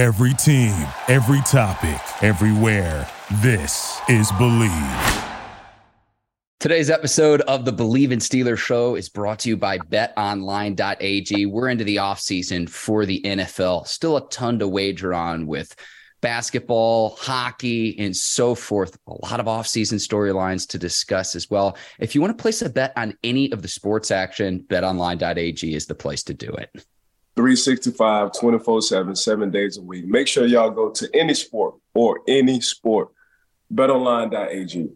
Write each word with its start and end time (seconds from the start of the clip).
Every 0.00 0.32
team, 0.32 0.88
every 1.08 1.42
topic, 1.42 2.00
everywhere. 2.22 3.06
This 3.42 4.00
is 4.08 4.32
Bleav. 4.32 5.28
Today's 6.58 6.88
episode 6.88 7.42
of 7.42 7.66
the 7.66 7.72
Bleav 7.74 8.10
in 8.10 8.18
Steelers 8.18 8.56
show 8.56 8.94
is 8.94 9.10
brought 9.10 9.40
to 9.40 9.50
you 9.50 9.58
by 9.58 9.76
betonline.ag. 9.76 11.44
We're 11.44 11.68
into 11.68 11.84
the 11.84 11.96
offseason 11.96 12.66
for 12.66 13.04
the 13.04 13.20
NFL. 13.20 13.86
Still 13.86 14.16
a 14.16 14.26
ton 14.30 14.58
to 14.60 14.68
wager 14.68 15.12
on 15.12 15.46
with 15.46 15.76
basketball, 16.22 17.10
hockey, 17.16 17.98
and 17.98 18.16
so 18.16 18.54
forth. 18.54 18.96
A 19.06 19.26
lot 19.26 19.38
of 19.38 19.44
offseason 19.44 19.96
storylines 19.96 20.66
to 20.68 20.78
discuss 20.78 21.36
as 21.36 21.50
well. 21.50 21.76
If 21.98 22.14
you 22.14 22.22
want 22.22 22.38
to 22.38 22.40
place 22.40 22.62
a 22.62 22.70
bet 22.70 22.94
on 22.96 23.18
any 23.22 23.52
of 23.52 23.60
the 23.60 23.68
sports 23.68 24.10
action, 24.10 24.64
betonline.ag 24.66 25.74
is 25.74 25.84
the 25.84 25.94
place 25.94 26.22
to 26.22 26.32
do 26.32 26.48
it. 26.52 26.86
365, 27.36 28.32
24 28.38 28.82
7, 28.82 29.16
seven 29.16 29.50
days 29.50 29.78
a 29.78 29.82
week. 29.82 30.06
Make 30.06 30.26
sure 30.26 30.46
y'all 30.46 30.70
go 30.70 30.90
to 30.90 31.08
any 31.14 31.34
sport 31.34 31.76
or 31.94 32.20
any 32.28 32.60
sport. 32.60 33.08
BetOnline.ag. 33.72 34.90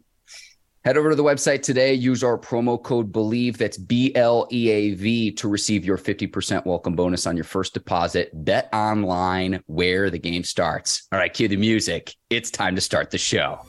Head 0.85 0.99
over 0.99 1.09
to 1.09 1.17
the 1.17 1.25
website 1.25 1.63
today. 1.63 1.95
Use 1.95 2.23
our 2.23 2.37
promo 2.37 2.83
code 2.83 3.11
BLEAV. 3.11 3.57
That's 3.57 3.79
B 3.79 4.15
L 4.15 4.47
E 4.53 4.69
A 4.69 4.93
V 4.93 5.31
to 5.33 5.49
receive 5.49 5.83
your 5.83 5.97
50% 5.97 6.67
welcome 6.67 6.95
bonus 6.95 7.27
on 7.27 7.37
your 7.37 7.45
first 7.45 7.73
deposit. 7.73 8.31
Bet 8.35 8.69
online 8.71 9.63
where 9.65 10.11
the 10.11 10.19
game 10.19 10.45
starts. 10.45 11.09
All 11.11 11.19
right, 11.19 11.33
cue 11.33 11.49
the 11.49 11.57
music. 11.57 12.15
It's 12.29 12.51
time 12.51 12.75
to 12.75 12.83
start 12.83 13.11
the 13.11 13.17
show. 13.17 13.61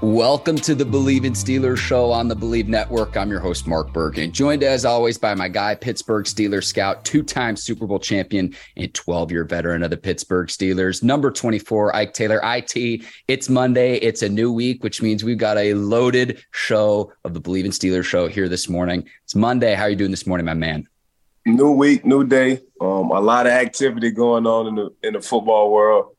Welcome 0.00 0.54
to 0.58 0.76
the 0.76 0.84
Bleav 0.84 1.24
in 1.24 1.32
Steelers 1.32 1.78
show 1.78 2.12
on 2.12 2.28
the 2.28 2.36
Bleav 2.36 2.68
Network. 2.68 3.16
I'm 3.16 3.32
your 3.32 3.40
host, 3.40 3.66
Mark 3.66 3.92
Bergen, 3.92 4.30
joined 4.30 4.62
as 4.62 4.84
always 4.84 5.18
by 5.18 5.34
my 5.34 5.48
guy, 5.48 5.74
Pittsburgh 5.74 6.24
Steelers 6.24 6.66
scout, 6.66 7.04
two 7.04 7.24
time 7.24 7.56
Super 7.56 7.84
Bowl 7.84 7.98
champion, 7.98 8.54
and 8.76 8.94
12 8.94 9.32
year 9.32 9.44
veteran 9.44 9.82
of 9.82 9.90
the 9.90 9.96
Pittsburgh 9.96 10.46
Steelers, 10.46 11.02
number 11.02 11.32
24, 11.32 11.96
Ike 11.96 12.14
Taylor. 12.14 12.40
IT, 12.44 13.02
it's 13.26 13.48
Monday. 13.48 13.96
It's 13.96 14.22
a 14.22 14.28
new 14.28 14.52
week, 14.52 14.84
which 14.84 15.02
means 15.02 15.24
we've 15.24 15.36
got 15.36 15.58
a 15.58 15.74
loaded 15.74 16.44
show 16.52 17.12
of 17.24 17.34
the 17.34 17.40
Bleav 17.40 17.64
in 17.64 17.72
Steelers 17.72 18.04
show 18.04 18.28
here 18.28 18.48
this 18.48 18.68
morning. 18.68 19.04
It's 19.24 19.34
Monday. 19.34 19.74
How 19.74 19.82
are 19.82 19.90
you 19.90 19.96
doing 19.96 20.12
this 20.12 20.28
morning, 20.28 20.44
my 20.44 20.54
man? 20.54 20.86
New 21.44 21.72
week, 21.72 22.04
new 22.06 22.22
day. 22.24 22.60
Um, 22.80 23.10
a 23.10 23.20
lot 23.20 23.46
of 23.46 23.52
activity 23.52 24.12
going 24.12 24.46
on 24.46 24.68
in 24.68 24.74
the 24.76 24.94
in 25.02 25.14
the 25.14 25.20
football 25.20 25.72
world. 25.72 26.14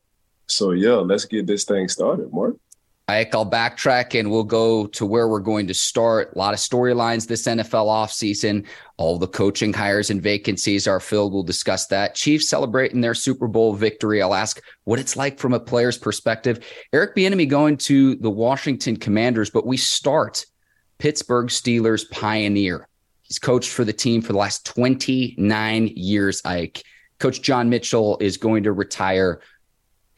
So 0.48 0.72
yeah, 0.72 0.96
let's 0.96 1.24
get 1.24 1.46
this 1.46 1.64
thing 1.64 1.88
started, 1.88 2.30
Mark. 2.30 2.56
Ike, 3.10 3.34
I'll 3.34 3.50
backtrack 3.50 4.18
and 4.18 4.30
we'll 4.30 4.44
go 4.44 4.86
to 4.86 5.04
where 5.04 5.28
we're 5.28 5.40
going 5.40 5.66
to 5.66 5.74
start. 5.74 6.32
A 6.34 6.38
lot 6.38 6.54
of 6.54 6.60
storylines 6.60 7.26
this 7.26 7.46
NFL 7.46 7.86
offseason. 7.86 8.66
All 8.96 9.18
the 9.18 9.26
coaching 9.26 9.72
hires 9.72 10.10
and 10.10 10.22
vacancies 10.22 10.86
are 10.86 11.00
filled. 11.00 11.32
We'll 11.32 11.42
discuss 11.42 11.86
that. 11.88 12.14
Chiefs 12.14 12.48
celebrating 12.48 13.00
their 13.00 13.14
Super 13.14 13.48
Bowl 13.48 13.74
victory. 13.74 14.22
I'll 14.22 14.34
ask 14.34 14.60
what 14.84 14.98
it's 14.98 15.16
like 15.16 15.38
from 15.38 15.52
a 15.52 15.60
player's 15.60 15.98
perspective. 15.98 16.64
Eric 16.92 17.16
Bieniemy 17.16 17.48
going 17.48 17.76
to 17.78 18.14
the 18.16 18.30
Washington 18.30 18.96
Commanders, 18.96 19.50
but 19.50 19.66
we 19.66 19.76
start 19.76 20.46
Pittsburgh 20.98 21.48
Steelers 21.48 22.08
pioneer. 22.10 22.86
He's 23.22 23.38
coached 23.38 23.70
for 23.70 23.84
the 23.84 23.92
team 23.92 24.22
for 24.22 24.32
the 24.32 24.38
last 24.38 24.64
29 24.66 25.86
years, 25.96 26.42
Ike. 26.44 26.84
Coach 27.18 27.42
John 27.42 27.68
Mitchell 27.68 28.16
is 28.20 28.36
going 28.36 28.62
to 28.64 28.72
retire 28.72 29.40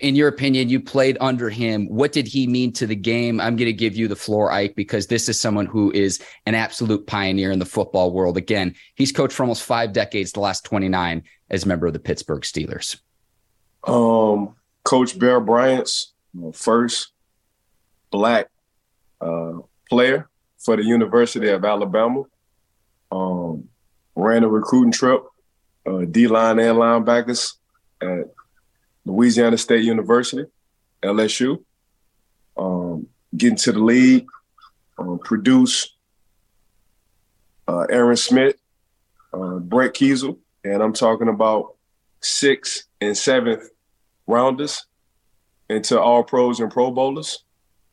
in 0.02 0.16
your 0.16 0.26
opinion, 0.26 0.68
you 0.68 0.80
played 0.80 1.16
under 1.20 1.48
him. 1.48 1.86
What 1.86 2.10
did 2.10 2.26
he 2.26 2.48
mean 2.48 2.72
to 2.72 2.88
the 2.88 2.96
game? 2.96 3.40
I'm 3.40 3.54
going 3.54 3.66
to 3.66 3.72
give 3.72 3.94
you 3.94 4.08
the 4.08 4.16
floor, 4.16 4.50
Ike, 4.50 4.74
because 4.74 5.06
this 5.06 5.28
is 5.28 5.40
someone 5.40 5.64
who 5.64 5.92
is 5.92 6.20
an 6.44 6.56
absolute 6.56 7.06
pioneer 7.06 7.52
in 7.52 7.60
the 7.60 7.64
football 7.64 8.12
world. 8.12 8.36
Again, 8.36 8.74
he's 8.96 9.12
coached 9.12 9.34
for 9.34 9.44
almost 9.44 9.62
five 9.62 9.92
decades, 9.92 10.32
the 10.32 10.40
last 10.40 10.64
29 10.64 11.22
as 11.50 11.64
a 11.64 11.68
member 11.68 11.86
of 11.86 11.92
the 11.92 12.00
Pittsburgh 12.00 12.42
Steelers. 12.42 12.98
Um, 13.84 14.56
Coach 14.82 15.16
Bear 15.16 15.40
Bryant's 15.40 16.12
first 16.52 17.12
black 18.10 18.48
uh, 19.20 19.52
player 19.88 20.28
for 20.58 20.76
the 20.76 20.84
University 20.84 21.48
of 21.48 21.64
Alabama. 21.64 22.24
Um, 23.12 23.68
ran 24.16 24.42
a 24.42 24.48
recruiting 24.48 24.92
trip, 24.92 25.22
uh, 25.86 26.06
D 26.10 26.26
line 26.26 26.58
and 26.58 26.76
linebackers 26.76 27.54
at 28.00 28.32
Louisiana 29.04 29.58
State 29.58 29.84
University, 29.84 30.44
LSU. 31.02 31.62
Um, 32.56 33.06
getting 33.36 33.56
to 33.56 33.72
the 33.72 33.78
league, 33.78 34.26
um, 34.98 35.18
produce 35.18 35.96
uh, 37.66 37.86
Aaron 37.90 38.16
Smith, 38.16 38.56
uh, 39.32 39.58
Brett 39.58 39.94
Keisel, 39.94 40.38
and 40.64 40.82
I'm 40.82 40.92
talking 40.92 41.28
about 41.28 41.76
sixth 42.20 42.84
and 43.00 43.16
seventh 43.16 43.68
rounders 44.26 44.84
into 45.68 46.00
all 46.00 46.22
pros 46.22 46.60
and 46.60 46.70
pro 46.70 46.90
bowlers. 46.90 47.42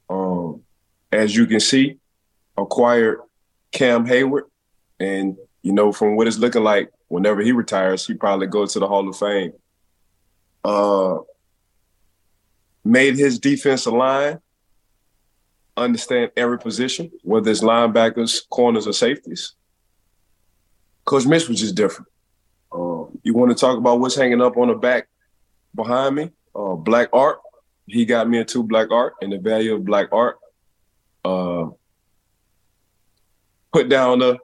Um, 0.10 0.64
as 1.12 1.36
you 1.36 1.46
can 1.48 1.60
see, 1.60 1.98
acquired 2.58 3.20
Cam 3.72 4.06
Heyward. 4.06 4.44
and 5.00 5.38
you 5.62 5.74
know 5.74 5.92
from 5.92 6.16
what 6.16 6.28
it's 6.28 6.38
looking 6.38 6.64
like, 6.64 6.92
whenever 7.08 7.42
he 7.42 7.52
retires, 7.52 8.06
he 8.06 8.14
probably 8.14 8.48
goes 8.48 8.74
to 8.74 8.80
the 8.80 8.88
Hall 8.88 9.08
of 9.08 9.18
Fame 9.18 9.54
uh, 10.70 11.20
made 12.84 13.18
his 13.18 13.40
defensive 13.40 13.94
line 13.94 14.40
understand 15.76 16.32
every 16.38 16.60
position, 16.60 17.12
whether 17.24 17.50
it's 17.50 17.62
linebackers, 17.62 18.48
corners, 18.50 18.86
or 18.86 18.94
safeties. 18.94 19.54
Coach 21.06 21.26
Mitch 21.26 21.48
was 21.48 21.60
just 21.60 21.76
different. 21.76 22.08
Uh, 22.72 23.06
you 23.24 23.34
want 23.34 23.50
to 23.50 23.56
talk 23.56 23.78
about 23.78 24.00
what's 24.00 24.16
hanging 24.16 24.42
up 24.42 24.58
on 24.58 24.68
the 24.68 24.76
back 24.76 25.08
behind 25.74 26.16
me? 26.16 26.32
Uh, 26.56 26.76
black 26.76 27.10
art. 27.14 27.40
He 27.88 28.06
got 28.06 28.30
me 28.30 28.38
into 28.38 28.62
black 28.62 28.92
art 28.92 29.16
and 29.22 29.32
the 29.32 29.40
value 29.40 29.74
of 29.74 29.86
black 29.86 30.10
art. 30.12 30.38
Uh, 31.26 31.70
put 33.74 33.90
down 33.90 34.20
the 34.20 34.38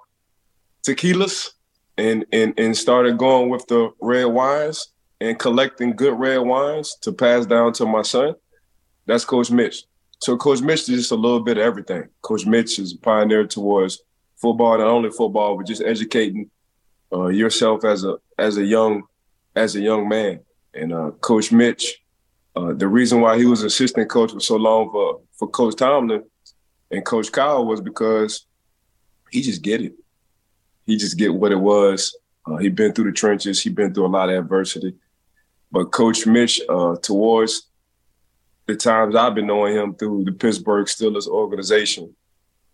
tequilas 0.84 1.52
and 1.98 2.26
and 2.32 2.54
and 2.58 2.76
started 2.76 3.18
going 3.18 3.50
with 3.50 3.66
the 3.68 3.92
red 4.02 4.26
wines 4.26 4.90
and 5.22 5.40
collecting 5.40 5.96
good 5.96 6.18
red 6.20 6.38
wines 6.40 6.96
to 7.02 7.12
pass 7.12 7.46
down 7.46 7.74
to 7.74 7.86
my 7.86 8.02
son, 8.02 8.36
that's 9.06 9.26
Coach 9.26 9.52
Mitch. 9.52 9.84
So 10.20 10.38
Coach 10.38 10.62
Mitch 10.62 10.82
is 10.82 10.88
just 10.88 11.12
a 11.12 11.16
little 11.16 11.42
bit 11.42 11.58
of 11.58 11.64
everything. 11.64 12.08
Coach 12.22 12.46
Mitch 12.46 12.80
is 12.80 12.94
a 12.94 12.98
pioneer 12.98 13.46
towards 13.46 14.02
football, 14.36 14.78
not 14.78 14.88
only 14.88 15.10
football, 15.12 15.58
but 15.58 15.68
just 15.68 15.82
educating 15.82 16.50
uh, 17.14 17.28
yourself 17.28 17.86
as 17.86 18.04
a 18.04 18.18
as 18.38 18.58
a 18.58 18.66
young 18.66 19.04
as 19.56 19.76
a 19.76 19.82
young 19.82 20.08
man. 20.08 20.40
And 20.74 20.94
uh, 20.94 21.12
Coach 21.22 21.52
Mitch, 21.52 22.02
uh, 22.56 22.74
the 22.74 22.88
reason 22.88 23.22
why 23.22 23.38
he 23.38 23.46
was 23.46 23.64
assistant 23.64 24.10
coach 24.10 24.32
for 24.32 24.40
so 24.40 24.56
long 24.56 24.90
for 24.92 25.22
for 25.38 25.48
Coach 25.48 25.76
Tomlin 25.76 26.24
and 26.92 27.06
Coach 27.06 27.32
Cowher 27.32 27.66
was 27.66 27.82
because 27.82 28.46
he 29.32 29.42
just 29.42 29.62
get 29.62 29.82
it. 29.82 29.94
He 30.86 30.98
just 30.98 31.18
get 31.18 31.34
what 31.34 31.52
it 31.52 31.60
was. 31.60 32.16
Uh, 32.46 32.58
he 32.58 32.70
been 32.70 32.94
through 32.94 33.06
the 33.06 33.12
trenches. 33.12 33.62
He 33.62 33.70
been 33.70 33.94
through 33.94 34.06
a 34.06 34.08
lot 34.08 34.30
of 34.30 34.38
adversity. 34.38 34.96
But 35.72 35.92
Coach 35.92 36.26
Mitch, 36.26 36.62
uh, 36.70 36.96
towards 37.02 37.68
the 38.66 38.76
times 38.76 39.16
I've 39.16 39.36
been 39.36 39.48
knowing 39.48 39.76
him 39.76 39.96
through 39.96 40.26
the 40.26 40.32
Pittsburgh 40.32 40.88
Steelers 40.88 41.28
organization, 41.28 42.16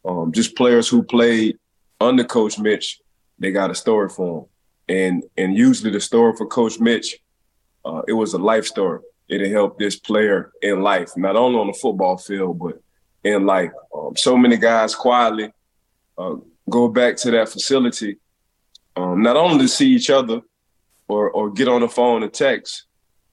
um, 0.05 0.31
just 0.31 0.55
players 0.55 0.87
who 0.87 1.03
played 1.03 1.57
under 1.99 2.23
Coach 2.23 2.59
Mitch, 2.59 3.01
they 3.39 3.51
got 3.51 3.71
a 3.71 3.75
story 3.75 4.09
for 4.09 4.39
him. 4.39 4.45
And 4.87 5.23
and 5.37 5.55
usually 5.55 5.91
the 5.91 5.99
story 6.01 6.33
for 6.35 6.47
Coach 6.47 6.79
Mitch, 6.79 7.17
uh, 7.85 8.01
it 8.07 8.13
was 8.13 8.33
a 8.33 8.37
life 8.37 8.65
story. 8.65 8.99
It 9.29 9.49
helped 9.49 9.79
this 9.79 9.97
player 9.97 10.51
in 10.61 10.81
life, 10.81 11.11
not 11.15 11.37
only 11.37 11.59
on 11.59 11.67
the 11.67 11.73
football 11.73 12.17
field, 12.17 12.59
but 12.59 12.81
in 13.23 13.45
life. 13.45 13.71
Um, 13.95 14.15
so 14.17 14.35
many 14.35 14.57
guys 14.57 14.93
quietly 14.93 15.53
uh, 16.17 16.35
go 16.69 16.89
back 16.89 17.15
to 17.17 17.31
that 17.31 17.49
facility, 17.49 18.17
um, 18.95 19.21
not 19.21 19.37
only 19.37 19.59
to 19.59 19.67
see 19.69 19.89
each 19.93 20.09
other 20.09 20.41
or 21.11 21.29
or 21.29 21.51
get 21.51 21.67
on 21.67 21.81
the 21.81 21.89
phone 21.89 22.23
and 22.23 22.33
text, 22.33 22.85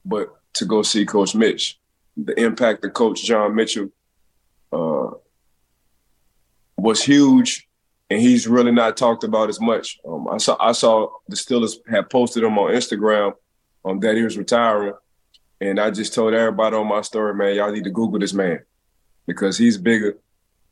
but 0.05 0.29
to 0.55 0.65
go 0.65 0.83
see 0.83 1.07
Coach 1.07 1.35
Mitch. 1.35 1.79
The 2.17 2.39
impact 2.41 2.85
of 2.85 2.93
Coach 2.93 3.23
John 3.23 3.55
Mitchell 3.55 3.91
uh, 4.73 5.11
was 6.77 7.03
huge, 7.03 7.69
and 8.11 8.21
he's 8.21 8.49
really 8.49 8.73
not 8.73 8.97
talked 8.97 9.23
about 9.23 9.49
as 9.49 9.61
much. 9.61 10.01
Um, 10.07 10.27
I 10.29 10.39
saw 10.39 10.57
I 10.61 10.73
saw 10.73 11.09
the 11.29 11.37
Steelers 11.37 11.77
had 11.89 12.11
posted 12.11 12.43
him 12.43 12.59
on 12.59 12.73
Instagram 12.73 13.35
um, 13.85 14.01
that 14.01 14.17
he 14.17 14.23
was 14.23 14.37
retiring, 14.37 14.95
and 15.61 15.79
I 15.79 15.93
just 15.93 16.15
told 16.15 16.35
everybody 16.35 16.75
on 16.75 16.89
my 16.89 17.03
story, 17.03 17.35
man, 17.35 17.55
y'all 17.55 17.71
need 17.71 17.85
to 17.85 17.91
Google 17.91 18.19
this 18.19 18.35
man 18.35 18.61
because 19.29 19.57
he's 19.57 19.79
bigger 19.79 20.19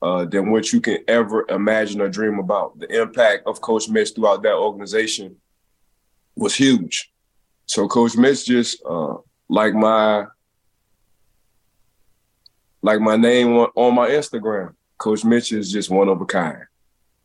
uh, 0.03 0.25
than 0.25 0.51
what 0.51 0.73
you 0.73 0.81
can 0.81 0.99
ever 1.07 1.47
imagine 1.49 2.01
or 2.01 2.09
dream 2.09 2.41
about. 2.41 2.81
The 2.81 3.01
impact 3.01 3.47
of 3.47 3.61
Coach 3.61 3.89
Mitch 3.89 4.13
throughout 4.15 4.43
that 4.43 4.57
organization 4.57 5.37
was 6.37 6.55
huge. 6.55 7.11
So 7.67 7.89
Coach 7.89 8.17
Mitch 8.17 8.47
just 8.47 8.83
uh, 8.89 9.17
like 9.49 9.75
my 9.75 10.27
like 12.83 13.01
my 13.01 13.17
name 13.17 13.49
on, 13.57 13.69
on, 13.75 13.95
my 13.95 14.09
Instagram. 14.09 14.75
Coach 14.99 15.25
Mitch 15.25 15.51
is 15.51 15.73
just 15.73 15.91
one 15.91 16.09
of 16.09 16.21
a 16.21 16.27
kind. 16.27 16.63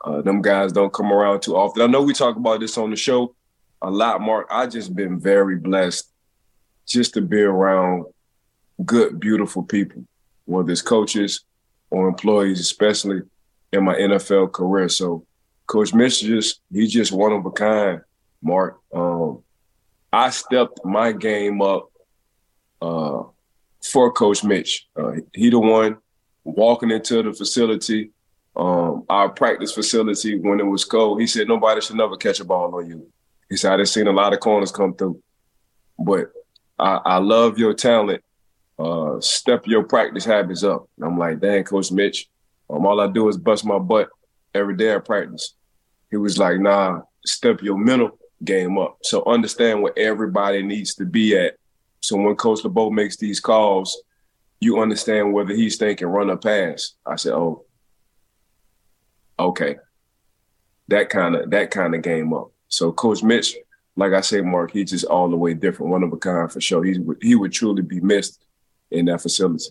Uh, 0.04 0.22
them 0.22 0.42
guys 0.42 0.72
don't 0.72 0.94
come 0.94 1.12
around 1.12 1.42
too 1.42 1.56
often. 1.56 1.84
I 1.84 1.88
know 1.88 2.02
we 2.02 2.14
talk 2.14 2.36
about 2.36 2.60
this 2.60 2.78
on 2.78 2.90
the 2.90 2.96
show, 2.96 3.36
a 3.82 3.92
lot, 3.92 4.22
Mark. 4.22 4.48
I 4.50 4.66
just 4.66 4.96
been 4.96 5.20
very 5.20 5.58
blessed 5.58 6.10
just 6.88 7.14
to 7.14 7.22
be 7.22 7.42
around 7.42 8.06
good, 8.84 9.20
beautiful 9.20 9.62
people, 9.62 10.04
whether 10.46 10.72
it's 10.72 10.82
coaches 10.82 11.44
or 11.92 12.08
employees, 12.08 12.60
especially 12.60 13.22
in 13.72 13.84
my 13.84 13.94
NFL 13.96 14.52
career. 14.52 14.90
So 14.90 15.26
Coach 15.68 15.94
Mitch 15.94 16.22
just 16.22 16.62
he's 16.72 16.92
just 16.92 17.12
one 17.12 17.32
of 17.32 17.46
a 17.46 17.52
kind, 17.52 18.02
Mark. 18.42 18.80
Um, 18.94 19.44
I 20.12 20.30
stepped 20.30 20.84
my 20.84 21.12
game 21.12 21.62
up 21.62 21.92
uh, 22.82 23.24
for 23.84 24.12
Coach 24.12 24.44
Mitch. 24.44 24.88
Uh, 24.96 25.14
he 25.34 25.50
the 25.50 25.60
one 25.60 25.98
walking 26.44 26.92
into 26.92 27.24
the 27.24 27.34
facility, 27.34 28.12
um, 28.56 29.06
our 29.10 29.30
practice 29.30 29.72
facility 29.72 30.38
when 30.38 30.60
it 30.60 30.66
was 30.66 30.84
cold. 30.84 31.22
He 31.22 31.28
said 31.28 31.48
nobody 31.48 31.82
should 31.82 31.96
never 31.96 32.18
catch 32.18 32.40
a 32.40 32.46
ball 32.46 32.76
on 32.76 32.90
you. 32.90 33.08
He 33.50 33.58
said 33.58 33.80
I've 33.80 33.90
seen 33.90 34.08
a 34.08 34.12
lot 34.12 34.34
of 34.34 34.40
corners 34.40 34.72
come 34.72 34.94
through, 34.94 35.22
but 35.98 36.32
I, 36.78 37.00
I 37.06 37.18
love 37.18 37.58
your 37.58 37.74
talent. 37.74 38.24
Uh, 38.80 39.20
step 39.22 39.68
your 39.68 39.84
practice 39.84 40.26
habits 40.26 40.64
up. 40.64 40.90
And 40.98 41.06
I'm 41.06 41.18
like, 41.18 41.40
dang, 41.40 41.64
Coach 41.64 41.92
Mitch. 41.92 42.28
Um, 42.70 42.86
all 42.86 43.00
I 43.00 43.08
do 43.08 43.28
is 43.30 43.38
bust 43.38 43.64
my 43.64 43.78
butt 43.78 44.10
every 44.56 44.76
day 44.76 44.90
at 44.90 45.06
practice. 45.06 45.54
He 46.10 46.18
was 46.18 46.38
like, 46.38 46.60
nah, 46.60 47.02
step 47.26 47.62
your 47.62 47.78
mental 47.78 48.18
game 48.44 48.78
up. 48.78 48.98
So 49.04 49.24
understand 49.26 49.82
where 49.82 49.98
everybody 49.98 50.64
needs 50.64 50.96
to 50.96 51.06
be 51.06 51.38
at. 51.38 51.56
So 52.02 52.18
when 52.18 52.36
Coach 52.36 52.64
LeBeau 52.64 52.90
makes 52.90 53.18
these 53.18 53.40
calls, 53.40 54.02
you 54.60 54.80
understand 54.80 55.34
whether 55.34 55.54
he's 55.54 55.78
thinking 55.78 56.08
run 56.08 56.30
or 56.30 56.38
pass. 56.38 56.94
I 57.06 57.16
said, 57.16 57.34
oh, 57.34 57.66
okay. 59.40 59.78
That 60.88 61.10
kind 61.10 61.36
of 61.36 61.50
that 61.52 61.72
kind 61.72 61.96
of 61.96 62.02
game 62.02 62.34
up. 62.34 62.52
So 62.68 62.92
Coach 62.92 63.24
Mitch, 63.24 63.56
like 63.96 64.14
I 64.14 64.22
said, 64.22 64.46
Mark, 64.46 64.72
he's 64.72 64.92
just 64.92 65.06
all 65.06 65.30
the 65.30 65.38
way 65.38 65.54
different, 65.54 65.92
one 65.92 66.04
of 66.04 66.12
a 66.12 66.18
kind 66.18 66.52
for 66.52 66.62
sure. 66.62 66.84
He 66.84 67.00
he 67.22 67.36
would 67.36 67.52
truly 67.52 67.82
be 67.82 68.00
missed 68.00 68.44
in 68.92 69.06
that 69.06 69.22
facility. 69.22 69.66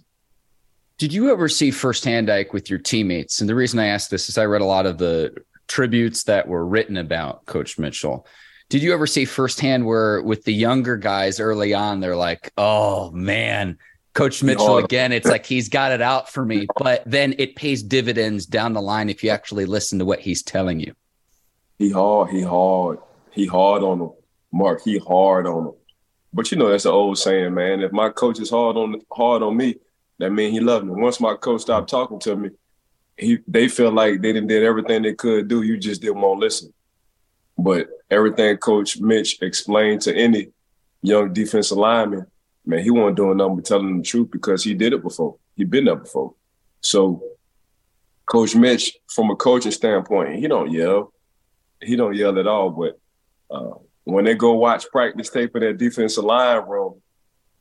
Did 0.98 1.12
you 1.12 1.30
ever 1.30 1.48
see 1.48 1.70
firsthand, 1.70 2.28
Ike, 2.28 2.52
with 2.52 2.68
your 2.68 2.78
teammates? 2.78 3.40
And 3.40 3.48
the 3.48 3.54
reason 3.54 3.78
I 3.78 3.86
ask 3.86 4.10
this 4.10 4.28
is 4.28 4.36
I 4.36 4.44
read 4.44 4.60
a 4.60 4.66
lot 4.66 4.86
of 4.86 4.98
the 4.98 5.34
tributes 5.66 6.24
that 6.24 6.46
were 6.46 6.66
written 6.66 6.98
about 6.98 7.46
Coach 7.46 7.78
Mitchell. 7.78 8.26
Did 8.70 8.84
you 8.84 8.94
ever 8.94 9.06
see 9.08 9.24
firsthand 9.24 9.84
where 9.84 10.22
with 10.22 10.44
the 10.44 10.54
younger 10.54 10.96
guys 10.96 11.40
early 11.40 11.74
on, 11.74 11.98
they're 11.98 12.14
like, 12.14 12.52
oh 12.56 13.10
man, 13.10 13.78
Coach 14.14 14.44
Mitchell 14.44 14.70
oh. 14.70 14.78
again, 14.78 15.10
it's 15.10 15.26
like 15.26 15.44
he's 15.44 15.68
got 15.68 15.90
it 15.90 16.00
out 16.00 16.30
for 16.30 16.44
me. 16.44 16.66
But 16.78 17.02
then 17.04 17.34
it 17.36 17.56
pays 17.56 17.82
dividends 17.82 18.46
down 18.46 18.72
the 18.72 18.80
line 18.80 19.10
if 19.10 19.24
you 19.24 19.30
actually 19.30 19.66
listen 19.66 19.98
to 19.98 20.04
what 20.04 20.20
he's 20.20 20.44
telling 20.44 20.78
you. 20.78 20.94
He 21.78 21.90
hard, 21.90 22.30
he 22.30 22.42
hard, 22.42 22.98
he 23.32 23.46
hard 23.46 23.82
on 23.82 23.98
them. 23.98 24.12
Mark, 24.52 24.82
he 24.84 24.98
hard 24.98 25.48
on 25.48 25.64
them. 25.64 25.74
But 26.32 26.52
you 26.52 26.56
know, 26.56 26.68
that's 26.68 26.84
an 26.84 26.92
old 26.92 27.18
saying, 27.18 27.52
man. 27.52 27.80
If 27.80 27.90
my 27.90 28.08
coach 28.10 28.38
is 28.38 28.50
hard 28.50 28.76
on 28.76 29.00
hard 29.12 29.42
on 29.42 29.56
me, 29.56 29.76
that 30.18 30.30
means 30.30 30.52
he 30.52 30.60
loved 30.60 30.86
me. 30.86 30.92
Once 30.92 31.18
my 31.18 31.34
coach 31.34 31.62
stopped 31.62 31.90
talking 31.90 32.20
to 32.20 32.36
me, 32.36 32.50
he 33.16 33.38
they 33.48 33.66
feel 33.66 33.90
like 33.90 34.20
they 34.20 34.32
didn't 34.32 34.46
did 34.46 34.62
everything 34.62 35.02
they 35.02 35.14
could 35.14 35.48
do. 35.48 35.62
You 35.62 35.76
just 35.76 36.02
didn't 36.02 36.20
want 36.20 36.40
to 36.40 36.44
listen. 36.44 36.72
But 37.62 37.88
everything 38.10 38.56
Coach 38.56 39.00
Mitch 39.00 39.40
explained 39.42 40.00
to 40.02 40.14
any 40.14 40.48
young 41.02 41.32
defensive 41.32 41.76
lineman, 41.76 42.26
man, 42.64 42.82
he 42.82 42.90
wasn't 42.90 43.16
doing 43.16 43.36
nothing 43.36 43.56
but 43.56 43.64
telling 43.66 43.98
the 43.98 44.02
truth 44.02 44.30
because 44.30 44.64
he 44.64 44.74
did 44.74 44.94
it 44.94 45.02
before. 45.02 45.36
He'd 45.56 45.70
been 45.70 45.84
there 45.84 45.96
before. 45.96 46.34
So 46.80 47.22
Coach 48.24 48.54
Mitch, 48.54 48.96
from 49.08 49.30
a 49.30 49.36
coaching 49.36 49.72
standpoint, 49.72 50.36
he 50.36 50.48
don't 50.48 50.70
yell. 50.70 51.12
He 51.82 51.96
don't 51.96 52.14
yell 52.14 52.38
at 52.38 52.46
all. 52.46 52.70
But 52.70 52.98
uh, 53.50 53.74
when 54.04 54.24
they 54.24 54.34
go 54.34 54.54
watch 54.54 54.86
practice 54.90 55.28
tape 55.28 55.54
in 55.56 55.62
that 55.62 55.76
defensive 55.76 56.24
line 56.24 56.66
room, 56.66 57.02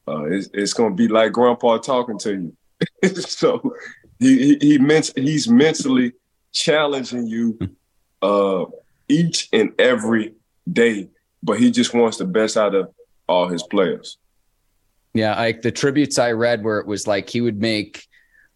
uh, 0.07 0.23
it's, 0.25 0.49
it's 0.53 0.73
going 0.73 0.91
to 0.91 0.95
be 0.95 1.07
like 1.07 1.33
Grandpa 1.33 1.77
talking 1.77 2.17
to 2.19 2.33
you. 2.33 2.57
so 3.15 3.73
he, 4.17 4.57
he, 4.57 4.77
he 4.77 5.21
he's 5.21 5.49
mentally 5.49 6.13
challenging 6.53 7.27
you 7.27 7.59
uh, 8.21 8.65
each 9.09 9.49
and 9.51 9.73
every 9.79 10.35
day, 10.71 11.09
but 11.43 11.59
he 11.59 11.71
just 11.71 11.93
wants 11.93 12.17
the 12.17 12.25
best 12.25 12.55
out 12.55 12.75
of 12.75 12.93
all 13.27 13.47
his 13.47 13.63
players. 13.63 14.17
Yeah, 15.13 15.35
like 15.35 15.61
the 15.61 15.71
tributes 15.71 16.19
I 16.19 16.31
read 16.31 16.63
where 16.63 16.79
it 16.79 16.87
was 16.87 17.07
like 17.07 17.29
he 17.29 17.41
would 17.41 17.59
make 17.59 18.05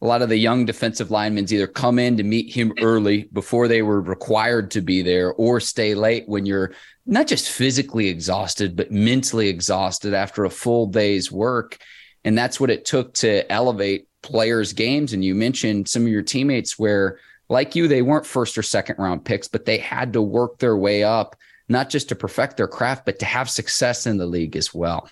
a 0.01 0.05
lot 0.05 0.21
of 0.21 0.29
the 0.29 0.38
young 0.38 0.65
defensive 0.65 1.11
linemen 1.11 1.51
either 1.51 1.65
come 1.65 1.97
in 1.97 2.17
to 2.17 2.23
meet 2.23 2.53
him 2.53 2.73
early 2.81 3.23
before 3.31 3.67
they 3.67 3.81
were 3.81 4.01
required 4.01 4.69
to 4.71 4.81
be 4.81 5.01
there 5.01 5.33
or 5.33 5.59
stay 5.59 5.95
late 5.95 6.27
when 6.27 6.45
you're 6.45 6.73
not 7.05 7.25
just 7.25 7.50
physically 7.50 8.09
exhausted, 8.09 8.75
but 8.75 8.91
mentally 8.91 9.47
exhausted 9.47 10.13
after 10.13 10.44
a 10.44 10.50
full 10.50 10.88
day's 10.88 11.31
work. 11.31 11.77
And 12.25 12.38
that's 12.38 12.59
what 12.59 12.69
it 12.69 12.85
took 12.85 13.13
to 13.15 13.50
elevate 13.51 14.07
players' 14.21 14.73
games. 14.73 15.13
And 15.13 15.23
you 15.23 15.35
mentioned 15.35 15.88
some 15.88 16.03
of 16.03 16.09
your 16.09 16.21
teammates 16.21 16.77
where, 16.77 17.19
like 17.53 17.75
you, 17.75 17.88
they 17.88 18.01
weren't 18.01 18.25
first 18.25 18.57
or 18.57 18.63
second 18.63 18.97
round 19.00 19.23
picks, 19.23 19.47
but 19.47 19.65
they 19.65 19.77
had 19.77 20.11
to 20.13 20.21
work 20.21 20.59
their 20.59 20.75
way 20.75 21.03
up, 21.03 21.38
not 21.69 21.89
just 21.89 22.09
to 22.09 22.15
perfect 22.15 22.57
their 22.57 22.67
craft, 22.67 23.05
but 23.05 23.19
to 23.19 23.25
have 23.25 23.50
success 23.50 24.05
in 24.05 24.17
the 24.17 24.25
league 24.25 24.57
as 24.57 24.73
well. 24.73 25.09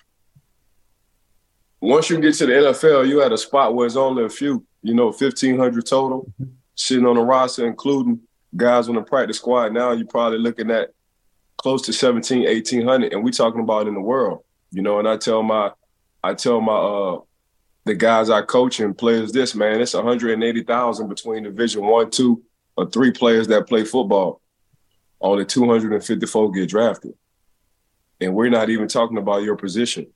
Once 1.80 2.10
you 2.10 2.20
get 2.20 2.34
to 2.34 2.46
the 2.46 2.52
NFL, 2.52 3.08
you 3.08 3.22
at 3.22 3.32
a 3.32 3.38
spot 3.38 3.74
where 3.74 3.86
it's 3.86 3.96
only 3.96 4.24
a 4.24 4.28
few, 4.28 4.64
you 4.82 4.94
know, 4.94 5.06
1,500 5.06 5.86
total 5.86 6.20
mm-hmm. 6.40 6.52
sitting 6.74 7.06
on 7.06 7.16
the 7.16 7.22
roster, 7.22 7.66
including 7.66 8.20
guys 8.54 8.88
on 8.88 8.96
the 8.96 9.02
practice 9.02 9.38
squad. 9.38 9.72
Now 9.72 9.92
you're 9.92 10.06
probably 10.06 10.38
looking 10.38 10.70
at 10.70 10.90
close 11.56 11.82
to 11.82 11.92
17, 11.92 12.44
1800, 12.44 13.12
and 13.12 13.24
we're 13.24 13.30
talking 13.30 13.60
about 13.60 13.88
in 13.88 13.94
the 13.94 14.00
world, 14.00 14.44
you 14.70 14.82
know, 14.82 14.98
and 14.98 15.08
I 15.08 15.16
tell 15.16 15.42
my, 15.42 15.72
I 16.22 16.34
tell 16.34 16.60
my, 16.60 16.74
uh, 16.74 17.20
the 17.84 17.94
guys 17.94 18.30
I 18.30 18.42
coach 18.42 18.80
and 18.80 18.96
players 18.96 19.32
this, 19.32 19.54
man, 19.54 19.80
it's 19.80 19.94
180,000 19.94 21.08
between 21.08 21.42
division 21.42 21.84
one, 21.84 22.10
two, 22.10 22.42
or 22.76 22.88
three 22.88 23.10
players 23.10 23.48
that 23.48 23.68
play 23.68 23.84
football. 23.84 24.40
Only 25.20 25.44
254 25.44 26.50
get 26.52 26.68
drafted. 26.68 27.14
And 28.20 28.34
we're 28.34 28.50
not 28.50 28.70
even 28.70 28.88
talking 28.88 29.18
about 29.18 29.42
your 29.42 29.56
position. 29.56 30.06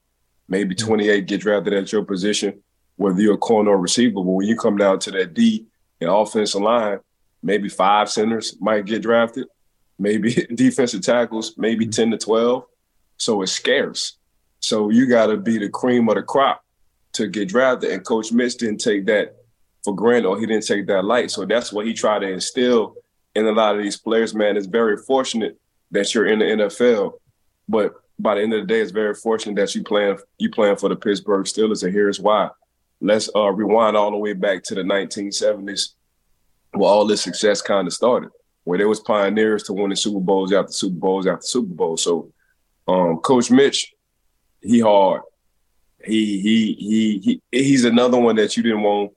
Maybe 0.48 0.74
28 0.74 1.26
get 1.26 1.40
drafted 1.40 1.72
at 1.72 1.90
your 1.90 2.04
position, 2.04 2.62
whether 2.96 3.20
you're 3.20 3.34
a 3.34 3.38
corner 3.38 3.70
or 3.70 3.78
receiver. 3.78 4.14
But 4.14 4.22
when 4.22 4.46
you 4.46 4.56
come 4.56 4.76
down 4.76 5.00
to 5.00 5.10
that 5.12 5.34
D 5.34 5.66
and 6.00 6.10
offensive 6.10 6.60
line, 6.60 7.00
maybe 7.42 7.68
five 7.68 8.10
centers 8.10 8.56
might 8.60 8.84
get 8.84 9.02
drafted, 9.02 9.48
maybe 9.98 10.34
defensive 10.54 11.02
tackles, 11.02 11.54
maybe 11.56 11.84
mm-hmm. 11.84 12.10
10 12.10 12.10
to 12.12 12.18
12. 12.18 12.64
So 13.18 13.42
it's 13.42 13.52
scarce. 13.52 14.18
So 14.60 14.90
you 14.90 15.06
got 15.06 15.26
to 15.26 15.36
be 15.36 15.58
the 15.58 15.68
cream 15.68 16.08
of 16.08 16.14
the 16.14 16.22
crop 16.22 16.62
to 17.16 17.28
get 17.28 17.48
drafted. 17.48 17.90
And 17.90 18.04
Coach 18.04 18.32
Mitch 18.32 18.56
didn't 18.56 18.80
take 18.80 19.06
that 19.06 19.36
for 19.82 19.94
granted 19.94 20.28
or 20.28 20.38
he 20.38 20.46
didn't 20.46 20.66
take 20.66 20.86
that 20.86 21.04
light. 21.04 21.30
So 21.30 21.44
that's 21.44 21.72
what 21.72 21.86
he 21.86 21.94
tried 21.94 22.20
to 22.20 22.28
instill 22.28 22.96
in 23.34 23.46
a 23.46 23.52
lot 23.52 23.76
of 23.76 23.82
these 23.82 23.96
players, 23.96 24.34
man. 24.34 24.56
It's 24.56 24.66
very 24.66 24.96
fortunate 24.96 25.58
that 25.90 26.14
you're 26.14 26.26
in 26.26 26.38
the 26.40 26.44
NFL. 26.44 27.14
But 27.68 27.94
by 28.18 28.34
the 28.34 28.42
end 28.42 28.54
of 28.54 28.62
the 28.62 28.66
day, 28.66 28.80
it's 28.80 28.90
very 28.90 29.14
fortunate 29.14 29.56
that 29.56 29.74
you 29.74 29.82
playing 29.82 30.18
you 30.38 30.50
playing 30.50 30.76
for 30.76 30.88
the 30.88 30.96
Pittsburgh 30.96 31.44
Steelers. 31.44 31.82
And 31.82 31.92
here's 31.92 32.20
why. 32.20 32.50
Let's 33.00 33.28
uh, 33.34 33.50
rewind 33.50 33.96
all 33.96 34.10
the 34.10 34.16
way 34.16 34.32
back 34.32 34.62
to 34.64 34.74
the 34.74 34.82
1970s 34.82 35.90
where 36.72 36.90
all 36.90 37.06
this 37.06 37.22
success 37.22 37.62
kind 37.62 37.86
of 37.86 37.92
started, 37.92 38.30
where 38.64 38.78
there 38.78 38.88
was 38.88 39.00
pioneers 39.00 39.62
to 39.64 39.72
winning 39.72 39.96
Super 39.96 40.20
Bowls 40.20 40.52
after 40.52 40.72
Super 40.72 40.96
Bowls 40.96 41.26
after 41.26 41.42
Super 41.42 41.74
Bowls. 41.74 42.02
So 42.02 42.32
um, 42.88 43.18
Coach 43.18 43.50
Mitch, 43.50 43.94
he 44.60 44.80
hard 44.80 45.22
he 46.06 46.40
he 46.40 46.72
he 46.74 47.18
he 47.18 47.42
he's 47.50 47.84
another 47.84 48.18
one 48.18 48.36
that 48.36 48.56
you 48.56 48.62
didn't 48.62 48.82
want 48.82 49.12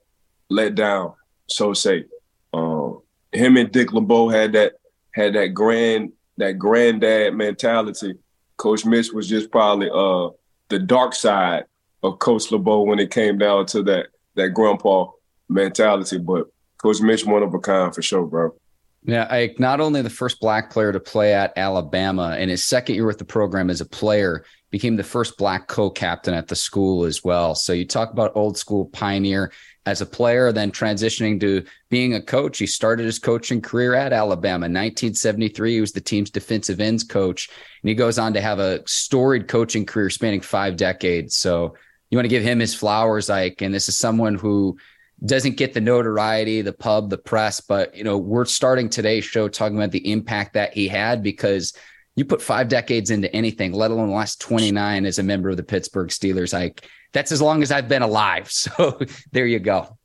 let 0.50 0.76
down. 0.76 1.14
So 1.48 1.74
say, 1.74 2.06
um, 2.54 3.02
him 3.32 3.58
and 3.58 3.72
Dick 3.72 3.94
LeBeau 3.94 4.30
had 4.30 4.54
that 4.54 4.74
had 5.14 5.34
that 5.36 5.54
grand 5.54 6.12
that 6.38 6.54
granddad 6.54 7.34
mentality. 7.36 8.16
Coach 8.58 8.86
Mitch 8.86 9.12
was 9.12 9.28
just 9.28 9.52
probably 9.52 9.90
uh 9.90 10.30
the 10.70 10.80
dark 10.80 11.14
side 11.16 11.66
of 12.04 12.20
Coach 12.20 12.52
LeBeau 12.52 12.82
when 12.82 13.00
it 13.00 13.12
came 13.12 13.38
down 13.38 13.66
to 13.68 13.84
that 13.84 14.08
that 14.36 14.50
grandpa 14.50 15.08
mentality. 15.48 16.18
But 16.18 16.48
Coach 16.78 17.02
Mitch 17.02 17.26
one 17.26 17.44
of 17.44 17.54
a 17.54 17.60
kind 17.60 17.94
for 17.94 18.02
sure, 18.02 18.26
bro. 18.26 18.56
Yeah, 19.04 19.28
I 19.30 19.56
not 19.58 19.80
only 19.80 20.02
the 20.02 20.10
first 20.10 20.40
black 20.40 20.72
player 20.72 20.92
to 20.92 21.00
play 21.00 21.34
at 21.34 21.58
Alabama 21.58 22.38
in 22.38 22.50
his 22.50 22.66
second 22.66 22.96
year 22.96 23.06
with 23.06 23.18
the 23.18 23.26
program 23.26 23.70
as 23.70 23.82
a 23.82 23.86
player, 23.86 24.44
became 24.72 24.98
the 24.98 25.04
first 25.04 25.38
black 25.38 25.68
co-captain 25.68 26.34
at 26.34 26.48
the 26.48 26.56
school 26.56 27.06
as 27.06 27.24
well. 27.24 27.56
So 27.56 27.74
you 27.74 27.86
talk 27.86 28.12
about 28.12 28.36
old 28.36 28.58
school 28.58 28.86
pioneer 28.86 29.52
as 29.86 30.02
a 30.02 30.06
player, 30.06 30.52
then 30.52 30.72
transitioning 30.72 31.40
to 31.40 31.64
being 31.90 32.14
a 32.14 32.22
coach. 32.22 32.60
He 32.60 32.68
started 32.68 33.06
his 33.06 33.18
coaching 33.18 33.62
career 33.62 33.96
at 33.96 34.14
Alabama. 34.14 34.68
In 34.68 34.74
1973, 34.74 35.74
he 35.74 35.82
was 35.82 35.92
the 35.92 36.02
team's 36.02 36.30
defensive 36.30 36.80
ends 36.80 37.04
coach, 37.04 37.50
and 37.82 37.90
he 37.90 37.96
goes 37.96 38.20
on 38.20 38.34
to 38.34 38.42
have 38.42 38.60
a 38.60 38.84
storied 38.86 39.48
coaching 39.48 39.86
career 39.86 40.10
spanning 40.10 40.42
five 40.42 40.76
decades. 40.76 41.36
So 41.36 41.76
you 42.10 42.18
want 42.18 42.26
to 42.26 42.30
give 42.30 42.44
him 42.44 42.60
his 42.60 42.76
flowers, 42.76 43.30
Ike. 43.30 43.62
And 43.62 43.74
this 43.74 43.90
is 43.90 43.98
someone 43.98 44.36
who 44.36 44.78
doesn't 45.26 45.58
get 45.58 45.74
the 45.74 45.82
notoriety, 45.82 46.62
the 46.62 46.74
pub, 46.74 47.10
the 47.10 47.18
press, 47.18 47.60
but 47.60 47.96
you 47.96 48.04
know, 48.04 48.18
we're 48.18 48.46
starting 48.46 48.90
today's 48.90 49.26
show 49.26 49.48
talking 49.48 49.78
about 49.78 49.92
the 49.92 50.12
impact 50.12 50.54
that 50.54 50.74
he 50.74 50.88
had 50.88 51.22
because 51.22 51.74
you 52.16 52.26
put 52.26 52.42
five 52.42 52.68
decades 52.68 53.12
into 53.12 53.34
anything, 53.36 53.74
let 53.74 53.92
alone 53.92 54.10
the 54.10 54.16
last 54.16 54.42
29 54.42 55.06
as 55.06 55.20
a 55.20 55.24
member 55.24 55.50
of 55.50 55.58
the 55.58 55.64
Pittsburgh 55.64 56.10
Steelers. 56.10 56.54
Like 56.54 56.88
that's 57.12 57.32
as 57.32 57.42
long 57.42 57.62
as 57.62 57.72
I've 57.72 57.88
been 57.88 58.02
alive. 58.02 58.52
So 58.70 59.00
there 59.32 59.46
you 59.46 59.60
go. 59.60 59.98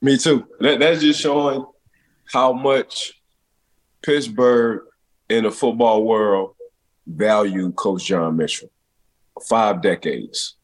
Me 0.00 0.18
too. 0.18 0.46
That, 0.60 0.80
that's 0.80 1.00
just 1.00 1.20
showing 1.20 1.64
how 2.32 2.52
much 2.52 3.20
Pittsburgh 4.02 4.82
in 5.28 5.44
the 5.44 5.50
football 5.50 6.04
world 6.04 6.54
value 7.06 7.72
Coach 7.72 8.04
John 8.04 8.36
Mitchell. 8.36 8.70
Five 9.48 9.82
decades. 9.82 10.56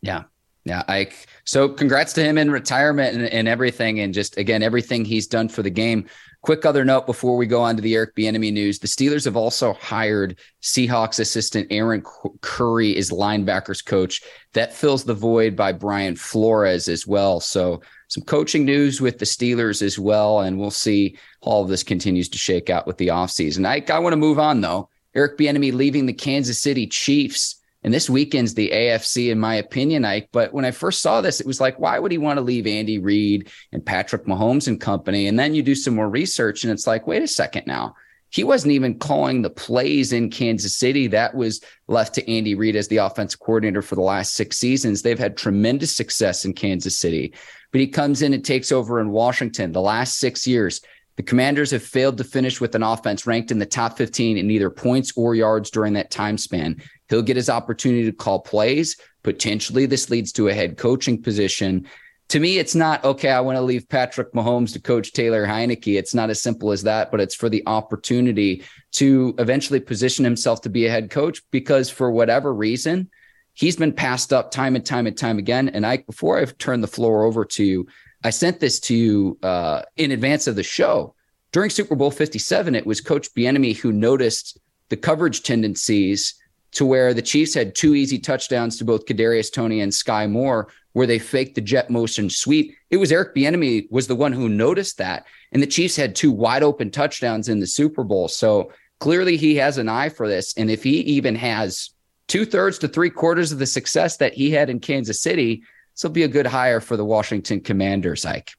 Yeah. 0.00 0.24
Yeah, 0.68 0.82
Ike. 0.86 1.26
So 1.44 1.66
congrats 1.66 2.12
to 2.12 2.22
him 2.22 2.36
in 2.36 2.50
retirement 2.50 3.16
and, 3.16 3.24
and, 3.24 3.48
everything. 3.48 4.00
And 4.00 4.12
just 4.12 4.36
again, 4.36 4.62
everything 4.62 5.02
he's 5.02 5.26
done 5.26 5.48
for 5.48 5.62
the 5.62 5.70
game. 5.70 6.06
Quick 6.42 6.66
other 6.66 6.84
note 6.84 7.06
before 7.06 7.38
we 7.38 7.46
go 7.46 7.62
on 7.62 7.74
to 7.76 7.80
the 7.80 7.94
Eric 7.94 8.14
Bieniemy 8.14 8.52
news: 8.52 8.78
the 8.78 8.86
Steelers 8.86 9.24
have 9.24 9.34
also 9.34 9.72
hired 9.72 10.38
Seahawks 10.60 11.20
assistant 11.20 11.68
Aaron 11.70 12.02
Curry 12.42 12.94
as 12.98 13.08
linebackers 13.10 13.82
coach. 13.82 14.20
That 14.52 14.74
fills 14.74 15.04
the 15.04 15.14
void 15.14 15.56
by 15.56 15.72
Brian 15.72 16.16
Flores 16.16 16.86
as 16.86 17.06
well. 17.06 17.40
So 17.40 17.80
some 18.08 18.24
coaching 18.24 18.66
news 18.66 19.00
with 19.00 19.18
the 19.18 19.24
Steelers 19.24 19.80
as 19.80 19.98
well, 19.98 20.40
and 20.40 20.58
we'll 20.58 20.70
see 20.70 21.16
how 21.42 21.50
all 21.50 21.62
of 21.62 21.70
this 21.70 21.82
continues 21.82 22.28
to 22.28 22.38
shake 22.38 22.68
out 22.68 22.86
with 22.86 22.98
the 22.98 23.08
offseason. 23.08 23.66
I, 23.66 23.82
I 23.90 24.00
want 24.00 24.12
to 24.12 24.18
move 24.18 24.38
on 24.38 24.60
though. 24.60 24.90
Eric 25.14 25.38
Bieniemy 25.38 25.72
leaving 25.72 26.04
the 26.04 26.12
Kansas 26.12 26.60
City 26.60 26.86
Chiefs 26.86 27.58
and 27.84 27.94
this 27.94 28.10
weekend's 28.10 28.54
the 28.54 28.70
AFC, 28.70 29.30
in 29.30 29.38
my 29.38 29.54
opinion, 29.54 30.04
Ike. 30.04 30.28
But 30.32 30.52
when 30.52 30.64
I 30.64 30.72
first 30.72 31.00
saw 31.00 31.20
this, 31.20 31.40
it 31.40 31.46
was 31.46 31.60
like, 31.60 31.78
why 31.78 31.98
would 31.98 32.10
he 32.10 32.18
want 32.18 32.38
to 32.38 32.44
leave 32.44 32.66
Andy 32.66 32.98
Reid 32.98 33.50
and 33.72 33.86
Patrick 33.86 34.24
Mahomes 34.24 34.66
and 34.66 34.80
company? 34.80 35.28
And 35.28 35.38
then 35.38 35.54
you 35.54 35.62
do 35.62 35.76
some 35.76 35.94
more 35.94 36.08
research, 36.08 36.64
and 36.64 36.72
it's 36.72 36.86
like, 36.86 37.06
wait 37.06 37.22
a 37.22 37.28
second 37.28 37.66
now. 37.66 37.94
He 38.30 38.44
wasn't 38.44 38.72
even 38.72 38.98
calling 38.98 39.40
the 39.40 39.48
plays 39.48 40.12
in 40.12 40.28
Kansas 40.30 40.74
City. 40.74 41.06
That 41.06 41.34
was 41.34 41.62
left 41.86 42.14
to 42.16 42.30
Andy 42.30 42.54
Reid 42.54 42.76
as 42.76 42.88
the 42.88 42.98
offensive 42.98 43.40
coordinator 43.40 43.80
for 43.80 43.94
the 43.94 44.02
last 44.02 44.34
six 44.34 44.58
seasons. 44.58 45.00
They've 45.00 45.18
had 45.18 45.36
tremendous 45.36 45.96
success 45.96 46.44
in 46.44 46.52
Kansas 46.52 46.98
City, 46.98 47.32
but 47.72 47.80
he 47.80 47.86
comes 47.86 48.20
in 48.20 48.34
and 48.34 48.44
takes 48.44 48.70
over 48.70 49.00
in 49.00 49.10
Washington 49.10 49.72
the 49.72 49.80
last 49.80 50.18
six 50.18 50.46
years. 50.46 50.82
The 51.16 51.22
Commanders 51.22 51.70
have 51.70 51.82
failed 51.82 52.18
to 52.18 52.24
finish 52.24 52.60
with 52.60 52.74
an 52.74 52.82
offense 52.82 53.26
ranked 53.26 53.50
in 53.50 53.58
the 53.58 53.66
top 53.66 53.96
15 53.96 54.36
in 54.36 54.50
either 54.50 54.70
points 54.70 55.12
or 55.16 55.34
yards 55.34 55.70
during 55.70 55.94
that 55.94 56.10
time 56.10 56.38
span. 56.38 56.80
He'll 57.08 57.22
get 57.22 57.36
his 57.36 57.50
opportunity 57.50 58.04
to 58.04 58.12
call 58.12 58.40
plays. 58.40 58.96
Potentially, 59.22 59.86
this 59.86 60.10
leads 60.10 60.32
to 60.32 60.48
a 60.48 60.54
head 60.54 60.76
coaching 60.76 61.22
position. 61.22 61.86
To 62.28 62.40
me, 62.40 62.58
it's 62.58 62.74
not 62.74 63.02
okay. 63.04 63.30
I 63.30 63.40
want 63.40 63.56
to 63.56 63.62
leave 63.62 63.88
Patrick 63.88 64.32
Mahomes 64.34 64.74
to 64.74 64.80
coach 64.80 65.12
Taylor 65.12 65.46
Heinicke. 65.46 65.98
It's 65.98 66.14
not 66.14 66.28
as 66.28 66.40
simple 66.40 66.72
as 66.72 66.82
that, 66.82 67.10
but 67.10 67.20
it's 67.20 67.34
for 67.34 67.48
the 67.48 67.62
opportunity 67.66 68.62
to 68.92 69.34
eventually 69.38 69.80
position 69.80 70.24
himself 70.24 70.60
to 70.62 70.68
be 70.68 70.84
a 70.84 70.90
head 70.90 71.10
coach 71.10 71.40
because 71.50 71.88
for 71.88 72.10
whatever 72.10 72.52
reason, 72.52 73.08
he's 73.54 73.76
been 73.76 73.92
passed 73.92 74.32
up 74.32 74.50
time 74.50 74.76
and 74.76 74.84
time 74.84 75.06
and 75.06 75.16
time 75.16 75.38
again. 75.38 75.70
And 75.70 75.86
I, 75.86 75.98
before 75.98 76.38
I've 76.38 76.58
turned 76.58 76.82
the 76.82 76.88
floor 76.88 77.24
over 77.24 77.46
to 77.46 77.64
you, 77.64 77.86
I 78.22 78.30
sent 78.30 78.60
this 78.60 78.78
to 78.80 78.94
you 78.94 79.38
uh, 79.42 79.82
in 79.96 80.10
advance 80.10 80.46
of 80.46 80.56
the 80.56 80.62
show. 80.62 81.14
During 81.52 81.70
Super 81.70 81.94
Bowl 81.94 82.10
57, 82.10 82.74
it 82.74 82.86
was 82.86 83.00
Coach 83.00 83.32
Bieniemy 83.34 83.76
who 83.76 83.90
noticed 83.90 84.58
the 84.90 84.96
coverage 84.96 85.42
tendencies 85.42 86.34
to 86.72 86.84
where 86.84 87.14
the 87.14 87.22
Chiefs 87.22 87.54
had 87.54 87.74
two 87.74 87.94
easy 87.94 88.18
touchdowns 88.18 88.76
to 88.78 88.84
both 88.84 89.06
Kadarius 89.06 89.52
Toney 89.52 89.80
and 89.80 89.92
Sky 89.92 90.26
Moore, 90.26 90.68
where 90.92 91.06
they 91.06 91.18
faked 91.18 91.54
the 91.54 91.60
jet 91.60 91.90
motion 91.90 92.28
sweep. 92.28 92.74
It 92.90 92.98
was 92.98 93.12
Eric 93.12 93.34
Bieniemy 93.34 93.90
was 93.90 94.06
the 94.06 94.16
one 94.16 94.32
who 94.32 94.48
noticed 94.48 94.98
that, 94.98 95.26
and 95.52 95.62
the 95.62 95.66
Chiefs 95.66 95.96
had 95.96 96.14
two 96.14 96.30
wide 96.30 96.62
open 96.62 96.90
touchdowns 96.90 97.48
in 97.48 97.60
the 97.60 97.66
Super 97.66 98.04
Bowl. 98.04 98.28
So 98.28 98.72
clearly, 98.98 99.36
he 99.36 99.56
has 99.56 99.78
an 99.78 99.88
eye 99.88 100.08
for 100.08 100.28
this, 100.28 100.54
and 100.56 100.70
if 100.70 100.82
he 100.82 101.00
even 101.00 101.34
has 101.36 101.90
two 102.26 102.44
thirds 102.44 102.78
to 102.78 102.88
three 102.88 103.10
quarters 103.10 103.52
of 103.52 103.58
the 103.58 103.66
success 103.66 104.18
that 104.18 104.34
he 104.34 104.50
had 104.50 104.68
in 104.68 104.80
Kansas 104.80 105.22
City, 105.22 105.62
this 105.94 106.04
will 106.04 106.10
be 106.10 106.24
a 106.24 106.28
good 106.28 106.46
hire 106.46 106.80
for 106.80 106.96
the 106.96 107.04
Washington 107.04 107.60
Commanders. 107.60 108.24
Ike. 108.24 108.52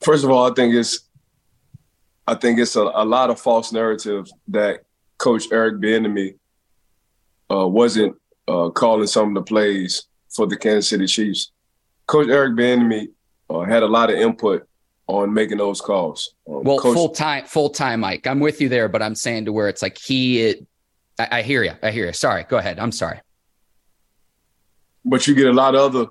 First 0.00 0.24
of 0.24 0.30
all, 0.30 0.50
I 0.50 0.54
think 0.54 0.74
it's 0.74 1.00
I 2.26 2.34
think 2.34 2.58
it's 2.58 2.76
a, 2.76 2.82
a 2.82 3.04
lot 3.04 3.30
of 3.30 3.40
false 3.40 3.72
narrative 3.72 4.28
that 4.48 4.84
Coach 5.18 5.44
Eric 5.52 5.76
Bieniemy 5.76 6.36
uh, 7.50 7.66
wasn't 7.66 8.16
uh, 8.48 8.70
calling 8.70 9.06
some 9.06 9.28
of 9.28 9.34
the 9.34 9.42
plays 9.42 10.06
for 10.34 10.46
the 10.46 10.56
Kansas 10.56 10.88
City 10.88 11.06
Chiefs. 11.06 11.52
Coach 12.06 12.28
Eric 12.28 12.54
Bieniemy 12.54 13.08
uh, 13.50 13.60
had 13.60 13.82
a 13.82 13.86
lot 13.86 14.10
of 14.10 14.16
input 14.16 14.66
on 15.06 15.32
making 15.32 15.58
those 15.58 15.80
calls. 15.80 16.34
Um, 16.48 16.62
well, 16.64 16.78
Coach- 16.78 16.94
full 16.94 17.08
time, 17.10 17.44
full 17.44 17.70
time, 17.70 18.00
Mike. 18.00 18.26
I'm 18.26 18.40
with 18.40 18.60
you 18.60 18.68
there, 18.68 18.88
but 18.88 19.02
I'm 19.02 19.14
saying 19.14 19.46
to 19.46 19.52
where 19.52 19.68
it's 19.68 19.82
like 19.82 19.98
he. 19.98 20.42
It, 20.42 20.66
I, 21.18 21.28
I 21.38 21.42
hear 21.42 21.62
you. 21.62 21.72
I 21.82 21.90
hear 21.90 22.06
you. 22.06 22.12
Sorry. 22.12 22.44
Go 22.44 22.58
ahead. 22.58 22.78
I'm 22.78 22.92
sorry. 22.92 23.20
But 25.04 25.26
you 25.26 25.34
get 25.34 25.46
a 25.46 25.52
lot 25.52 25.74
of 25.74 25.80
other. 25.94 26.10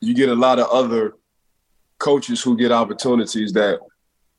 You 0.00 0.14
get 0.14 0.28
a 0.28 0.34
lot 0.34 0.58
of 0.58 0.68
other 0.68 1.14
coaches 1.98 2.42
who 2.42 2.56
get 2.56 2.72
opportunities 2.72 3.52
that 3.52 3.78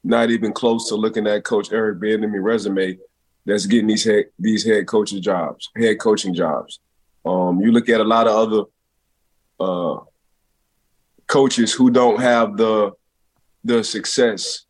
not 0.04 0.30
even 0.30 0.54
close 0.54 0.88
to 0.90 0.96
looking 0.96 1.26
at 1.26 1.44
Coach 1.44 1.72
Eric 1.72 2.00
Bieniemy 2.00 2.44
resume 2.44 2.98
that's 3.46 3.66
getting 3.66 3.88
these 3.88 4.04
head 4.04 4.26
these 4.40 4.66
head 4.66 4.88
coaching 4.88 5.22
jobs, 5.22 5.70
head 5.76 6.00
coaching 6.00 6.34
jobs. 6.34 6.80
Um, 7.26 7.62
you 7.62 7.72
look 7.72 7.90
at 7.90 8.02
a 8.02 8.04
lot 8.04 8.28
of 8.28 8.36
other 8.36 8.64
uh, 9.60 10.04
coaches 11.28 11.74
who 11.74 11.90
don't 11.90 12.20
have 12.20 12.58
the 12.58 12.92
the 13.64 13.84
success, 13.84 14.66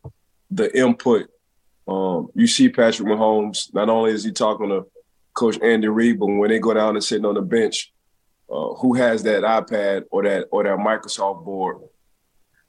the 0.50 0.76
input. 0.76 1.28
Um, 1.88 2.28
you 2.34 2.46
see 2.46 2.68
Patrick 2.68 3.08
Mahomes. 3.08 3.72
Not 3.72 3.88
only 3.88 4.12
is 4.12 4.24
he 4.24 4.32
talking 4.32 4.68
to 4.70 4.86
Coach 5.34 5.58
Andy 5.62 5.88
Reid, 5.88 6.18
but 6.18 6.26
when 6.26 6.50
they 6.50 6.58
go 6.58 6.74
down 6.74 6.96
and 6.96 7.04
sitting 7.04 7.26
on 7.26 7.34
the 7.34 7.42
bench, 7.42 7.92
uh, 8.50 8.74
who 8.74 8.94
has 8.94 9.22
that 9.22 9.42
iPad 9.42 10.04
or 10.10 10.22
that 10.24 10.48
or 10.50 10.64
that 10.64 10.78
Microsoft 10.78 11.44
board, 11.44 11.78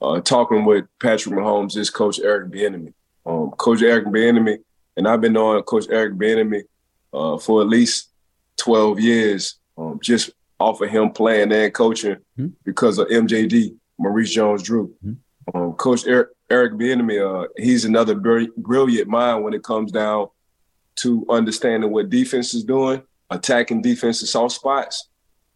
uh, 0.00 0.20
talking 0.20 0.64
with 0.64 0.86
Patrick 1.00 1.34
Mahomes 1.34 1.76
is 1.76 1.90
Coach 1.90 2.18
Eric 2.20 2.50
Bieniemy. 2.50 2.92
Um, 3.26 3.50
Coach 3.50 3.82
Eric 3.82 4.06
Bieniemy 4.06 4.58
and 4.98 5.06
I've 5.06 5.20
been 5.20 5.32
knowing 5.32 5.62
Coach 5.62 5.86
Eric 5.90 6.14
Bieniemy 6.14 6.64
uh, 7.14 7.38
for 7.38 7.62
at 7.62 7.68
least 7.68 8.10
12 8.56 8.98
years, 8.98 9.54
um, 9.78 10.00
just 10.02 10.30
off 10.58 10.80
of 10.80 10.90
him 10.90 11.10
playing 11.10 11.52
and 11.52 11.72
coaching 11.72 12.16
mm-hmm. 12.36 12.48
because 12.64 12.98
of 12.98 13.06
MJD, 13.06 13.76
Maurice 13.96 14.32
Jones-Drew. 14.32 14.92
Mm-hmm. 15.04 15.56
Um, 15.56 15.72
Coach 15.74 16.04
Eric, 16.06 16.30
Eric 16.50 16.72
Bieniemy, 16.72 17.44
uh, 17.44 17.46
he's 17.56 17.84
another 17.84 18.16
brilliant 18.16 19.08
mind 19.08 19.44
when 19.44 19.54
it 19.54 19.62
comes 19.62 19.92
down 19.92 20.26
to 20.96 21.24
understanding 21.30 21.92
what 21.92 22.10
defense 22.10 22.52
is 22.52 22.64
doing, 22.64 23.00
attacking 23.30 23.82
defensive 23.82 24.28
soft 24.28 24.56
spots, 24.56 25.08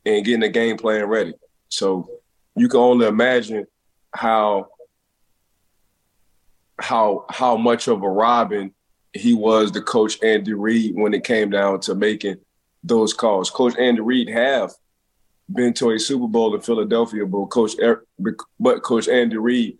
and 0.06 0.24
getting 0.24 0.40
the 0.40 0.48
game 0.48 0.76
plan 0.76 1.04
ready. 1.06 1.34
So 1.68 2.08
you 2.54 2.68
can 2.68 2.78
only 2.78 3.08
imagine 3.08 3.66
how 4.14 4.68
how 6.78 7.26
how 7.28 7.56
much 7.56 7.88
of 7.88 8.02
a 8.02 8.08
Robin 8.08 8.72
he 9.12 9.34
was 9.34 9.72
the 9.72 9.82
coach 9.82 10.22
Andy 10.22 10.54
Reid 10.54 10.94
when 10.94 11.14
it 11.14 11.24
came 11.24 11.50
down 11.50 11.80
to 11.80 11.94
making 11.94 12.36
those 12.82 13.12
calls. 13.12 13.50
Coach 13.50 13.76
Andy 13.78 14.00
Reid 14.00 14.28
have 14.30 14.72
been 15.52 15.74
to 15.74 15.90
a 15.90 15.98
Super 15.98 16.28
Bowl 16.28 16.54
in 16.54 16.60
Philadelphia, 16.60 17.26
but 17.26 17.46
Coach 17.46 17.72
but 18.58 18.82
Coach 18.82 19.08
Andy 19.08 19.36
Reid 19.36 19.78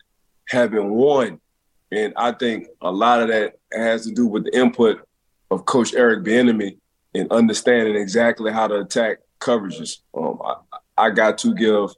haven't 0.49 0.91
won, 0.91 1.41
and 1.91 2.13
I 2.17 2.33
think 2.33 2.69
a 2.81 2.91
lot 2.91 3.23
of 3.23 3.29
that 3.29 3.59
has 3.73 4.07
to 4.07 4.13
do 4.13 4.27
with 4.27 4.45
the 4.45 4.57
input 4.57 5.07
of 5.51 5.65
Coach 5.65 5.95
Eric 5.95 6.25
Bieniemy 6.25 6.79
in 7.15 7.29
understanding 7.31 7.97
exactly 7.97 8.53
how 8.53 8.67
to 8.67 8.81
attack 8.81 9.19
coverages. 9.41 9.99
Um, 10.15 10.41
I, 10.45 11.07
I, 11.07 11.11
got 11.11 11.39
to 11.39 11.55
give 11.55 11.91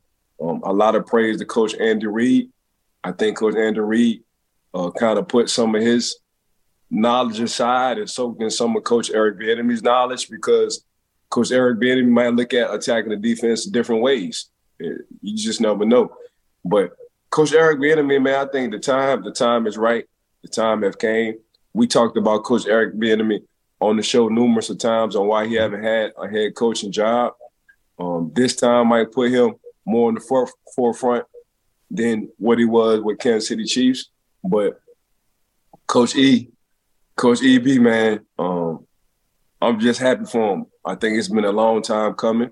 um, 0.43 0.62
a 0.64 0.73
lot 0.73 0.95
of 0.95 1.07
praise 1.07 1.38
to 1.38 1.45
Coach 1.45 1.75
Andy 1.79 2.07
Reid. 2.07 2.50
I 3.03 3.12
think 3.12 3.38
Coach 3.38 3.55
Andy 3.55 3.81
Reid 3.81 4.25
uh, 4.73 4.91
kind 4.91 5.19
of 5.19 5.29
put 5.29 5.50
some 5.50 5.75
of 5.75 5.83
his 5.83 6.17
knowledge 6.95 7.41
aside 7.41 7.99
and 7.99 8.09
soak 8.09 8.41
in 8.41 8.51
some 8.51 8.77
of 8.77 8.85
Coach 8.85 9.11
Eric 9.11 9.39
Bieniemy's 9.39 9.83
knowledge 9.83 10.31
because 10.31 10.85
Coach 11.29 11.51
Eric 11.51 11.81
Bieniemy 11.81 12.09
might 12.09 12.35
look 12.35 12.55
at 12.55 12.73
attacking 12.73 13.11
the 13.11 13.17
defense 13.17 13.67
different 13.67 14.03
ways. 14.03 14.49
You 14.79 15.37
just 15.37 15.61
never 15.61 15.85
know. 15.85 16.15
But 16.65 16.93
Coach 17.31 17.53
Eric 17.53 17.81
Bieniemy, 17.81 18.23
man, 18.23 18.47
I 18.47 18.51
think 18.51 18.73
the 18.73 18.79
time 18.79 19.25
the 19.25 19.33
time 19.33 19.67
is 19.67 19.77
right. 19.77 20.05
The 20.43 20.49
time 20.49 20.83
have 20.83 20.99
came. 20.99 21.35
We 21.73 21.89
talked 21.89 22.17
about 22.17 22.45
Coach 22.45 22.67
Eric 22.67 22.95
Bieniemy 22.95 23.43
on 23.81 23.97
the 23.97 24.03
show 24.03 24.29
numerous 24.29 24.71
of 24.71 24.79
times 24.79 25.17
on 25.17 25.27
why 25.27 25.47
he 25.47 25.55
haven't 25.55 25.83
had 25.83 26.13
a 26.17 26.29
head 26.29 26.55
coaching 26.55 26.93
job. 26.93 27.35
Um, 27.99 28.31
this 28.35 28.55
time 28.55 28.89
might 28.89 29.11
put 29.11 29.33
him 29.33 29.55
more 29.85 30.09
in 30.09 30.15
the 30.15 30.21
for- 30.21 30.49
forefront 30.77 31.25
than 31.91 32.31
what 32.39 32.59
he 32.59 32.65
was 32.65 33.01
with 33.01 33.19
Kansas 33.19 33.49
City 33.49 33.65
Chiefs. 33.65 34.11
But 34.45 34.81
Coach 35.87 36.15
E 36.15 36.51
Coach 37.16 37.42
EB, 37.42 37.80
man, 37.80 38.26
um, 38.38 38.87
I'm 39.61 39.80
just 39.80 40.00
happy 40.00 40.25
for 40.25 40.54
him. 40.54 40.66
I 40.85 40.94
think 40.94 41.18
it's 41.18 41.28
been 41.28 41.44
a 41.44 41.52
long 41.52 41.83
time 41.83 42.14
coming. 42.14 42.50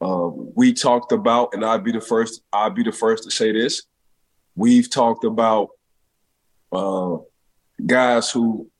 Uh, 0.00 0.28
we 0.32 0.72
talked 0.72 1.12
about, 1.12 1.54
and 1.54 1.64
I'll 1.64 1.78
be 1.78 1.92
the 1.92 2.00
first. 2.00 2.42
I'll 2.52 2.70
be 2.70 2.82
the 2.82 2.92
first 2.92 3.24
to 3.24 3.30
say 3.30 3.52
this. 3.52 3.84
We've 4.56 4.90
talked 4.90 5.24
about 5.24 5.68
uh, 6.72 7.18
guys 7.86 8.30
who 8.30 8.70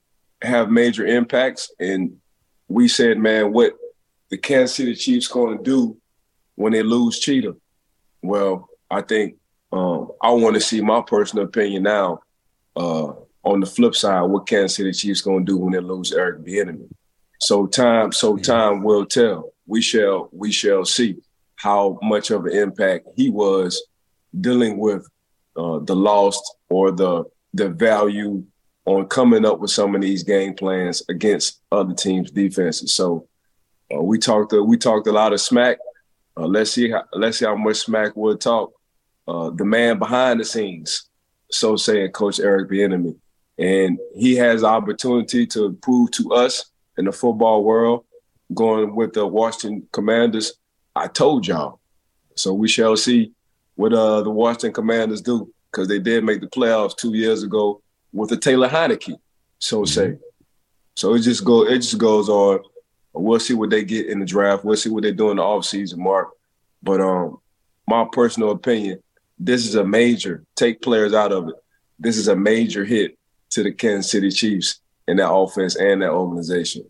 have 0.43 0.71
major 0.71 1.07
impacts. 1.07 1.71
And 1.79 2.19
we 2.69 2.89
said, 2.89 3.19
man, 3.19 3.53
what 3.53 3.75
the 4.31 4.39
Kansas 4.39 4.77
City 4.77 4.95
Chiefs 4.95 5.29
going 5.29 5.59
to 5.59 5.63
do 5.63 5.97
when 6.55 6.73
they 6.73 6.83
lose 6.83 7.19
Cheetah? 7.19 7.55
Well, 8.23 8.69
I 8.91 9.03
think 9.03 9.37
um, 9.73 10.13
I 10.21 10.31
want 10.31 10.55
to 10.55 10.61
see 10.61 10.81
my 10.81 11.03
personal 11.03 11.45
opinion 11.45 11.85
now. 11.85 12.21
Uh, 12.77 13.13
on 13.45 13.61
the 13.61 13.67
flip 13.67 13.95
side, 13.95 14.23
what 14.23 14.47
Kansas 14.47 14.77
City 14.77 14.93
Chiefs 14.93 15.21
going 15.21 15.45
to 15.45 15.53
do 15.53 15.59
when 15.59 15.73
they 15.73 15.81
lose 15.81 16.13
Eric 16.13 16.41
Bieniemy? 16.45 16.89
So 17.41 17.67
time, 17.67 18.13
so 18.13 18.37
time 18.37 18.83
will 18.83 19.05
tell. 19.05 19.53
We 19.67 19.81
shall, 19.81 20.29
we 20.33 20.53
shall 20.53 20.85
see 20.85 21.17
how 21.57 21.99
much 22.03 22.31
of 22.31 22.47
an 22.47 22.53
impact 22.53 23.09
he 23.17 23.31
was 23.31 23.83
dealing 24.41 24.79
with 24.79 25.07
uh, 25.57 25.79
the 25.81 25.95
lost 25.95 26.57
or 26.69 26.91
the 26.91 27.25
the 27.55 27.69
value 27.69 28.45
on 28.87 29.07
coming 29.07 29.45
up 29.45 29.61
with 29.61 29.71
some 29.71 29.95
of 29.95 30.01
these 30.01 30.23
game 30.23 30.55
plans 30.55 31.03
against 31.09 31.61
other 31.71 31.95
teams' 31.95 32.31
defenses. 32.31 32.95
So 32.95 33.29
uh, 33.95 34.03
we 34.03 34.19
talked 34.19 34.53
uh, 34.53 34.63
we 34.63 34.77
talked 34.77 35.07
a 35.07 35.13
lot 35.13 35.33
of 35.33 35.41
smack. 35.41 35.79
Uh, 36.37 36.47
let's 36.47 36.73
see 36.73 36.91
how 36.91 37.05
let's 37.13 37.39
see 37.39 37.45
how 37.45 37.57
much 37.57 37.77
smack 37.77 38.13
we'll 38.17 38.39
talk. 38.39 38.73
Uh, 39.29 39.51
the 39.51 39.65
man 39.65 39.99
behind 39.99 40.41
the 40.41 40.45
scenes, 40.45 41.09
so 41.51 41.77
saying 41.77 42.11
Coach 42.11 42.41
Eric 42.41 42.71
Bieniemy, 42.71 43.17
and 43.63 44.01
he 44.13 44.35
has 44.35 44.63
the 44.63 44.67
opportunity 44.67 45.47
to 45.47 45.73
prove 45.83 46.11
to 46.11 46.33
us 46.33 46.71
in 46.99 47.05
the 47.05 47.13
football 47.13 47.63
world, 47.63 48.05
going 48.53 48.97
with 48.97 49.13
the 49.13 49.25
Washington 49.25 49.89
Commanders. 49.93 50.55
I 50.97 51.07
told 51.07 51.47
y'all, 51.47 51.79
so 52.35 52.53
we 52.53 52.67
shall 52.67 52.97
see 52.97 53.33
what 53.77 53.93
uh, 53.93 54.23
the 54.23 54.31
Washington 54.31 54.73
Commanders 54.73 55.21
do 55.21 55.53
because 55.71 55.87
they 55.87 56.01
did 56.01 56.25
make 56.25 56.41
the 56.41 56.49
playoffs 56.49 56.97
two 56.97 57.15
years 57.15 57.45
ago 57.45 57.81
with 58.13 58.31
the 58.31 58.37
Taylor 58.37 58.69
Heinicke, 58.69 59.17
so 59.61 59.85
say. 59.85 60.09
Mm-hmm. 60.09 60.23
So 60.97 61.15
it 61.15 61.21
just 61.21 61.45
go 61.45 61.65
it 61.65 61.79
just 61.79 61.99
goes 61.99 62.29
on. 62.29 62.61
We'll 63.15 63.39
see 63.39 63.55
what 63.55 63.71
they 63.71 63.85
get 63.85 64.09
in 64.09 64.19
the 64.19 64.27
draft. 64.27 64.65
We'll 64.65 64.77
see 64.77 64.91
what 64.91 65.05
they 65.05 65.13
do 65.13 65.31
in 65.31 65.37
the 65.37 65.43
offseason, 65.43 65.99
Mark. 65.99 66.31
But 66.83 67.01
um, 67.01 67.39
my 67.87 68.07
personal 68.11 68.51
opinion, 68.51 69.03
this 69.39 69.67
is 69.67 69.77
a 69.77 69.85
major 69.85 70.45
take 70.57 70.83
players 70.83 71.15
out 71.15 71.31
of 71.31 71.49
it. 71.49 71.55
This 71.99 72.17
is 72.17 72.27
a 72.27 72.37
major 72.37 72.85
hit 72.85 73.17
to 73.53 73.63
the 73.63 73.73
Kansas 73.73 74.11
City 74.11 74.31
Chiefs 74.31 74.81
and 75.07 75.19
that 75.19 75.31
offense 75.31 75.77
and 75.77 76.03
that 76.03 76.11
organization. 76.11 76.85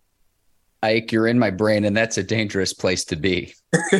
Ike, 0.83 1.12
you're 1.12 1.28
in 1.28 1.38
my 1.38 1.50
brain, 1.50 1.85
and 1.85 1.97
that's 1.97 2.19
a 2.19 2.23
dangerous 2.23 2.73
place 2.73 3.04
to 3.07 3.16
be. 3.16 3.54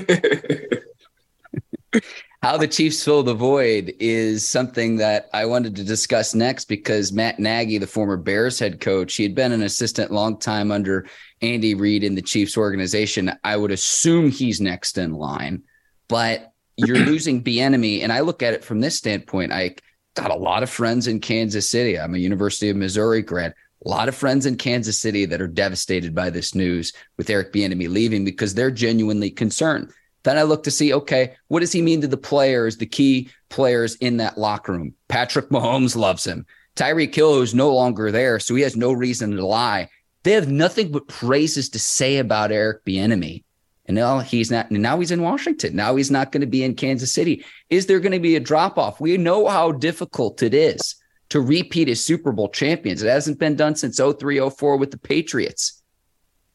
How 2.43 2.57
the 2.57 2.67
Chiefs 2.67 3.05
fill 3.05 3.23
the 3.23 3.35
void 3.35 3.95
is 4.01 4.45
something 4.49 4.97
that 4.97 5.31
I 5.33 5.47
wanted 5.47 5.77
to 5.77 5.85
discuss 5.85 6.35
next 6.35 6.65
because 6.65 7.13
Matt 7.13 7.39
Nagy, 7.39 7.79
the 7.79 7.87
former 7.87 8.17
Bears 8.17 8.59
head 8.59 8.81
coach, 8.81 9.15
he 9.15 9.23
had 9.23 9.37
been 9.37 9.53
an 9.53 9.63
assistant 9.63 10.11
long 10.11 10.41
time 10.41 10.73
under 10.73 11.07
Andy 11.41 11.77
Reid 11.77 12.03
in 12.03 12.17
the 12.17 12.23
Chiefs 12.23 12.57
organization. 12.57 13.33
I 13.45 13.57
would 13.57 13.71
assume 13.71 14.33
he's 14.33 14.61
next 14.61 14.99
in 14.99 15.13
line, 15.13 15.63
but 16.09 16.53
you're 16.77 16.97
losing 17.07 17.47
enemy, 17.47 18.03
and 18.03 18.13
I 18.13 18.21
look 18.21 18.43
at 18.43 18.55
it 18.55 18.65
from 18.65 18.81
this 18.81 18.99
standpoint. 18.99 19.53
I 19.53 19.77
got 20.15 20.31
a 20.31 20.37
lot 20.37 20.63
of 20.63 20.71
friends 20.71 21.07
in 21.07 21.21
Kansas 21.21 21.69
City. 21.69 21.99
I'm 21.99 22.15
a 22.15 22.19
University 22.19 22.69
of 22.69 22.77
Missouri 22.77 23.23
grad. 23.23 23.55
A 23.85 23.89
lot 23.89 24.09
of 24.09 24.15
friends 24.15 24.47
in 24.47 24.57
Kansas 24.57 24.99
City 24.99 25.25
that 25.25 25.41
are 25.41 25.49
devastated 25.49 26.15
by 26.15 26.31
this 26.31 26.55
news 26.55 26.93
with 27.17 27.31
Eric 27.31 27.53
Bieniemy 27.53 27.89
leaving 27.89 28.25
because 28.25 28.55
they're 28.55 28.71
genuinely 28.71 29.31
concerned. 29.31 29.93
Then 30.23 30.39
I 30.39 30.43
look 30.43 30.63
to 30.65 30.71
see, 30.71 30.95
okay, 30.95 31.35
what 31.49 31.61
does 31.61 31.73
he 31.73 31.83
mean 31.83 32.01
to 32.03 32.07
the 32.07 32.17
players, 32.17 32.77
the 32.77 32.87
key 32.87 33.31
players 33.49 33.97
in 33.97 34.19
that 34.19 34.39
locker 34.39 34.73
room? 34.73 34.95
Patrick 35.09 35.49
Mahomes 35.49 35.97
loves 35.97 36.25
him. 36.25 36.47
Tyreek 36.77 37.15
Hill 37.15 37.43
is 37.43 37.55
no 37.55 37.75
longer 37.75 38.13
there, 38.13 38.39
so 38.39 38.55
he 38.55 38.63
has 38.63 38.77
no 38.77 38.93
reason 38.93 39.33
to 39.33 39.45
lie. 39.45 39.89
They 40.23 40.33
have 40.33 40.49
nothing 40.49 40.93
but 40.93 41.09
praises 41.09 41.69
to 41.71 41.81
say 41.81 42.19
about 42.19 42.53
Eric 42.53 42.85
Bieniemy. 42.85 43.43
And 43.87 43.97
now 43.97 44.21
he's 44.21 44.51
not. 44.51 44.71
Now 44.71 45.01
he's 45.01 45.11
in 45.11 45.23
Washington. 45.23 45.75
Now 45.75 45.97
he's 45.97 46.11
not 46.11 46.31
going 46.31 46.43
to 46.43 46.47
be 46.47 46.63
in 46.63 46.75
Kansas 46.75 47.13
City. 47.13 47.45
Is 47.69 47.87
there 47.87 48.01
going 48.01 48.13
to 48.13 48.21
be 48.21 48.37
a 48.37 48.41
drop 48.41 48.79
off? 48.79 49.01
We 49.01 49.17
know 49.17 49.49
how 49.49 49.73
difficult 49.73 50.43
it 50.43 50.55
is 50.55 50.97
to 51.31 51.41
repeat 51.41 51.89
as 51.89 52.05
Super 52.05 52.31
Bowl 52.31 52.49
champions. 52.49 53.03
It 53.03 53.09
hasn't 53.09 53.39
been 53.39 53.57
done 53.57 53.75
since 53.75 53.99
03, 53.99 54.51
04 54.51 54.77
with 54.77 54.91
the 54.91 54.99
Patriots. 54.99 55.83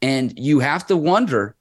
And 0.02 0.38
you 0.38 0.60
have 0.60 0.86
to 0.88 0.96
wonder 0.96 1.56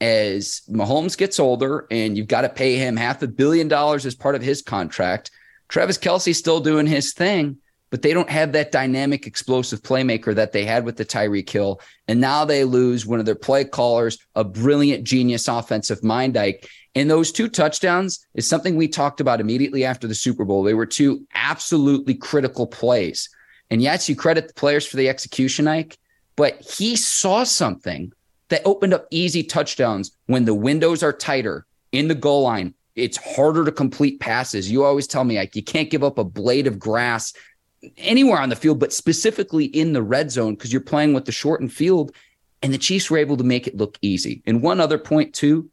as 0.00 0.62
Mahomes 0.70 1.16
gets 1.16 1.40
older 1.40 1.86
and 1.90 2.16
you've 2.16 2.28
got 2.28 2.42
to 2.42 2.48
pay 2.48 2.76
him 2.76 2.96
half 2.96 3.22
a 3.22 3.26
billion 3.26 3.68
dollars 3.68 4.06
as 4.06 4.14
part 4.14 4.34
of 4.34 4.42
his 4.42 4.62
contract. 4.62 5.30
Travis 5.68 5.98
Kelce's 5.98 6.38
still 6.38 6.60
doing 6.60 6.86
his 6.86 7.12
thing, 7.12 7.58
but 7.90 8.02
they 8.02 8.12
don't 8.12 8.30
have 8.30 8.52
that 8.52 8.72
dynamic, 8.72 9.26
explosive 9.26 9.82
playmaker 9.82 10.34
that 10.34 10.52
they 10.52 10.64
had 10.64 10.84
with 10.84 10.96
the 10.96 11.04
Tyreek 11.04 11.48
Hill. 11.48 11.80
And 12.06 12.20
now 12.20 12.44
they 12.44 12.64
lose 12.64 13.06
one 13.06 13.20
of 13.20 13.26
their 13.26 13.34
play 13.34 13.64
callers, 13.64 14.18
a 14.34 14.44
brilliant 14.44 15.04
genius 15.04 15.48
offensive 15.48 16.04
mind 16.04 16.36
Ike. 16.36 16.68
And 16.94 17.10
those 17.10 17.32
two 17.32 17.48
touchdowns 17.48 18.26
is 18.34 18.48
something 18.48 18.76
we 18.76 18.88
talked 18.88 19.20
about 19.20 19.40
immediately 19.40 19.84
after 19.84 20.06
the 20.06 20.14
Super 20.14 20.44
Bowl. 20.44 20.62
They 20.62 20.74
were 20.74 20.86
two 20.86 21.26
absolutely 21.34 22.14
critical 22.14 22.66
plays. 22.66 23.28
And 23.70 23.82
yes, 23.82 24.08
you 24.08 24.16
credit 24.16 24.48
the 24.48 24.54
players 24.54 24.86
for 24.86 24.96
the 24.96 25.08
execution, 25.08 25.68
Ike, 25.68 25.98
but 26.36 26.60
he 26.60 26.96
saw 26.96 27.44
something 27.44 28.12
that 28.48 28.62
opened 28.64 28.94
up 28.94 29.06
easy 29.10 29.42
touchdowns 29.42 30.12
when 30.26 30.44
the 30.44 30.54
windows 30.54 31.02
are 31.02 31.12
tighter 31.12 31.66
in 31.92 32.08
the 32.08 32.14
goal 32.14 32.42
line. 32.42 32.74
It's 32.96 33.16
harder 33.16 33.64
to 33.64 33.72
complete 33.72 34.20
passes. 34.20 34.70
You 34.70 34.84
always 34.84 35.06
tell 35.06 35.24
me 35.24 35.36
like 35.36 35.54
you 35.54 35.62
can't 35.62 35.90
give 35.90 36.02
up 36.02 36.18
a 36.18 36.24
blade 36.24 36.66
of 36.66 36.78
grass 36.78 37.32
anywhere 37.96 38.40
on 38.40 38.48
the 38.48 38.56
field, 38.56 38.78
but 38.78 38.92
specifically 38.92 39.66
in 39.66 39.92
the 39.92 40.02
red 40.02 40.30
zone 40.30 40.54
because 40.54 40.72
you're 40.72 40.80
playing 40.80 41.14
with 41.14 41.24
the 41.24 41.32
shortened 41.32 41.72
field. 41.72 42.12
And 42.60 42.74
the 42.74 42.78
Chiefs 42.78 43.08
were 43.08 43.18
able 43.18 43.36
to 43.36 43.44
make 43.44 43.68
it 43.68 43.76
look 43.76 43.98
easy. 44.02 44.42
And 44.44 44.62
one 44.62 44.80
other 44.80 44.98
point 44.98 45.32
too, 45.32 45.70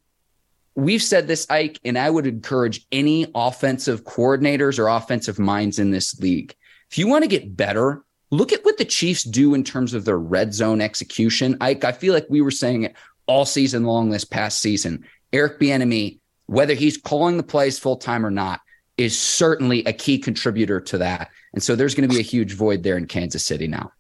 we've 0.76 1.02
said 1.02 1.28
this, 1.28 1.50
Ike, 1.50 1.80
and 1.84 1.98
I 1.98 2.12
would 2.12 2.28
encourage 2.28 2.86
any 2.91 3.26
offensive 3.34 4.04
coordinators 4.04 4.78
or 4.78 4.88
offensive 4.88 5.39
minds 5.39 5.80
in 5.80 5.89
this 5.89 6.20
league. 6.20 6.56
If 6.91 7.00
you 7.00 7.08
want 7.08 7.24
to 7.24 7.30
get 7.30 7.58
better, 7.58 8.06
Look 8.32 8.52
at 8.52 8.65
what 8.65 8.78
the 8.78 8.86
Chiefs 8.86 9.24
do 9.24 9.54
in 9.54 9.63
terms 9.63 9.94
of 9.94 10.06
their 10.06 10.18
red 10.18 10.54
zone 10.54 10.82
execution. 10.82 11.58
I, 11.62 11.78
I 11.84 11.91
feel 11.91 12.13
like 12.13 12.26
we 12.30 12.41
were 12.41 12.52
saying 12.52 12.84
it 12.84 12.96
all 13.28 13.46
season 13.46 13.84
long 13.84 14.10
this 14.10 14.26
past 14.26 14.60
season. 14.60 15.06
Eric 15.32 15.60
Bieniemy, 15.60 16.20
whether 16.48 16.74
he's 16.74 16.98
calling 16.98 17.38
the 17.38 17.44
plays 17.44 17.78
full 17.78 17.98
time 17.98 18.26
or 18.26 18.32
not, 18.32 18.62
is 18.98 19.18
certainly 19.18 19.84
a 19.86 19.94
key 19.94 20.18
contributor 20.18 20.80
to 20.80 20.98
that. 21.00 21.30
And 21.54 21.62
so 21.62 21.76
there's 21.76 21.96
going 21.96 22.08
to 22.08 22.14
be 22.14 22.20
a 22.20 22.24
huge 22.24 22.54
void 22.54 22.84
there 22.84 22.98
in 22.98 23.08
Kansas 23.08 23.46
City 23.46 23.68
now. 23.68 23.92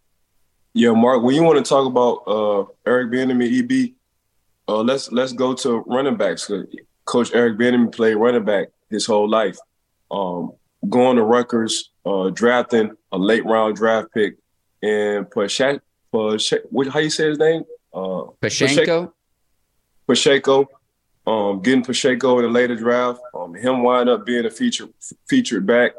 Yeah, 0.73 0.91
Mark. 0.91 1.23
When 1.23 1.35
you 1.35 1.43
want 1.43 1.63
to 1.63 1.67
talk 1.67 1.87
about 1.87 2.23
uh, 2.27 2.65
Eric 2.85 3.11
Bieniemy, 3.11 3.87
EB, 3.87 3.93
uh, 4.67 4.81
let's 4.81 5.11
let's 5.11 5.31
go 5.31 5.53
to 5.53 5.83
running 5.87 6.17
backs. 6.17 6.51
Coach 7.05 7.33
Eric 7.33 7.57
Bieniemy 7.57 7.93
played 7.93 8.15
running 8.15 8.43
back 8.43 8.67
his 8.89 9.05
whole 9.05 9.29
life. 9.29 9.57
Um, 10.11 10.53
going 10.89 11.15
to 11.17 11.23
Rutgers, 11.23 11.91
uh, 12.05 12.29
drafting 12.29 12.91
a 13.11 13.17
late 13.17 13.45
round 13.45 13.75
draft 13.75 14.13
pick 14.13 14.35
and 14.85 15.25
Pashek, 15.25 15.81
what, 16.11 16.87
how 16.87 16.99
you 16.99 17.09
say 17.09 17.29
his 17.29 17.39
name? 17.39 17.63
Uh, 17.93 18.29
Pashenko. 18.41 19.11
Pacheco, 20.07 20.69
um, 21.27 21.61
getting 21.61 21.83
Pacheco 21.83 22.39
in 22.39 22.45
the 22.45 22.51
later 22.51 22.75
draft, 22.75 23.19
um, 23.33 23.53
him 23.55 23.81
wind 23.81 24.09
up 24.09 24.25
being 24.25 24.45
a 24.45 24.51
feature 24.51 24.87
featured 25.27 25.65
back. 25.65 25.93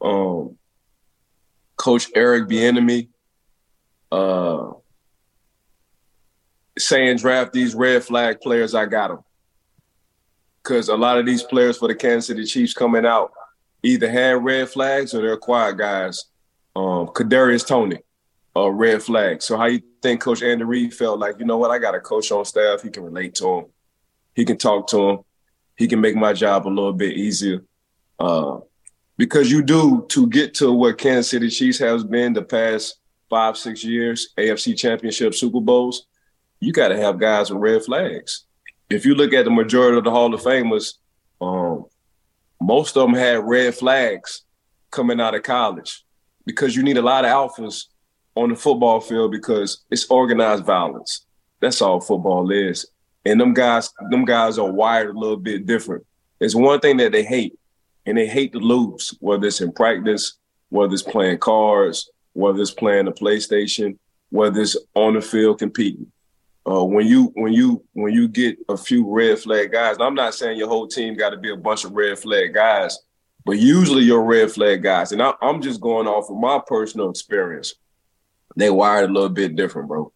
Um, 0.00 0.56
Coach 1.76 2.08
Eric 2.14 2.48
Bieniemy, 2.48 3.08
uh, 4.12 4.72
saying 6.78 7.18
draft 7.18 7.52
these 7.52 7.74
red 7.74 8.04
flag 8.04 8.40
players. 8.40 8.74
I 8.74 8.86
got 8.86 9.08
them 9.08 9.24
because 10.62 10.88
a 10.88 10.96
lot 10.96 11.18
of 11.18 11.26
these 11.26 11.42
players 11.42 11.76
for 11.76 11.88
the 11.88 11.94
Kansas 11.94 12.28
City 12.28 12.44
Chiefs 12.44 12.72
coming 12.72 13.04
out 13.04 13.32
either 13.82 14.10
had 14.10 14.42
red 14.42 14.68
flags 14.68 15.14
or 15.14 15.20
they're 15.20 15.36
quiet 15.36 15.76
guys. 15.76 16.24
Um, 16.74 17.08
Kadarius 17.08 17.66
Toney, 17.66 17.98
a 18.56 18.72
red 18.72 19.02
flag. 19.02 19.42
So 19.42 19.56
how 19.56 19.66
you 19.66 19.82
think 20.02 20.22
Coach 20.22 20.42
Andy 20.42 20.64
Reid 20.64 20.94
felt 20.94 21.18
like, 21.18 21.38
you 21.38 21.44
know 21.44 21.58
what, 21.58 21.70
I 21.70 21.78
got 21.78 21.94
a 21.94 22.00
coach 22.00 22.32
on 22.32 22.44
staff, 22.44 22.82
he 22.82 22.90
can 22.90 23.04
relate 23.04 23.34
to 23.36 23.58
him, 23.58 23.64
he 24.34 24.44
can 24.44 24.56
talk 24.56 24.88
to 24.88 25.10
him, 25.10 25.18
he 25.76 25.88
can 25.88 26.00
make 26.00 26.16
my 26.16 26.32
job 26.32 26.66
a 26.66 26.68
little 26.68 26.92
bit 26.92 27.16
easier. 27.16 27.64
Uh, 28.18 28.58
because 29.16 29.50
you 29.50 29.62
do 29.62 30.06
to 30.08 30.26
get 30.28 30.54
to 30.54 30.72
what 30.72 30.98
Kansas 30.98 31.30
City 31.30 31.48
Chiefs 31.48 31.78
has 31.78 32.04
been 32.04 32.32
the 32.32 32.42
past 32.42 32.98
five, 33.30 33.56
six 33.56 33.84
years, 33.84 34.28
AFC 34.38 34.76
Championship, 34.76 35.34
Super 35.34 35.60
Bowls, 35.60 36.06
you 36.60 36.72
got 36.72 36.88
to 36.88 36.96
have 36.96 37.18
guys 37.18 37.50
with 37.50 37.60
red 37.60 37.82
flags. 37.84 38.44
If 38.90 39.04
you 39.04 39.14
look 39.14 39.32
at 39.32 39.44
the 39.44 39.50
majority 39.50 39.98
of 39.98 40.04
the 40.04 40.10
Hall 40.10 40.32
of 40.32 40.42
Famers, 40.42 40.94
um, 41.40 41.86
most 42.60 42.96
of 42.96 43.06
them 43.06 43.14
had 43.14 43.44
red 43.44 43.74
flags 43.74 44.42
coming 44.90 45.20
out 45.20 45.34
of 45.34 45.42
college 45.42 46.04
because 46.46 46.76
you 46.76 46.82
need 46.82 46.96
a 46.96 47.02
lot 47.02 47.24
of 47.24 47.30
alphas 47.30 47.84
on 48.34 48.50
the 48.50 48.56
football 48.56 49.00
field 49.00 49.32
because 49.32 49.84
it's 49.90 50.10
organized 50.10 50.64
violence. 50.64 51.26
That's 51.60 51.82
all 51.82 52.00
football 52.00 52.50
is. 52.50 52.86
And 53.24 53.40
them 53.40 53.54
guys, 53.54 53.90
them 54.10 54.24
guys 54.24 54.58
are 54.58 54.70
wired 54.70 55.14
a 55.14 55.18
little 55.18 55.36
bit 55.36 55.66
different. 55.66 56.04
It's 56.40 56.54
one 56.54 56.80
thing 56.80 56.98
that 56.98 57.12
they 57.12 57.24
hate, 57.24 57.58
and 58.06 58.18
they 58.18 58.26
hate 58.26 58.52
to 58.52 58.58
lose, 58.58 59.16
whether 59.20 59.46
it's 59.46 59.60
in 59.60 59.72
practice, 59.72 60.36
whether 60.68 60.92
it's 60.92 61.02
playing 61.02 61.38
cards, 61.38 62.10
whether 62.34 62.60
it's 62.60 62.70
playing 62.70 63.06
the 63.06 63.12
PlayStation, 63.12 63.96
whether 64.30 64.60
it's 64.60 64.76
on 64.94 65.14
the 65.14 65.20
field 65.20 65.58
competing. 65.58 66.10
Uh, 66.66 66.82
when 66.82 67.06
you 67.06 67.30
when 67.34 67.52
you 67.52 67.84
when 67.92 68.12
you 68.12 68.26
get 68.26 68.56
a 68.70 68.76
few 68.76 69.06
red 69.08 69.38
flag 69.38 69.70
guys, 69.70 69.96
I'm 70.00 70.14
not 70.14 70.34
saying 70.34 70.58
your 70.58 70.68
whole 70.68 70.88
team 70.88 71.14
got 71.14 71.30
to 71.30 71.36
be 71.36 71.50
a 71.50 71.56
bunch 71.56 71.84
of 71.84 71.92
red 71.92 72.18
flag 72.18 72.54
guys, 72.54 72.98
but 73.44 73.58
usually 73.58 74.02
your 74.02 74.24
red 74.24 74.50
flag 74.50 74.82
guys, 74.82 75.12
and 75.12 75.22
I, 75.22 75.34
I'm 75.42 75.60
just 75.60 75.80
going 75.80 76.06
off 76.06 76.30
of 76.30 76.36
my 76.38 76.60
personal 76.66 77.10
experience. 77.10 77.74
They 78.56 78.70
wired 78.70 79.10
a 79.10 79.12
little 79.12 79.28
bit 79.28 79.56
different, 79.56 79.88
bro. 79.88 80.12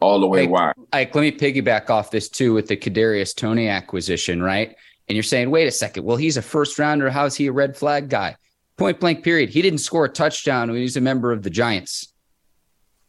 All 0.00 0.20
the 0.20 0.26
way 0.26 0.42
Hey, 0.42 0.46
wired. 0.46 0.76
Ike, 0.92 1.14
let 1.14 1.22
me 1.22 1.32
piggyback 1.32 1.90
off 1.90 2.10
this 2.10 2.28
too 2.28 2.54
with 2.54 2.68
the 2.68 2.76
Kadarius 2.76 3.34
Toney 3.34 3.68
acquisition, 3.68 4.42
right? 4.42 4.76
And 5.08 5.16
you're 5.16 5.22
saying, 5.22 5.50
wait 5.50 5.66
a 5.66 5.70
second, 5.70 6.04
well, 6.04 6.16
he's 6.16 6.36
a 6.36 6.42
first 6.42 6.78
rounder. 6.78 7.10
How's 7.10 7.34
he 7.34 7.46
a 7.46 7.52
red 7.52 7.76
flag 7.76 8.08
guy? 8.08 8.36
Point 8.76 9.00
blank, 9.00 9.24
period. 9.24 9.50
He 9.50 9.62
didn't 9.62 9.80
score 9.80 10.04
a 10.04 10.08
touchdown 10.08 10.70
when 10.70 10.80
he's 10.80 10.96
a 10.96 11.00
member 11.00 11.32
of 11.32 11.42
the 11.42 11.50
Giants. 11.50 12.12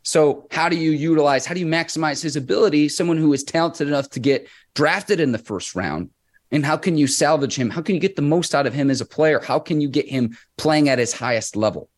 So, 0.01 0.47
how 0.49 0.69
do 0.69 0.77
you 0.77 0.91
utilize, 0.91 1.45
how 1.45 1.53
do 1.53 1.59
you 1.59 1.67
maximize 1.67 2.23
his 2.23 2.35
ability? 2.35 2.89
Someone 2.89 3.17
who 3.17 3.33
is 3.33 3.43
talented 3.43 3.87
enough 3.87 4.09
to 4.11 4.19
get 4.19 4.47
drafted 4.73 5.19
in 5.19 5.31
the 5.31 5.37
first 5.37 5.75
round. 5.75 6.09
And 6.51 6.65
how 6.65 6.77
can 6.77 6.97
you 6.97 7.05
salvage 7.05 7.55
him? 7.55 7.69
How 7.69 7.81
can 7.81 7.93
you 7.93 8.01
get 8.01 8.15
the 8.15 8.23
most 8.23 8.55
out 8.55 8.65
of 8.65 8.73
him 8.73 8.89
as 8.89 9.01
a 9.01 9.05
player? 9.05 9.39
How 9.39 9.59
can 9.59 9.81
you 9.81 9.87
get 9.87 10.09
him 10.09 10.35
playing 10.57 10.89
at 10.89 10.97
his 10.97 11.13
highest 11.13 11.55
level? 11.55 11.89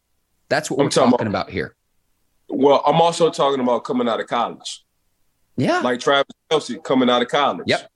That's 0.50 0.70
what 0.70 0.80
I'm 0.80 0.86
we're 0.88 0.90
talking 0.90 1.12
talking 1.12 1.28
about 1.28 1.50
here. 1.50 1.76
Well, 2.52 2.84
I'm 2.86 3.02
also 3.02 3.30
talking 3.30 3.62
about 3.62 3.84
coming 3.84 4.08
out 4.08 4.20
of 4.20 4.28
college. 4.28 4.84
Yeah. 5.58 5.80
like 5.82 6.00
Travis 6.00 6.32
Kelce 6.50 6.84
coming 6.84 7.10
out 7.10 7.22
of 7.22 7.28
college. 7.28 7.66
Yep. 7.68 7.90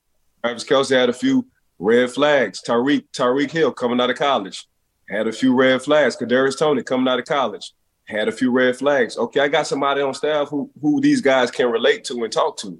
Travis 0.43 0.63
Kelce 0.63 0.95
had 0.95 1.09
a 1.09 1.13
few 1.13 1.45
red 1.79 2.11
flags. 2.11 2.61
Tyreek 2.61 3.05
Tyreek 3.13 3.51
Hill 3.51 3.71
coming 3.71 3.99
out 3.99 4.09
of 4.09 4.17
college 4.17 4.67
had 5.09 5.27
a 5.27 5.31
few 5.31 5.53
red 5.53 5.81
flags. 5.81 6.15
Kadarius 6.15 6.57
Toney 6.57 6.83
coming 6.83 7.07
out 7.07 7.19
of 7.19 7.25
college 7.25 7.73
had 8.05 8.27
a 8.27 8.31
few 8.31 8.51
red 8.51 8.75
flags. 8.75 9.17
Okay, 9.17 9.39
I 9.39 9.47
got 9.47 9.67
somebody 9.67 10.01
on 10.01 10.13
staff 10.13 10.49
who 10.49 10.69
who 10.81 11.01
these 11.01 11.21
guys 11.21 11.51
can 11.51 11.71
relate 11.71 12.03
to 12.05 12.23
and 12.23 12.31
talk 12.31 12.57
to, 12.57 12.79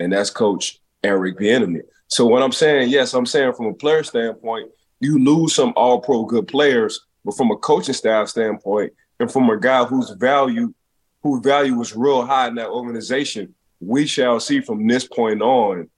and 0.00 0.12
that's 0.12 0.30
Coach 0.30 0.80
Eric 1.04 1.38
Bieniemy. 1.38 1.82
So 2.08 2.26
what 2.26 2.42
I'm 2.42 2.52
saying, 2.52 2.90
yes, 2.90 3.14
I'm 3.14 3.26
saying 3.26 3.54
from 3.54 3.66
a 3.66 3.74
player 3.74 4.02
standpoint, 4.02 4.70
you 5.00 5.18
lose 5.18 5.54
some 5.54 5.72
All 5.76 6.00
Pro 6.00 6.24
good 6.24 6.46
players, 6.48 7.00
but 7.24 7.36
from 7.36 7.50
a 7.50 7.56
coaching 7.56 7.94
staff 7.94 8.28
standpoint, 8.28 8.92
and 9.20 9.30
from 9.30 9.48
a 9.50 9.58
guy 9.58 9.84
whose 9.84 10.10
value 10.10 10.72
whose 11.22 11.40
value 11.42 11.74
was 11.74 11.94
real 11.94 12.24
high 12.24 12.48
in 12.48 12.54
that 12.56 12.68
organization, 12.68 13.54
we 13.80 14.06
shall 14.06 14.40
see 14.40 14.60
from 14.60 14.86
this 14.86 15.06
point 15.06 15.42
on 15.42 15.88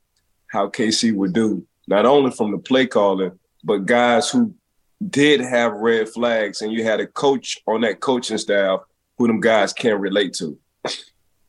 how 0.50 0.68
KC 0.68 1.14
would 1.14 1.32
do, 1.32 1.66
not 1.86 2.06
only 2.06 2.30
from 2.30 2.52
the 2.52 2.58
play 2.58 2.86
calling, 2.86 3.38
but 3.62 3.86
guys 3.86 4.30
who 4.30 4.54
did 5.10 5.40
have 5.40 5.72
red 5.72 6.08
flags, 6.08 6.62
and 6.62 6.72
you 6.72 6.84
had 6.84 7.00
a 7.00 7.06
coach 7.06 7.58
on 7.66 7.82
that 7.82 8.00
coaching 8.00 8.38
staff 8.38 8.80
who 9.18 9.26
them 9.26 9.40
guys 9.40 9.72
can't 9.72 10.00
relate 10.00 10.34
to. 10.34 10.58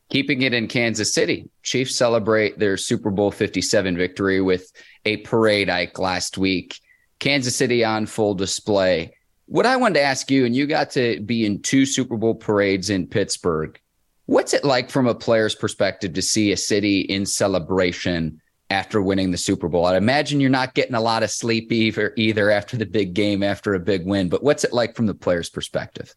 Keeping 0.08 0.42
it 0.42 0.54
in 0.54 0.68
Kansas 0.68 1.12
City, 1.12 1.48
Chiefs 1.62 1.96
celebrate 1.96 2.58
their 2.58 2.76
Super 2.76 3.10
Bowl 3.10 3.30
57 3.30 3.96
victory 3.96 4.40
with 4.40 4.70
a 5.04 5.18
parade 5.18 5.68
Ike 5.68 5.98
last 5.98 6.38
week. 6.38 6.78
Kansas 7.18 7.56
City 7.56 7.84
on 7.84 8.06
full 8.06 8.34
display. 8.34 9.14
What 9.46 9.64
I 9.64 9.76
wanted 9.76 9.94
to 9.94 10.02
ask 10.02 10.30
you, 10.30 10.44
and 10.44 10.54
you 10.54 10.66
got 10.66 10.90
to 10.92 11.20
be 11.20 11.46
in 11.46 11.62
two 11.62 11.86
Super 11.86 12.16
Bowl 12.16 12.34
parades 12.34 12.90
in 12.90 13.06
Pittsburgh. 13.06 13.80
What's 14.26 14.52
it 14.52 14.64
like 14.64 14.90
from 14.90 15.06
a 15.06 15.14
player's 15.14 15.54
perspective 15.54 16.14
to 16.14 16.22
see 16.22 16.50
a 16.50 16.56
city 16.56 17.02
in 17.02 17.24
celebration 17.24 18.40
after 18.70 19.00
winning 19.00 19.30
the 19.30 19.38
Super 19.38 19.68
Bowl? 19.68 19.86
I 19.86 19.96
imagine 19.96 20.40
you're 20.40 20.50
not 20.50 20.74
getting 20.74 20.96
a 20.96 21.00
lot 21.00 21.22
of 21.22 21.30
sleep 21.30 21.70
either, 21.70 22.12
either 22.16 22.50
after 22.50 22.76
the 22.76 22.86
big 22.86 23.14
game, 23.14 23.44
after 23.44 23.74
a 23.74 23.78
big 23.78 24.04
win, 24.04 24.28
but 24.28 24.42
what's 24.42 24.64
it 24.64 24.72
like 24.72 24.96
from 24.96 25.06
the 25.06 25.14
player's 25.14 25.48
perspective? 25.48 26.12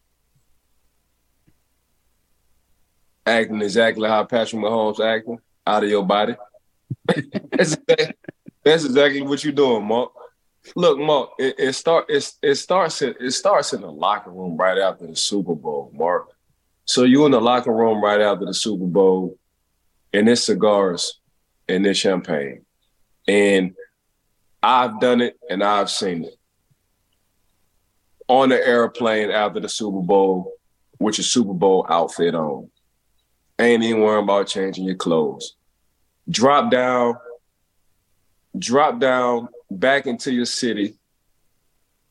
Acting 3.26 3.62
exactly 3.62 4.08
how 4.08 4.24
Patrick 4.24 4.60
Mahomes 4.60 4.98
acting, 4.98 5.38
out 5.64 5.84
of 5.84 5.88
your 5.88 6.04
body. 6.04 6.34
that's, 7.52 7.76
that's 8.64 8.84
exactly 8.84 9.22
what 9.22 9.44
you're 9.44 9.52
doing, 9.52 9.84
Mark. 9.84 10.10
Look, 10.76 10.98
Mark, 10.98 11.30
it, 11.38 11.54
it 11.58 11.72
start 11.72 12.06
it, 12.08 12.30
it 12.42 12.54
starts 12.56 13.02
in, 13.02 13.14
it 13.18 13.30
starts 13.32 13.72
in 13.72 13.80
the 13.80 13.90
locker 13.90 14.30
room 14.30 14.56
right 14.56 14.78
after 14.78 15.06
the 15.06 15.16
Super 15.16 15.54
Bowl, 15.54 15.90
Mark. 15.94 16.28
So 16.84 17.04
you 17.04 17.24
in 17.24 17.32
the 17.32 17.40
locker 17.40 17.72
room 17.72 18.02
right 18.02 18.20
after 18.20 18.44
the 18.44 18.54
Super 18.54 18.86
Bowl, 18.86 19.38
and 20.12 20.28
it's 20.28 20.44
cigars 20.44 21.20
and 21.68 21.86
it's 21.86 21.98
champagne. 21.98 22.64
And 23.26 23.74
I've 24.62 25.00
done 25.00 25.20
it 25.20 25.38
and 25.48 25.62
I've 25.62 25.90
seen 25.90 26.24
it. 26.24 26.34
On 28.28 28.48
the 28.48 28.66
airplane 28.66 29.30
after 29.30 29.60
the 29.60 29.68
Super 29.68 30.00
Bowl, 30.00 30.52
with 31.00 31.18
your 31.18 31.24
Super 31.24 31.54
Bowl 31.54 31.84
outfit 31.88 32.34
on. 32.36 32.70
Ain't 33.58 33.82
even 33.82 34.02
worrying 34.02 34.24
about 34.24 34.46
changing 34.46 34.84
your 34.84 34.94
clothes. 34.94 35.56
Drop 36.28 36.70
down, 36.70 37.16
drop 38.56 39.00
down 39.00 39.48
back 39.70 40.06
into 40.06 40.32
your 40.32 40.46
city, 40.46 40.94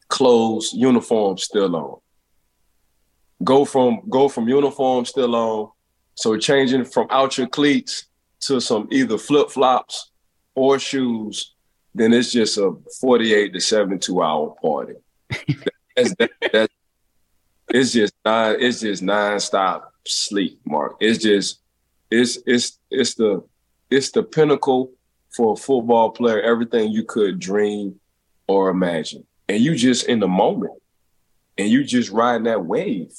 clothes, 0.08 0.74
uniform 0.74 1.38
still 1.38 1.76
on. 1.76 2.00
Go 3.44 3.66
from 3.66 4.02
go 4.10 4.28
from 4.28 4.48
uniform 4.48 5.06
still 5.06 5.36
on. 5.36 5.72
So 6.16 6.38
changing 6.38 6.86
from 6.86 7.08
out 7.10 7.38
your 7.38 7.48
cleats 7.48 8.06
to 8.42 8.60
some 8.60 8.88
either 8.92 9.18
flip-flops 9.18 10.12
or 10.56 10.80
shoes, 10.80 11.54
then 11.96 12.14
it's 12.14 12.32
just 12.32 12.58
a 12.58 12.74
48 13.00 13.54
to 13.54 13.60
72 13.60 14.22
hour 14.22 14.56
party. 14.62 14.96
that's, 15.96 16.14
that, 16.16 16.32
that's 16.52 16.74
it's 17.70 17.94
just 17.94 18.14
non, 18.26 18.56
it's 18.60 18.82
just 18.82 19.04
non-stop 19.04 19.94
sleep, 20.06 20.60
Mark. 20.66 20.98
It's 21.00 21.22
just 21.24 21.62
it's 22.10 22.40
it's 22.46 22.80
it's 22.90 23.14
the 23.16 23.44
it's 23.90 24.12
the 24.12 24.24
pinnacle 24.24 24.92
for 25.36 25.54
a 25.54 25.58
football 25.58 26.12
player, 26.12 26.42
everything 26.42 26.92
you 26.92 27.04
could 27.04 27.40
dream 27.40 28.00
or 28.48 28.70
imagine. 28.70 29.26
And 29.48 29.62
you 29.62 29.76
just 29.76 30.08
in 30.08 30.20
the 30.20 30.28
moment. 30.28 30.74
And 31.58 31.70
you 31.70 31.84
just 31.84 32.10
riding 32.10 32.46
that 32.46 32.66
wave. 32.66 33.12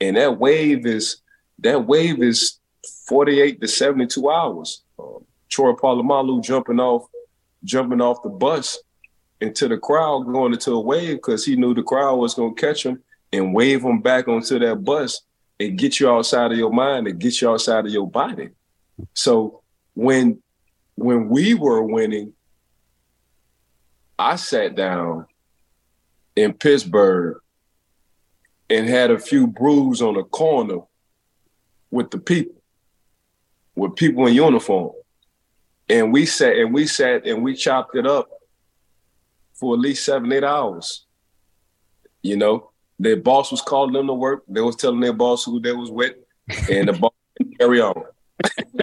And 0.00 0.16
that 0.16 0.38
wave 0.38 0.86
is 0.86 1.20
that 1.58 1.86
wave 1.86 2.22
is 2.22 2.58
48 3.06 3.60
to 3.60 3.68
72 3.68 4.30
hours. 4.30 4.82
Um, 4.98 5.24
Troy 5.48 5.74
jumping 6.40 6.80
off, 6.80 7.06
jumping 7.64 8.00
off 8.00 8.22
the 8.22 8.30
bus 8.30 8.78
into 9.40 9.68
the 9.68 9.76
crowd, 9.76 10.20
going 10.24 10.52
into 10.52 10.72
a 10.72 10.80
wave 10.80 11.16
because 11.16 11.44
he 11.44 11.56
knew 11.56 11.74
the 11.74 11.82
crowd 11.82 12.16
was 12.16 12.34
gonna 12.34 12.54
catch 12.54 12.86
him 12.86 13.02
and 13.32 13.54
wave 13.54 13.82
him 13.82 14.00
back 14.00 14.28
onto 14.28 14.58
that 14.58 14.84
bus 14.84 15.22
and 15.58 15.78
get 15.78 16.00
you 16.00 16.08
outside 16.08 16.52
of 16.52 16.58
your 16.58 16.72
mind 16.72 17.06
and 17.06 17.18
get 17.18 17.40
you 17.40 17.50
outside 17.50 17.84
of 17.84 17.92
your 17.92 18.08
body. 18.08 18.50
So 19.14 19.62
when 19.94 20.42
when 20.94 21.28
we 21.28 21.54
were 21.54 21.82
winning, 21.82 22.32
I 24.18 24.36
sat 24.36 24.74
down 24.74 25.26
in 26.36 26.52
Pittsburgh 26.52 27.38
and 28.70 28.88
had 28.88 29.10
a 29.10 29.18
few 29.18 29.46
brews 29.46 30.00
on 30.00 30.14
the 30.14 30.24
corner 30.24 30.80
with 31.90 32.10
the 32.10 32.18
people, 32.18 32.54
with 33.74 33.96
people 33.96 34.26
in 34.26 34.34
uniform. 34.34 34.92
And 35.88 36.12
we 36.12 36.24
sat 36.24 36.56
and 36.56 36.72
we 36.72 36.86
sat 36.86 37.26
and 37.26 37.42
we 37.42 37.54
chopped 37.54 37.96
it 37.96 38.06
up 38.06 38.28
for 39.54 39.74
at 39.74 39.80
least 39.80 40.04
seven, 40.04 40.32
eight 40.32 40.44
hours. 40.44 41.04
You 42.22 42.36
know, 42.36 42.70
their 42.98 43.16
boss 43.16 43.50
was 43.50 43.60
calling 43.60 43.92
them 43.92 44.06
to 44.06 44.14
work. 44.14 44.44
They 44.48 44.60
was 44.60 44.76
telling 44.76 45.00
their 45.00 45.12
boss 45.12 45.44
who 45.44 45.60
they 45.60 45.72
was 45.72 45.90
with, 45.90 46.14
and 46.70 46.88
the 46.88 46.92
boss 46.92 47.12
carry 47.58 47.80
on, 47.80 48.04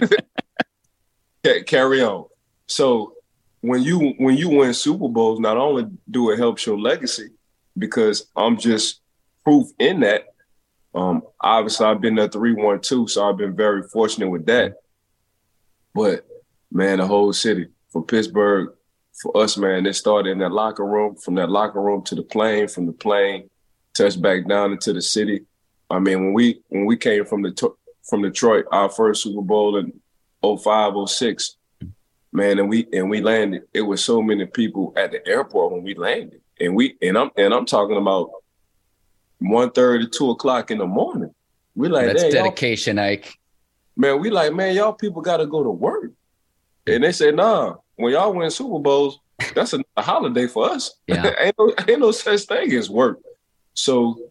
carry 1.42 2.02
on. 2.02 2.26
So 2.66 3.14
when 3.60 3.82
you 3.82 4.14
when 4.18 4.36
you 4.36 4.48
win 4.48 4.74
Super 4.74 5.08
Bowls, 5.08 5.40
not 5.40 5.56
only 5.56 5.86
do 6.10 6.30
it 6.30 6.38
helps 6.38 6.66
your 6.66 6.78
legacy, 6.78 7.30
because 7.76 8.26
I'm 8.36 8.58
just 8.58 9.00
proof 9.44 9.68
in 9.78 10.00
that. 10.00 10.26
Um, 10.94 11.22
obviously, 11.40 11.86
I've 11.86 12.00
been 12.00 12.16
there 12.16 12.28
three 12.28 12.54
one 12.54 12.80
two, 12.80 13.06
so 13.06 13.28
I've 13.28 13.36
been 13.36 13.54
very 13.54 13.82
fortunate 13.82 14.30
with 14.30 14.46
that. 14.46 14.74
But 15.94 16.26
man, 16.72 16.98
the 16.98 17.06
whole 17.06 17.32
city 17.32 17.68
from 17.90 18.04
Pittsburgh 18.04 18.70
for 19.20 19.36
us, 19.36 19.56
man, 19.56 19.86
it 19.86 19.94
started 19.94 20.30
in 20.30 20.38
that 20.38 20.52
locker 20.52 20.86
room. 20.86 21.16
From 21.16 21.34
that 21.34 21.50
locker 21.50 21.80
room 21.80 22.02
to 22.04 22.14
the 22.14 22.22
plane, 22.22 22.68
from 22.68 22.86
the 22.86 22.92
plane 22.92 23.50
touched 23.94 24.22
back 24.22 24.48
down 24.48 24.72
into 24.72 24.92
the 24.92 25.02
city. 25.02 25.44
I 25.90 25.98
mean, 25.98 26.24
when 26.24 26.32
we 26.32 26.62
when 26.68 26.86
we 26.86 26.96
came 26.96 27.24
from 27.24 27.42
the 27.42 27.72
from 28.08 28.22
Detroit, 28.22 28.66
our 28.72 28.88
first 28.88 29.22
Super 29.22 29.42
Bowl 29.42 29.76
in 29.76 29.92
05, 30.42 31.08
06, 31.08 31.56
man, 32.32 32.58
and 32.58 32.68
we 32.68 32.86
and 32.92 33.10
we 33.10 33.20
landed. 33.20 33.62
It 33.72 33.82
was 33.82 34.02
so 34.04 34.22
many 34.22 34.46
people 34.46 34.92
at 34.96 35.10
the 35.12 35.26
airport 35.26 35.72
when 35.72 35.82
we 35.82 35.94
landed, 35.94 36.40
and 36.60 36.74
we 36.74 36.96
and 37.02 37.18
I'm 37.18 37.30
and 37.36 37.52
I'm 37.52 37.66
talking 37.66 37.96
about 37.96 38.30
one 39.38 39.70
thirty, 39.70 40.06
two 40.08 40.30
o'clock 40.30 40.70
in 40.70 40.78
the 40.78 40.86
morning. 40.86 41.34
We 41.74 41.88
like 41.88 42.06
That's 42.06 42.22
"Damn, 42.22 42.32
dedication, 42.32 42.98
Ike. 42.98 43.34
man. 43.96 44.20
We 44.20 44.30
like 44.30 44.54
man, 44.54 44.74
y'all 44.74 44.92
people 44.92 45.22
got 45.22 45.38
to 45.38 45.46
go 45.46 45.62
to 45.62 45.70
work, 45.70 46.12
and 46.86 47.04
they 47.04 47.12
said, 47.12 47.36
nah. 47.36 47.76
When 47.96 48.14
y'all 48.14 48.32
win 48.32 48.50
Super 48.50 48.78
Bowls, 48.78 49.20
that's 49.54 49.74
a, 49.74 49.84
a 49.94 50.00
holiday 50.00 50.46
for 50.46 50.70
us. 50.70 50.94
Yeah. 51.06 51.30
ain't 51.38 51.54
no 51.58 51.74
ain't 51.86 52.00
no 52.00 52.12
such 52.12 52.42
thing 52.42 52.72
as 52.72 52.88
work. 52.88 53.20
So 53.74 54.30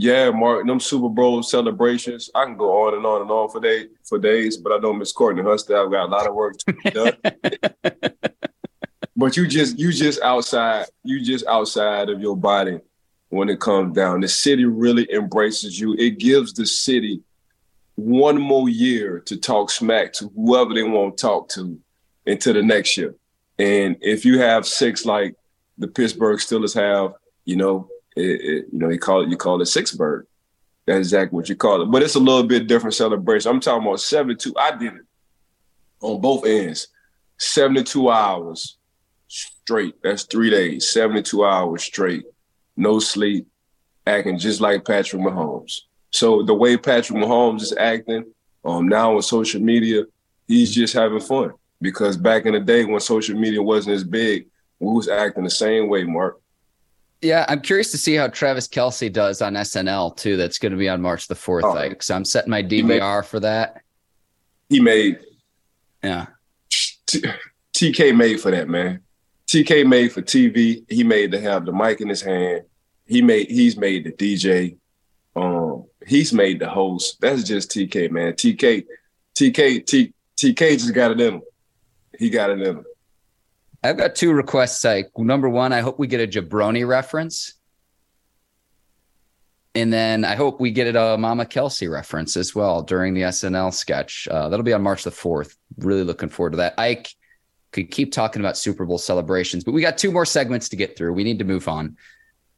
Yeah, 0.00 0.30
Mark, 0.30 0.64
them 0.64 0.78
Super 0.78 1.08
Bowl 1.08 1.42
celebrations. 1.42 2.30
I 2.32 2.44
can 2.44 2.56
go 2.56 2.86
on 2.86 2.94
and 2.94 3.04
on 3.04 3.20
and 3.20 3.30
on 3.32 3.50
for 3.50 3.60
day 3.60 3.88
for 4.04 4.16
days, 4.16 4.56
but 4.56 4.72
I 4.72 4.78
know 4.78 4.92
Miss 4.92 5.10
Courtney 5.10 5.42
Huster, 5.42 5.76
I've 5.76 5.90
got 5.90 6.04
a 6.04 6.06
lot 6.06 6.28
of 6.28 6.36
work 6.36 6.56
to 6.58 6.72
be 6.72 6.90
done. 6.90 7.16
but 9.16 9.36
you 9.36 9.48
just 9.48 9.76
you 9.76 9.92
just 9.92 10.22
outside, 10.22 10.86
you 11.02 11.20
just 11.20 11.44
outside 11.46 12.10
of 12.10 12.20
your 12.20 12.36
body 12.36 12.78
when 13.30 13.48
it 13.48 13.58
comes 13.58 13.96
down. 13.96 14.20
The 14.20 14.28
city 14.28 14.66
really 14.66 15.12
embraces 15.12 15.80
you. 15.80 15.94
It 15.94 16.20
gives 16.20 16.52
the 16.52 16.64
city 16.64 17.20
one 17.96 18.40
more 18.40 18.68
year 18.68 19.18
to 19.26 19.36
talk 19.36 19.68
smack 19.68 20.12
to 20.12 20.30
whoever 20.36 20.74
they 20.74 20.84
want 20.84 21.18
to 21.18 21.20
talk 21.20 21.48
to 21.48 21.76
into 22.24 22.52
the 22.52 22.62
next 22.62 22.96
year. 22.96 23.16
And 23.58 23.96
if 24.00 24.24
you 24.24 24.38
have 24.38 24.64
six 24.64 25.04
like 25.04 25.34
the 25.76 25.88
Pittsburgh 25.88 26.38
Steelers 26.38 26.76
have, 26.76 27.14
you 27.44 27.56
know, 27.56 27.88
it, 28.18 28.40
it, 28.40 28.66
you 28.72 28.78
know, 28.78 28.88
you 28.88 28.98
call 28.98 29.22
it 29.22 29.28
you 29.28 29.36
call 29.36 29.60
it 29.60 29.66
Sixburg. 29.66 30.24
That's 30.86 30.98
exactly 30.98 31.36
what 31.36 31.48
you 31.48 31.56
call 31.56 31.82
it. 31.82 31.90
But 31.90 32.02
it's 32.02 32.14
a 32.14 32.20
little 32.20 32.44
bit 32.44 32.66
different 32.66 32.94
celebration. 32.94 33.50
I'm 33.50 33.60
talking 33.60 33.86
about 33.86 34.00
72. 34.00 34.54
I 34.56 34.76
did 34.76 34.94
it 34.94 35.02
on 36.00 36.20
both 36.20 36.46
ends. 36.46 36.88
72 37.38 38.10
hours 38.10 38.78
straight. 39.28 39.94
That's 40.02 40.24
three 40.24 40.50
days, 40.50 40.88
72 40.88 41.44
hours 41.44 41.82
straight. 41.82 42.24
No 42.76 42.98
sleep, 42.98 43.46
acting 44.06 44.38
just 44.38 44.60
like 44.60 44.84
Patrick 44.84 45.22
Mahomes. 45.22 45.80
So 46.10 46.42
the 46.42 46.54
way 46.54 46.76
Patrick 46.76 47.18
Mahomes 47.18 47.62
is 47.62 47.76
acting 47.76 48.32
um, 48.64 48.88
now 48.88 49.14
on 49.14 49.22
social 49.22 49.60
media, 49.60 50.04
he's 50.46 50.74
just 50.74 50.94
having 50.94 51.20
fun. 51.20 51.52
Because 51.80 52.16
back 52.16 52.46
in 52.46 52.54
the 52.54 52.60
day 52.60 52.84
when 52.84 52.98
social 52.98 53.38
media 53.38 53.62
wasn't 53.62 53.94
as 53.94 54.04
big, 54.04 54.46
we 54.80 54.92
was 54.92 55.08
acting 55.08 55.44
the 55.44 55.50
same 55.50 55.88
way, 55.88 56.04
Mark. 56.04 56.40
Yeah, 57.20 57.44
I'm 57.48 57.60
curious 57.60 57.90
to 57.90 57.98
see 57.98 58.14
how 58.14 58.28
Travis 58.28 58.68
Kelce 58.68 59.12
does 59.12 59.42
on 59.42 59.54
SNL 59.54 60.16
too. 60.16 60.36
That's 60.36 60.58
going 60.58 60.72
to 60.72 60.78
be 60.78 60.88
on 60.88 61.02
March 61.02 61.26
the 61.26 61.34
fourth. 61.34 61.64
Oh, 61.64 61.72
like, 61.72 62.02
so 62.02 62.14
I'm 62.14 62.24
setting 62.24 62.50
my 62.50 62.62
DVR 62.62 62.86
made, 62.86 63.26
for 63.26 63.40
that. 63.40 63.82
He 64.68 64.80
made, 64.80 65.18
yeah. 66.02 66.26
T- 67.06 67.24
TK 67.74 68.16
made 68.16 68.40
for 68.40 68.50
that 68.50 68.68
man. 68.68 69.00
TK 69.48 69.86
made 69.86 70.12
for 70.12 70.22
TV. 70.22 70.84
He 70.88 71.02
made 71.02 71.32
to 71.32 71.40
have 71.40 71.64
the 71.64 71.72
mic 71.72 72.00
in 72.00 72.08
his 72.08 72.22
hand. 72.22 72.62
He 73.06 73.22
made. 73.22 73.48
He's 73.48 73.76
made 73.76 74.04
the 74.04 74.12
DJ. 74.12 74.76
Um, 75.34 75.86
he's 76.06 76.32
made 76.32 76.60
the 76.60 76.68
host. 76.68 77.20
That's 77.20 77.42
just 77.42 77.70
TK, 77.70 78.10
man. 78.10 78.34
TK, 78.34 78.84
TK, 79.34 79.86
T, 79.86 80.12
TK 80.36 80.72
just 80.72 80.94
got 80.94 81.12
it 81.12 81.20
in 81.20 81.34
him. 81.34 81.42
He 82.18 82.30
got 82.30 82.50
it 82.50 82.60
in 82.60 82.66
him. 82.66 82.84
I've 83.82 83.96
got 83.96 84.14
two 84.14 84.32
requests. 84.32 84.84
Like 84.84 85.10
number 85.16 85.48
one, 85.48 85.72
I 85.72 85.80
hope 85.80 85.98
we 85.98 86.06
get 86.06 86.20
a 86.20 86.40
Jabroni 86.40 86.86
reference. 86.86 87.54
And 89.74 89.92
then 89.92 90.24
I 90.24 90.34
hope 90.34 90.60
we 90.60 90.72
get 90.72 90.96
a 90.96 91.16
Mama 91.16 91.44
Kelce 91.44 91.90
reference 91.90 92.36
as 92.36 92.54
well 92.54 92.82
during 92.82 93.14
the 93.14 93.22
SNL 93.22 93.72
sketch. 93.72 94.26
Uh, 94.28 94.48
that'll 94.48 94.64
be 94.64 94.72
on 94.72 94.82
March 94.82 95.04
the 95.04 95.10
4th. 95.10 95.54
Really 95.76 96.02
looking 96.02 96.28
forward 96.28 96.50
to 96.50 96.56
that. 96.56 96.74
I 96.78 97.04
could 97.70 97.90
keep 97.90 98.10
talking 98.12 98.40
about 98.40 98.56
Super 98.56 98.84
Bowl 98.84 98.98
celebrations, 98.98 99.62
but 99.62 99.72
we 99.72 99.80
got 99.80 99.98
two 99.98 100.10
more 100.10 100.26
segments 100.26 100.68
to 100.70 100.76
get 100.76 100.96
through. 100.96 101.12
We 101.12 101.22
need 101.22 101.38
to 101.38 101.44
move 101.44 101.68
on. 101.68 101.96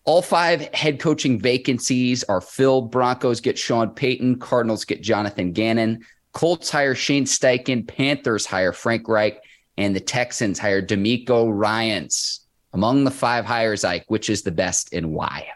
All 0.05 0.23
five 0.23 0.63
head 0.73 0.99
coaching 0.99 1.39
vacancies 1.39 2.25
are 2.25 2.41
filled. 2.41 2.91
Broncos 2.91 3.41
get 3.41 3.59
Sean 3.59 3.91
Payton, 3.91 4.39
Cardinals 4.39 4.87
get 4.87 5.03
Jonathan 5.03 5.53
Gannon, 5.53 6.07
Colts 6.33 6.71
hire 6.71 6.95
Shane 6.95 7.27
Steichen, 7.27 7.87
Panthers 7.87 8.47
hire 8.47 8.73
Frank 8.73 9.09
Reich, 9.09 9.43
and 9.77 9.95
the 9.95 10.01
Texans 10.01 10.59
hired 10.59 10.89
DeMeco 10.89 11.51
Ryans. 11.53 12.47
Among 12.73 13.05
the 13.05 13.11
five 13.11 13.45
hires, 13.45 13.85
Ike, 13.85 14.05
which 14.09 14.31
is 14.31 14.43
the 14.43 14.53
best 14.53 14.93
and 14.93 15.13
why? 15.13 15.49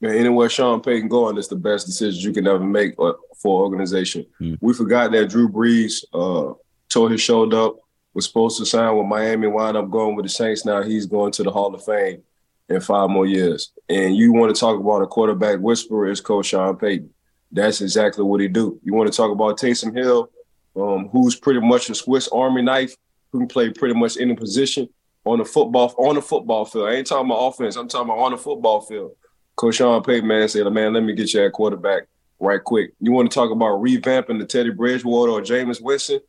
Man, 0.00 0.14
anywhere 0.14 0.48
Sean 0.48 0.80
Payton 0.80 1.08
going, 1.08 1.36
it's 1.38 1.48
the 1.48 1.56
best 1.56 1.86
decision 1.86 2.22
you 2.22 2.32
can 2.32 2.46
ever 2.46 2.64
make 2.64 2.94
uh, 2.98 3.12
for 3.36 3.60
an 3.60 3.64
organization. 3.64 4.26
Hmm. 4.38 4.54
We 4.60 4.74
forgot 4.74 5.12
that 5.12 5.28
Drew 5.28 5.48
Brees 5.48 6.04
uh, 6.12 6.54
tore 6.88 7.10
his 7.10 7.20
shoulder 7.20 7.58
up, 7.58 7.76
was 8.14 8.26
supposed 8.26 8.58
to 8.58 8.66
sign 8.66 8.96
with 8.96 9.06
Miami, 9.06 9.46
wound 9.46 9.76
up 9.76 9.90
going 9.90 10.16
with 10.16 10.24
the 10.24 10.30
Saints. 10.30 10.64
Now 10.64 10.82
he's 10.82 11.06
going 11.06 11.32
to 11.32 11.42
the 11.42 11.50
Hall 11.50 11.74
of 11.74 11.84
Fame 11.84 12.22
in 12.68 12.80
five 12.80 13.10
more 13.10 13.26
years. 13.26 13.72
And 13.88 14.16
you 14.16 14.32
want 14.32 14.54
to 14.54 14.58
talk 14.58 14.78
about 14.78 15.02
a 15.02 15.06
quarterback 15.06 15.58
whisperer 15.60 16.08
is 16.08 16.20
Coach 16.20 16.46
Sean 16.46 16.76
Payton. 16.76 17.10
That's 17.50 17.80
exactly 17.80 18.24
what 18.24 18.40
he 18.40 18.48
do. 18.48 18.78
You 18.82 18.94
want 18.94 19.10
to 19.10 19.16
talk 19.16 19.30
about 19.30 19.58
Taysom 19.58 19.96
Hill, 19.96 20.30
um, 20.76 21.08
who's 21.08 21.34
pretty 21.34 21.60
much 21.60 21.90
a 21.90 21.94
Swiss 21.94 22.28
Army 22.28 22.62
knife 22.62 22.94
who 23.32 23.38
can 23.40 23.48
play 23.48 23.70
pretty 23.70 23.94
much 23.94 24.16
any 24.18 24.34
position 24.34 24.88
on 25.24 25.38
the 25.38 25.44
football 25.44 25.94
on 25.98 26.14
the 26.14 26.22
football 26.22 26.64
field. 26.64 26.88
I 26.88 26.94
ain't 26.94 27.06
talking 27.06 27.26
about 27.26 27.46
offense. 27.46 27.76
I'm 27.76 27.88
talking 27.88 28.10
about 28.10 28.18
on 28.18 28.32
the 28.32 28.38
football 28.38 28.80
field. 28.80 29.12
Coach 29.56 29.76
Sean 29.76 30.02
Payton, 30.02 30.48
said, 30.48 30.72
man, 30.72 30.92
let 30.92 31.02
me 31.02 31.14
get 31.14 31.34
you 31.34 31.44
at 31.44 31.52
quarterback 31.52 32.04
right 32.38 32.62
quick. 32.62 32.92
You 33.00 33.10
want 33.10 33.30
to 33.30 33.34
talk 33.34 33.50
about 33.50 33.82
revamping 33.82 34.38
the 34.38 34.46
Teddy 34.46 34.70
Bridgewater 34.70 35.32
or 35.32 35.42
Jameis 35.42 35.82
Winston? 35.82 36.20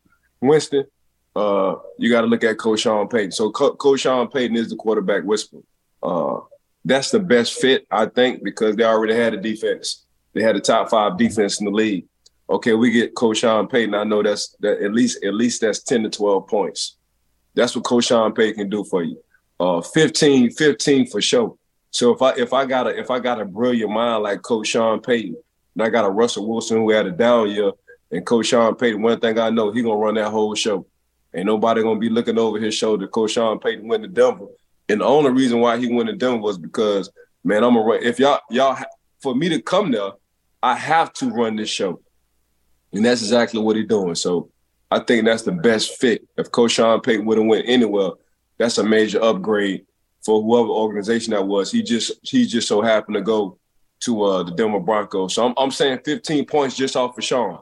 Winston, 0.42 0.86
uh, 1.36 1.76
you 2.00 2.10
got 2.10 2.22
to 2.22 2.28
look 2.28 2.44
at 2.44 2.58
Coach 2.58 2.82
Sean 2.82 3.08
Payton. 3.08 3.32
So 3.32 3.52
Co- 3.52 3.76
Coach 3.76 4.02
Sean 4.02 4.30
Payton 4.30 4.58
is 4.58 4.70
the 4.70 4.76
quarterback 4.76 5.24
whisperer. 5.24 5.62
Uh, 6.02 6.40
that's 6.84 7.12
the 7.12 7.20
best 7.20 7.54
fit, 7.54 7.86
I 7.92 8.08
think, 8.08 8.44
because 8.44 8.76
they 8.76 8.84
already 8.84 9.14
had 9.14 9.36
a 9.36 9.38
defense. 9.38 10.06
They 10.34 10.42
had 10.42 10.56
a 10.56 10.60
top 10.60 10.90
five 10.90 11.18
defense 11.18 11.60
in 11.60 11.66
the 11.66 11.72
league 11.72 12.09
okay, 12.50 12.74
we 12.74 12.92
get 12.92 13.14
Sean 13.34 13.68
Payton. 13.68 13.96
I 13.96 14.04
know 14.04 14.24
that's 14.24 14.56
that 14.60 14.82
at 14.82 14.94
least 14.94 15.24
at 15.24 15.34
least 15.34 15.62
that's 15.62 15.84
10 15.84 16.04
to 16.04 16.10
12 16.10 16.48
points. 16.48 16.98
That's 17.56 17.76
what 17.76 18.04
Sean 18.04 18.34
Payton 18.34 18.56
can 18.56 18.70
do 18.70 18.84
for 18.84 19.04
you. 19.04 19.22
Uh 19.60 19.82
15, 19.82 20.52
15 20.52 21.08
for 21.08 21.22
sure. 21.22 21.56
So 21.92 22.14
if 22.14 22.22
I 22.22 22.32
if 22.38 22.54
I 22.54 22.66
got 22.66 22.88
a 22.88 22.98
if 22.98 23.12
I 23.12 23.20
got 23.20 23.42
a 23.42 23.46
brilliant 23.46 23.92
mind 23.92 24.24
like 24.24 24.42
Coach 24.42 24.68
Sean 24.68 25.02
Payton, 25.02 25.36
and 25.76 25.84
I 25.84 25.90
got 25.90 26.06
a 26.06 26.10
Russell 26.10 26.48
Wilson 26.48 26.78
who 26.78 26.92
had 26.92 27.08
a 27.08 27.12
down 27.12 27.50
year, 27.50 27.72
and 28.12 28.26
Coach 28.26 28.48
Sean 28.48 28.76
Payton, 28.76 29.02
one 29.02 29.20
thing 29.20 29.38
I 29.40 29.50
know, 29.50 29.72
he 29.72 29.82
gonna 29.82 29.96
run 29.96 30.16
that 30.16 30.30
whole 30.30 30.56
show. 30.56 30.86
Ain't 31.34 31.46
nobody 31.46 31.84
gonna 31.84 32.00
be 32.00 32.10
looking 32.10 32.40
over 32.40 32.60
his 32.60 32.74
shoulder. 32.74 33.08
Coach 33.08 33.32
Sean 33.32 33.60
Payton 33.60 33.88
went 33.88 34.04
to 34.04 34.10
Denver. 34.10 34.48
And 34.88 35.02
the 35.02 35.06
only 35.06 35.30
reason 35.32 35.60
why 35.60 35.78
he 35.78 35.94
went 35.94 36.10
to 36.10 36.16
Denver 36.16 36.42
was 36.42 36.58
because, 36.58 37.12
man, 37.44 37.64
I'm 37.64 37.76
a 37.76 37.92
if 37.94 38.20
y'all 38.20 38.40
y'all 38.50 38.78
for 39.22 39.36
me 39.36 39.50
to 39.50 39.62
come 39.62 39.92
there, 39.92 40.12
I 40.62 40.76
have 40.76 41.14
to 41.14 41.30
run 41.30 41.56
this 41.56 41.70
show. 41.70 42.02
And 42.94 43.06
that's 43.06 43.22
exactly 43.22 43.62
what 43.62 43.76
he's 43.76 43.88
doing. 43.88 44.16
So 44.16 44.50
I 44.92 45.00
think 45.00 45.26
that's 45.26 45.44
the 45.44 45.52
best 45.52 45.98
fit. 45.98 46.28
If 46.38 46.52
Coach 46.52 46.72
Sean 46.72 47.02
Payton 47.02 47.26
would 47.26 47.38
have 47.38 47.48
went 47.48 47.66
anywhere, 47.68 48.12
that's 48.58 48.78
a 48.78 48.84
major 48.84 49.22
upgrade 49.22 49.86
for 50.24 50.42
whoever 50.42 50.70
organization 50.70 51.32
that 51.32 51.46
was. 51.46 51.72
He 51.72 51.84
just 51.84 52.12
he 52.24 52.46
just 52.46 52.68
so 52.68 52.82
happened 52.82 53.16
to 53.16 53.22
go 53.22 53.58
to 54.02 54.24
uh, 54.24 54.44
the 54.44 54.52
Denver 54.52 54.80
Broncos. 54.80 55.36
So 55.36 55.46
I'm, 55.46 55.54
I'm 55.58 55.72
saying 55.72 56.00
15 56.06 56.46
points 56.46 56.76
just 56.76 56.96
off 56.96 57.18
of 57.18 57.24
Sean 57.24 57.60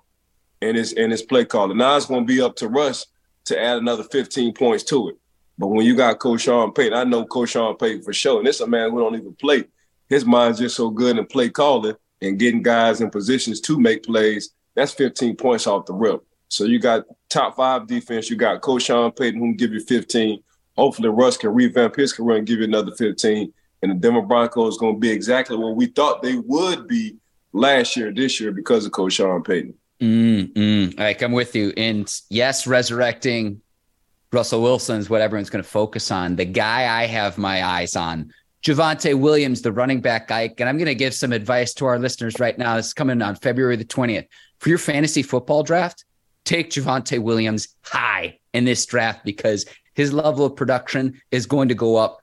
and 0.61 0.77
his 0.77 0.93
and 0.93 1.11
his 1.11 1.21
play 1.21 1.45
calling. 1.45 1.77
Now 1.77 1.97
it's 1.97 2.05
going 2.05 2.25
to 2.25 2.33
be 2.33 2.41
up 2.41 2.55
to 2.57 2.69
Russ 2.69 3.07
to 3.45 3.61
add 3.61 3.77
another 3.77 4.03
15 4.03 4.53
points 4.53 4.83
to 4.85 5.09
it. 5.09 5.15
But 5.57 5.67
when 5.67 5.85
you 5.85 5.95
got 5.95 6.19
Coach 6.19 6.41
Sean 6.41 6.71
Payton, 6.71 6.93
I 6.93 7.03
know 7.03 7.25
Coach 7.25 7.49
Sean 7.49 7.75
Payton 7.75 8.03
for 8.03 8.13
sure, 8.13 8.37
and 8.37 8.47
this 8.47 8.61
a 8.61 8.67
man 8.67 8.91
who 8.91 8.99
don't 8.99 9.15
even 9.15 9.33
play. 9.33 9.65
His 10.09 10.25
mind's 10.25 10.59
just 10.59 10.75
so 10.75 10.89
good 10.89 11.17
in 11.17 11.25
play 11.25 11.49
calling 11.49 11.95
and 12.21 12.39
getting 12.39 12.61
guys 12.61 13.01
in 13.01 13.09
positions 13.09 13.59
to 13.61 13.79
make 13.79 14.03
plays 14.03 14.51
that's 14.77 14.93
15 14.93 15.35
points 15.35 15.65
off 15.65 15.87
the 15.87 15.93
rip. 15.93 16.23
So 16.49 16.63
you 16.63 16.79
got 16.79 17.05
top 17.29 17.55
five 17.55 17.87
defense. 17.87 18.29
You 18.29 18.35
got 18.35 18.61
Coach 18.61 18.83
Sean 18.83 19.11
Payton 19.11 19.39
who 19.39 19.47
can 19.47 19.57
give 19.57 19.73
you 19.73 19.81
15. 19.81 20.41
Hopefully 20.77 21.09
Russ 21.09 21.35
can 21.35 21.49
revamp 21.49 21.95
his 21.95 22.13
career 22.13 22.37
and 22.37 22.47
give 22.47 22.59
you 22.59 22.65
another 22.65 22.91
15. 22.95 23.51
And 23.81 23.91
the 23.91 23.95
Denver 23.95 24.21
Broncos 24.21 24.75
is 24.75 24.79
going 24.79 24.93
to 24.93 24.99
be 24.99 25.09
exactly 25.09 25.57
what 25.57 25.75
we 25.75 25.87
thought 25.87 26.21
they 26.21 26.35
would 26.35 26.87
be 26.87 27.17
last 27.53 27.97
year, 27.97 28.13
this 28.13 28.39
year 28.39 28.51
because 28.51 28.85
of 28.85 28.91
Coach 28.91 29.13
Sean 29.13 29.43
Payton. 29.43 29.73
Mm-hmm. 29.99 30.99
Like 30.99 31.23
I'm 31.23 31.31
with 31.31 31.55
you. 31.55 31.73
And 31.75 32.13
yes, 32.29 32.67
resurrecting 32.67 33.61
Russell 34.31 34.61
Wilson 34.61 34.99
is 34.99 35.09
what 35.09 35.21
everyone's 35.21 35.49
going 35.49 35.63
to 35.63 35.69
focus 35.69 36.11
on. 36.11 36.35
The 36.35 36.45
guy 36.45 37.01
I 37.01 37.07
have 37.07 37.39
my 37.39 37.65
eyes 37.65 37.95
on 37.95 38.31
Javonte 38.63 39.17
Williams, 39.17 39.61
the 39.61 39.71
running 39.71 40.01
back 40.01 40.29
Ike. 40.29 40.59
And 40.59 40.69
I'm 40.69 40.77
going 40.77 40.87
to 40.87 40.95
give 40.95 41.13
some 41.13 41.31
advice 41.31 41.73
to 41.75 41.85
our 41.85 41.97
listeners 41.97 42.39
right 42.39 42.57
now. 42.57 42.77
It's 42.77 42.93
coming 42.93 43.21
on 43.21 43.35
February 43.35 43.75
the 43.75 43.85
20th. 43.85 44.27
For 44.59 44.69
your 44.69 44.77
fantasy 44.77 45.23
football 45.23 45.63
draft, 45.63 46.05
take 46.45 46.71
Javonte 46.71 47.19
Williams 47.19 47.67
high 47.81 48.39
in 48.53 48.65
this 48.65 48.85
draft 48.85 49.23
because 49.23 49.65
his 49.93 50.13
level 50.13 50.45
of 50.45 50.55
production 50.55 51.21
is 51.31 51.45
going 51.45 51.67
to 51.69 51.75
go 51.75 51.95
up 51.95 52.21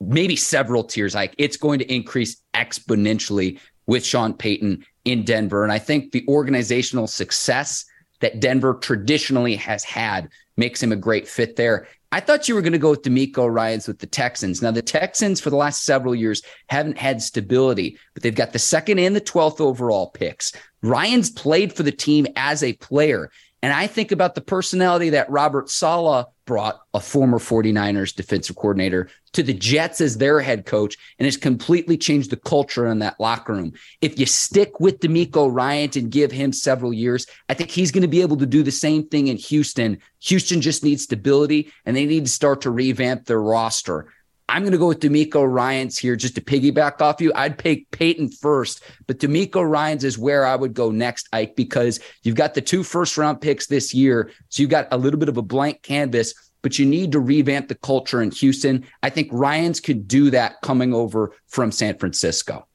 maybe 0.00 0.36
several 0.36 0.84
tiers. 0.84 1.14
Like 1.14 1.34
it's 1.38 1.56
going 1.56 1.78
to 1.78 1.92
increase 1.92 2.42
exponentially 2.54 3.58
with 3.86 4.04
Sean 4.04 4.34
Payton 4.34 4.84
in 5.04 5.24
Denver. 5.24 5.62
And 5.62 5.72
I 5.72 5.78
think 5.78 6.12
the 6.12 6.24
organizational 6.28 7.06
success 7.06 7.84
that 8.20 8.40
Denver 8.40 8.74
traditionally 8.74 9.56
has 9.56 9.84
had 9.84 10.28
makes 10.56 10.82
him 10.82 10.92
a 10.92 10.96
great 10.96 11.28
fit 11.28 11.56
there. 11.56 11.86
I 12.12 12.20
thought 12.20 12.48
you 12.48 12.54
were 12.54 12.62
going 12.62 12.74
to 12.74 12.78
go 12.78 12.90
with 12.90 13.02
DeMeco 13.02 13.52
Ryans 13.52 13.88
with 13.88 13.98
the 13.98 14.06
Texans. 14.06 14.62
Now, 14.62 14.70
the 14.70 14.82
Texans 14.82 15.40
for 15.40 15.50
the 15.50 15.56
last 15.56 15.84
several 15.84 16.14
years 16.14 16.42
haven't 16.68 16.96
had 16.96 17.20
stability, 17.20 17.98
but 18.14 18.22
they've 18.22 18.32
got 18.32 18.52
the 18.52 18.58
second 18.60 19.00
and 19.00 19.16
the 19.16 19.20
12th 19.20 19.60
overall 19.60 20.10
picks. 20.10 20.52
Ryans 20.82 21.30
played 21.30 21.72
for 21.72 21.82
the 21.82 21.90
team 21.90 22.28
as 22.36 22.62
a 22.62 22.74
player. 22.74 23.30
And 23.64 23.72
I 23.72 23.86
think 23.86 24.12
about 24.12 24.34
the 24.34 24.42
personality 24.42 25.08
that 25.08 25.30
Robert 25.30 25.70
Saleh 25.70 26.26
brought, 26.44 26.80
a 26.92 27.00
former 27.00 27.38
49ers 27.38 28.14
defensive 28.14 28.56
coordinator, 28.56 29.08
to 29.32 29.42
the 29.42 29.54
Jets 29.54 30.02
as 30.02 30.18
their 30.18 30.42
head 30.42 30.66
coach 30.66 30.98
and 31.18 31.24
has 31.24 31.38
completely 31.38 31.96
changed 31.96 32.28
the 32.28 32.36
culture 32.36 32.86
in 32.86 32.98
that 32.98 33.18
locker 33.18 33.54
room. 33.54 33.72
If 34.02 34.18
you 34.18 34.26
stick 34.26 34.80
with 34.80 35.00
DeMeco 35.00 35.48
Ryan 35.50 35.88
and 35.94 36.10
give 36.10 36.30
him 36.30 36.52
several 36.52 36.92
years, 36.92 37.26
I 37.48 37.54
think 37.54 37.70
he's 37.70 37.90
going 37.90 38.02
to 38.02 38.06
be 38.06 38.20
able 38.20 38.36
to 38.36 38.44
do 38.44 38.62
the 38.62 38.70
same 38.70 39.08
thing 39.08 39.28
in 39.28 39.38
Houston. 39.38 39.96
Houston 40.24 40.60
just 40.60 40.84
needs 40.84 41.04
stability 41.04 41.72
and 41.86 41.96
they 41.96 42.04
need 42.04 42.26
to 42.26 42.30
start 42.30 42.60
to 42.60 42.70
revamp 42.70 43.24
their 43.24 43.40
roster. 43.40 44.12
I'm 44.48 44.62
going 44.62 44.72
to 44.72 44.78
go 44.78 44.88
with 44.88 45.00
DeMeco 45.00 45.50
Ryans 45.50 45.98
here 45.98 46.16
just 46.16 46.34
to 46.34 46.40
piggyback 46.40 47.00
off 47.00 47.20
you. 47.20 47.32
I'd 47.34 47.56
pick 47.56 47.90
Peyton 47.90 48.28
first, 48.28 48.82
but 49.06 49.18
DeMeco 49.18 49.68
Ryans 49.68 50.04
is 50.04 50.18
where 50.18 50.44
I 50.44 50.54
would 50.54 50.74
go 50.74 50.90
next, 50.90 51.28
Ike, 51.32 51.56
because 51.56 51.98
you've 52.22 52.34
got 52.34 52.54
the 52.54 52.60
two 52.60 52.82
first 52.82 53.16
round 53.16 53.40
picks 53.40 53.66
this 53.66 53.94
year. 53.94 54.30
So 54.50 54.62
you've 54.62 54.70
got 54.70 54.88
a 54.90 54.98
little 54.98 55.18
bit 55.18 55.30
of 55.30 55.38
a 55.38 55.42
blank 55.42 55.82
canvas, 55.82 56.34
but 56.60 56.78
you 56.78 56.84
need 56.84 57.12
to 57.12 57.20
revamp 57.20 57.68
the 57.68 57.74
culture 57.74 58.20
in 58.20 58.30
Houston. 58.32 58.84
I 59.02 59.08
think 59.08 59.30
Ryans 59.32 59.80
could 59.80 60.06
do 60.06 60.30
that 60.30 60.60
coming 60.62 60.92
over 60.92 61.32
from 61.48 61.72
San 61.72 61.96
Francisco. 61.96 62.66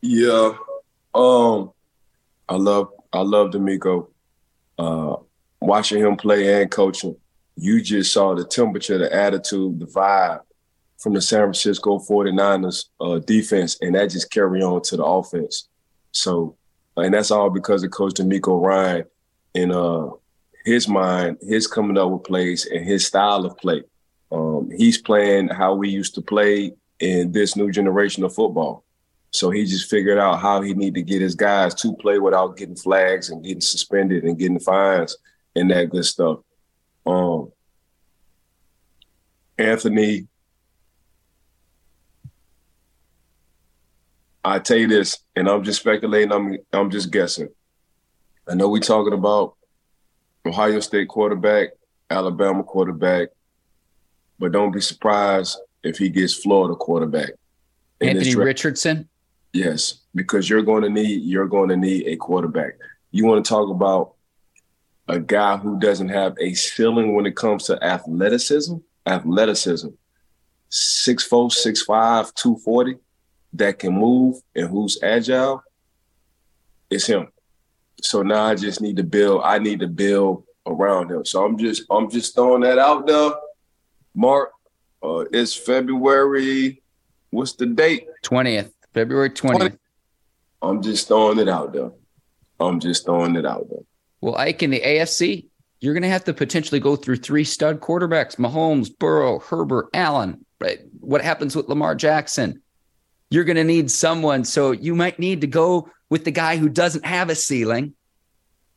Yeah. 0.00 0.52
Um, 1.14 1.72
I 2.48 2.56
love 2.56 2.90
I 3.12 3.20
love 3.20 3.50
DeMeco. 3.50 4.08
Uh 4.78 5.16
watching 5.60 6.00
him 6.00 6.16
play 6.16 6.62
and 6.62 6.70
coaching 6.70 7.16
you 7.58 7.80
just 7.80 8.12
saw 8.12 8.34
the 8.34 8.44
temperature, 8.44 8.98
the 8.98 9.12
attitude, 9.12 9.80
the 9.80 9.86
vibe 9.86 10.40
from 10.98 11.14
the 11.14 11.20
San 11.20 11.40
Francisco 11.40 11.98
49ers 11.98 12.86
uh, 13.00 13.18
defense, 13.20 13.78
and 13.80 13.94
that 13.94 14.10
just 14.10 14.30
carry 14.30 14.62
on 14.62 14.82
to 14.82 14.96
the 14.96 15.04
offense. 15.04 15.68
So, 16.12 16.56
and 16.96 17.14
that's 17.14 17.30
all 17.30 17.50
because 17.50 17.82
of 17.82 17.90
Coach 17.90 18.14
DeMeco 18.14 18.60
Ryan 18.60 19.04
and 19.54 19.72
uh, 19.72 20.10
his 20.64 20.88
mind, 20.88 21.38
his 21.40 21.66
coming 21.66 21.98
up 21.98 22.10
with 22.10 22.24
plays 22.24 22.66
and 22.66 22.84
his 22.84 23.06
style 23.06 23.44
of 23.44 23.56
play. 23.56 23.82
Um, 24.30 24.70
he's 24.76 24.98
playing 24.98 25.48
how 25.48 25.74
we 25.74 25.88
used 25.88 26.14
to 26.16 26.22
play 26.22 26.72
in 27.00 27.32
this 27.32 27.56
new 27.56 27.70
generation 27.70 28.24
of 28.24 28.34
football. 28.34 28.84
So 29.30 29.50
he 29.50 29.64
just 29.64 29.90
figured 29.90 30.18
out 30.18 30.40
how 30.40 30.62
he 30.62 30.74
need 30.74 30.94
to 30.94 31.02
get 31.02 31.20
his 31.20 31.34
guys 31.34 31.74
to 31.76 31.94
play 31.96 32.18
without 32.18 32.56
getting 32.56 32.76
flags 32.76 33.30
and 33.30 33.44
getting 33.44 33.60
suspended 33.60 34.24
and 34.24 34.38
getting 34.38 34.58
fines 34.58 35.16
and 35.54 35.70
that 35.70 35.90
good 35.90 36.04
stuff. 36.04 36.38
Um, 37.08 37.52
Anthony, 39.56 40.28
I 44.44 44.58
tell 44.58 44.76
you 44.76 44.88
this, 44.88 45.18
and 45.34 45.48
I'm 45.48 45.64
just 45.64 45.80
speculating. 45.80 46.32
I'm 46.32 46.58
I'm 46.72 46.90
just 46.90 47.10
guessing. 47.10 47.48
I 48.46 48.54
know 48.54 48.68
we're 48.68 48.80
talking 48.80 49.14
about 49.14 49.56
Ohio 50.44 50.80
State 50.80 51.08
quarterback, 51.08 51.70
Alabama 52.10 52.62
quarterback, 52.62 53.28
but 54.38 54.52
don't 54.52 54.72
be 54.72 54.80
surprised 54.80 55.58
if 55.82 55.96
he 55.96 56.10
gets 56.10 56.34
Florida 56.34 56.74
quarterback. 56.74 57.30
Anthony 58.02 58.34
Richardson. 58.34 59.08
Yes, 59.54 60.02
because 60.14 60.48
you're 60.48 60.62
going 60.62 60.82
to 60.82 60.90
need 60.90 61.22
you're 61.22 61.48
going 61.48 61.70
to 61.70 61.76
need 61.76 62.06
a 62.06 62.16
quarterback. 62.16 62.74
You 63.12 63.24
want 63.24 63.42
to 63.42 63.48
talk 63.48 63.70
about 63.70 64.12
a 65.08 65.18
guy 65.18 65.56
who 65.56 65.78
doesn't 65.78 66.10
have 66.10 66.36
a 66.38 66.54
ceiling 66.54 67.14
when 67.14 67.26
it 67.26 67.34
comes 67.34 67.64
to 67.64 67.82
athleticism, 67.82 68.76
athleticism, 69.06 69.88
6'4, 70.70 71.50
6'5, 71.50 72.34
240, 72.34 72.96
that 73.54 73.78
can 73.78 73.94
move 73.94 74.36
and 74.54 74.68
who's 74.68 75.02
agile, 75.02 75.62
it's 76.90 77.06
him. 77.06 77.28
So 78.02 78.22
now 78.22 78.44
I 78.44 78.54
just 78.54 78.80
need 78.80 78.96
to 78.96 79.02
build, 79.02 79.42
I 79.44 79.58
need 79.58 79.80
to 79.80 79.88
build 79.88 80.44
around 80.66 81.10
him. 81.10 81.24
So 81.24 81.44
I'm 81.44 81.56
just 81.56 81.84
I'm 81.90 82.10
just 82.10 82.34
throwing 82.34 82.60
that 82.62 82.78
out 82.78 83.06
there. 83.06 83.30
Mark, 84.14 84.52
uh, 85.02 85.24
it's 85.32 85.54
February. 85.54 86.82
What's 87.30 87.54
the 87.54 87.66
date? 87.66 88.06
20th. 88.24 88.72
February 88.94 89.30
20th. 89.30 89.78
I'm 90.62 90.82
just 90.82 91.08
throwing 91.08 91.38
it 91.38 91.48
out 91.48 91.72
there. 91.72 91.90
I'm 92.60 92.80
just 92.80 93.04
throwing 93.04 93.36
it 93.36 93.46
out 93.46 93.68
there. 93.70 93.84
Well, 94.20 94.36
Ike 94.36 94.62
in 94.62 94.70
the 94.70 94.80
AFC, 94.80 95.46
you're 95.80 95.94
going 95.94 96.02
to 96.02 96.08
have 96.08 96.24
to 96.24 96.34
potentially 96.34 96.80
go 96.80 96.96
through 96.96 97.16
three 97.16 97.44
stud 97.44 97.80
quarterbacks 97.80 98.36
Mahomes, 98.36 98.90
Burrow, 98.96 99.38
Herbert, 99.38 99.88
Allen. 99.94 100.44
Right? 100.60 100.80
What 101.00 101.22
happens 101.22 101.54
with 101.54 101.68
Lamar 101.68 101.94
Jackson? 101.94 102.62
You're 103.30 103.44
going 103.44 103.56
to 103.56 103.64
need 103.64 103.90
someone. 103.90 104.44
So 104.44 104.72
you 104.72 104.94
might 104.94 105.18
need 105.18 105.42
to 105.42 105.46
go 105.46 105.90
with 106.10 106.24
the 106.24 106.30
guy 106.30 106.56
who 106.56 106.68
doesn't 106.68 107.04
have 107.04 107.30
a 107.30 107.34
ceiling. 107.34 107.94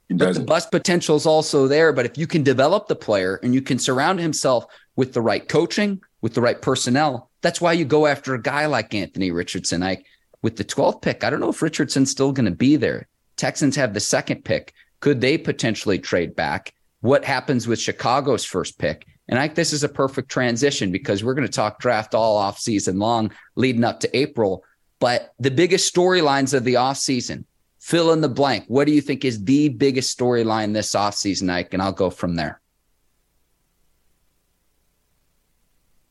But 0.10 0.34
the 0.34 0.41
bust 0.41 0.71
potential 0.71 1.15
is 1.15 1.25
also 1.25 1.67
there. 1.67 1.93
But 1.93 2.06
if 2.06 2.17
you 2.17 2.27
can 2.27 2.43
develop 2.43 2.88
the 2.88 2.95
player 2.95 3.39
and 3.41 3.56
you 3.56 3.62
can 3.62 3.80
surround 3.80 4.19
himself 4.19 4.65
with 4.95 5.13
the 5.13 5.21
right 5.21 5.47
coaching, 5.47 6.01
with 6.19 6.34
the 6.34 6.41
right 6.41 6.62
personnel, 6.62 7.32
that's 7.41 7.62
why 7.62 7.73
you 7.73 7.86
go 7.86 8.06
after 8.06 8.34
a 8.34 8.41
guy 8.41 8.65
like 8.65 8.93
Anthony 8.93 9.32
Richardson. 9.32 9.82
I 9.82 10.04
with 10.41 10.58
the 10.58 10.65
12th 10.65 11.01
pick, 11.01 11.23
I 11.23 11.30
don't 11.30 11.39
know 11.39 11.49
if 11.49 11.62
Richardson's 11.62 12.12
still 12.12 12.32
going 12.32 12.45
to 12.45 12.51
be 12.51 12.75
there. 12.75 13.08
Texans 13.38 13.75
have 13.75 13.93
the 13.93 13.99
second 13.99 14.43
pick. 14.43 14.73
Could 15.01 15.19
they 15.19 15.37
potentially 15.37 15.99
trade 15.99 16.35
back? 16.35 16.73
What 17.01 17.25
happens 17.25 17.67
with 17.67 17.79
Chicago's 17.81 18.45
first 18.45 18.77
pick? 18.77 19.05
And 19.27 19.39
I 19.39 19.43
think 19.43 19.55
this 19.55 19.73
is 19.73 19.83
a 19.83 19.89
perfect 19.89 20.29
transition 20.29 20.91
because 20.91 21.23
we're 21.23 21.33
going 21.33 21.47
to 21.47 21.53
talk 21.53 21.79
draft 21.79 22.13
all 22.13 22.37
off 22.37 22.59
season 22.59 22.99
long 22.99 23.31
leading 23.55 23.83
up 23.83 23.99
to 24.01 24.17
April. 24.17 24.63
But 24.99 25.33
the 25.39 25.49
biggest 25.49 25.93
storylines 25.93 26.53
of 26.53 26.63
the 26.63 26.75
off 26.75 26.97
season, 26.97 27.45
fill 27.79 28.11
in 28.11 28.21
the 28.21 28.29
blank. 28.29 28.65
What 28.67 28.85
do 28.85 28.93
you 28.93 29.01
think 29.01 29.25
is 29.25 29.43
the 29.43 29.69
biggest 29.69 30.17
storyline 30.17 30.73
this 30.73 30.93
off 30.93 31.15
season, 31.15 31.49
Ike? 31.49 31.73
And 31.73 31.81
I'll 31.81 31.91
go 31.91 32.11
from 32.11 32.35
there. 32.35 32.61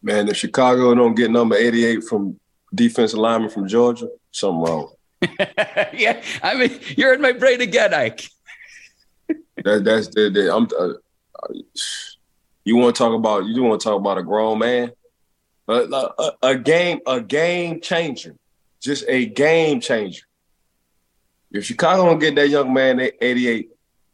Man, 0.03 0.29
if 0.29 0.37
Chicago 0.37 0.95
don't 0.95 1.15
get 1.15 1.31
number 1.31 1.55
88 1.55 2.05
from 2.05 2.41
defensive 2.75 3.19
lineman 3.19 3.51
from 3.51 3.69
Georgia, 3.69 4.09
something 4.33 4.63
wrong. 4.63 4.93
yeah, 5.93 6.23
I 6.43 6.55
mean, 6.55 6.81
you're 6.97 7.13
in 7.13 7.21
my 7.21 7.33
brain 7.33 7.61
again, 7.61 7.93
Ike 7.93 8.27
that, 9.65 9.85
that's 9.85 10.09
the, 10.09 10.31
the 10.31 10.55
I'm. 10.55 10.69
Uh, 10.79 10.95
you 12.65 12.77
want 12.77 12.95
to 12.95 12.99
talk 12.99 13.15
about 13.15 13.47
you 13.47 13.63
want 13.63 13.81
to 13.81 13.85
talk 13.85 13.99
about 13.99 14.19
a 14.19 14.23
grown 14.23 14.59
man, 14.59 14.93
a, 15.69 15.75
a, 15.75 16.33
a 16.43 16.57
game 16.57 17.01
a 17.07 17.21
game 17.21 17.81
changer, 17.81 18.37
just 18.81 19.05
a 19.09 19.27
game 19.27 19.81
changer. 19.81 20.25
If 21.53 21.65
Chicago 21.65 22.07
don't 22.07 22.19
get 22.19 22.35
that 22.37 22.49
young 22.49 22.73
man 22.73 23.01
at 23.01 23.15
88 23.21 23.71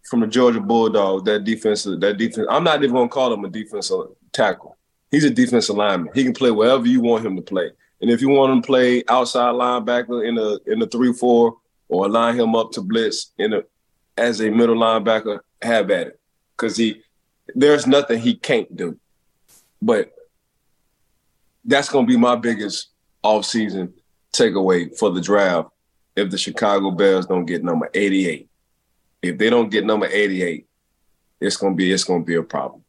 from 0.09 0.21
the 0.21 0.27
Georgia 0.27 0.61
Bulldogs, 0.61 1.25
that 1.25 1.45
defense, 1.45 1.85
that 1.85 2.17
defense, 2.17 2.47
I'm 2.51 2.65
not 2.65 2.83
even 2.83 2.95
gonna 2.95 3.09
call 3.09 3.33
him 3.33 3.45
a 3.45 3.49
defensive 3.49 4.07
tackle. 4.33 4.77
He's 5.11 5.25
a 5.25 5.31
defensive 5.31 5.77
lineman. 5.77 6.13
He 6.15 6.25
can 6.25 6.33
play 6.33 6.51
wherever 6.51 6.87
you 6.87 7.01
want 7.01 7.27
him 7.27 7.37
to 7.37 7.43
play. 7.43 7.71
And 8.01 8.11
if 8.11 8.21
you 8.21 8.29
want 8.29 8.53
him 8.53 8.63
to 8.63 8.67
play 8.67 9.03
outside 9.09 9.55
linebacker 9.55 10.27
in 10.27 10.39
a 10.39 10.59
in 10.71 10.79
the 10.79 10.87
three 10.87 11.13
four 11.13 11.57
or 11.89 12.09
line 12.09 12.39
him 12.39 12.55
up 12.55 12.73
to 12.73 12.81
blitz 12.81 13.33
in 13.39 13.53
a 13.53 13.63
as 14.17 14.41
a 14.41 14.51
middle 14.51 14.77
linebacker, 14.77 15.41
have 15.63 15.91
at 15.91 16.09
it. 16.09 16.21
Cause 16.57 16.77
he 16.77 17.03
there's 17.55 17.87
nothing 17.87 18.19
he 18.21 18.35
can't 18.35 18.75
do. 18.75 18.99
But 19.81 20.13
that's 21.65 21.89
gonna 21.89 22.07
be 22.07 22.17
my 22.17 22.37
biggest 22.37 22.89
offseason 23.23 23.93
takeaway 24.33 24.97
for 24.97 25.11
the 25.11 25.21
draft 25.21 25.69
if 26.15 26.31
the 26.31 26.39
Chicago 26.39 26.91
Bears 26.91 27.27
don't 27.27 27.45
get 27.45 27.63
number 27.63 27.91
88. 27.93 28.49
If 29.23 29.39
they 29.39 29.51
don't 29.51 29.71
get 29.71 29.85
number 29.85 30.07
88, 30.07 30.67
it's 31.41 31.57
gonna 31.57 31.75
be 31.75 31.93
it's 31.93 32.05
gonna 32.05 32.25
be 32.25 32.37
a 32.37 32.43
problem. 32.43 32.83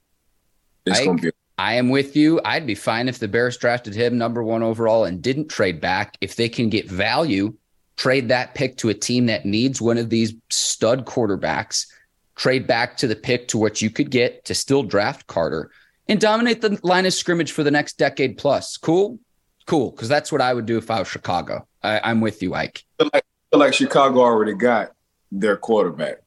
It's 0.86 1.00
I, 1.00 1.06
gonna 1.06 1.22
be 1.22 1.30
a- 1.30 1.32
I 1.58 1.74
am 1.74 1.90
with 1.90 2.16
you. 2.16 2.40
I'd 2.46 2.68
be 2.68 2.76
fine 2.76 3.10
if 3.10 3.20
the 3.20 3.28
Bears 3.28 3.58
drafted 3.58 3.96
him 3.96 4.18
number 4.18 4.44
one 4.44 4.62
overall 4.62 5.06
and 5.06 5.22
didn't 5.22 5.50
trade 5.50 5.82
back. 5.82 6.16
If 6.22 6.36
they 6.36 6.50
can 6.50 6.70
get 6.70 6.88
value 6.88 7.56
trade 7.98 8.30
that 8.30 8.56
pick 8.56 8.78
to 8.78 8.90
a 8.90 8.94
team 8.94 9.26
that 9.26 9.46
needs 9.46 9.82
one 9.82 9.98
of 9.98 10.10
these 10.10 10.36
stud 10.50 11.06
quarterbacks, 11.06 11.88
trade 12.36 12.68
back 12.68 12.96
to 12.98 13.08
the 13.08 13.16
pick 13.16 13.48
to 13.50 13.58
what 13.58 13.82
you 13.82 13.90
could 13.90 14.12
get 14.12 14.46
to 14.46 14.56
still 14.56 14.84
draft 14.84 15.28
Carter 15.28 15.72
and 16.08 16.22
dominate 16.22 16.62
the 16.62 16.80
line 16.84 17.06
of 17.06 17.14
scrimmage 17.14 17.52
for 17.52 17.64
the 17.64 17.72
next 17.72 17.98
decade 17.98 18.38
plus. 18.38 18.78
Cool? 18.78 19.20
Cool. 19.66 19.92
Because 19.92 20.08
that's 20.08 20.32
what 20.32 20.42
I 20.42 20.54
would 20.54 20.66
do 20.66 20.78
if 20.78 20.90
I 20.90 21.00
was 21.00 21.08
Chicago. 21.08 21.68
I, 21.84 22.12
am 22.12 22.22
with 22.22 22.42
you, 22.42 22.54
Ike. 22.54 22.84
I 23.00 23.04
feel, 23.04 23.10
like, 23.14 23.26
I 23.54 23.58
like 23.58 23.74
Chicago 23.74 24.22
already 24.22 24.54
got 24.54 24.92
their 25.32 25.58
quarterback. 25.58 26.20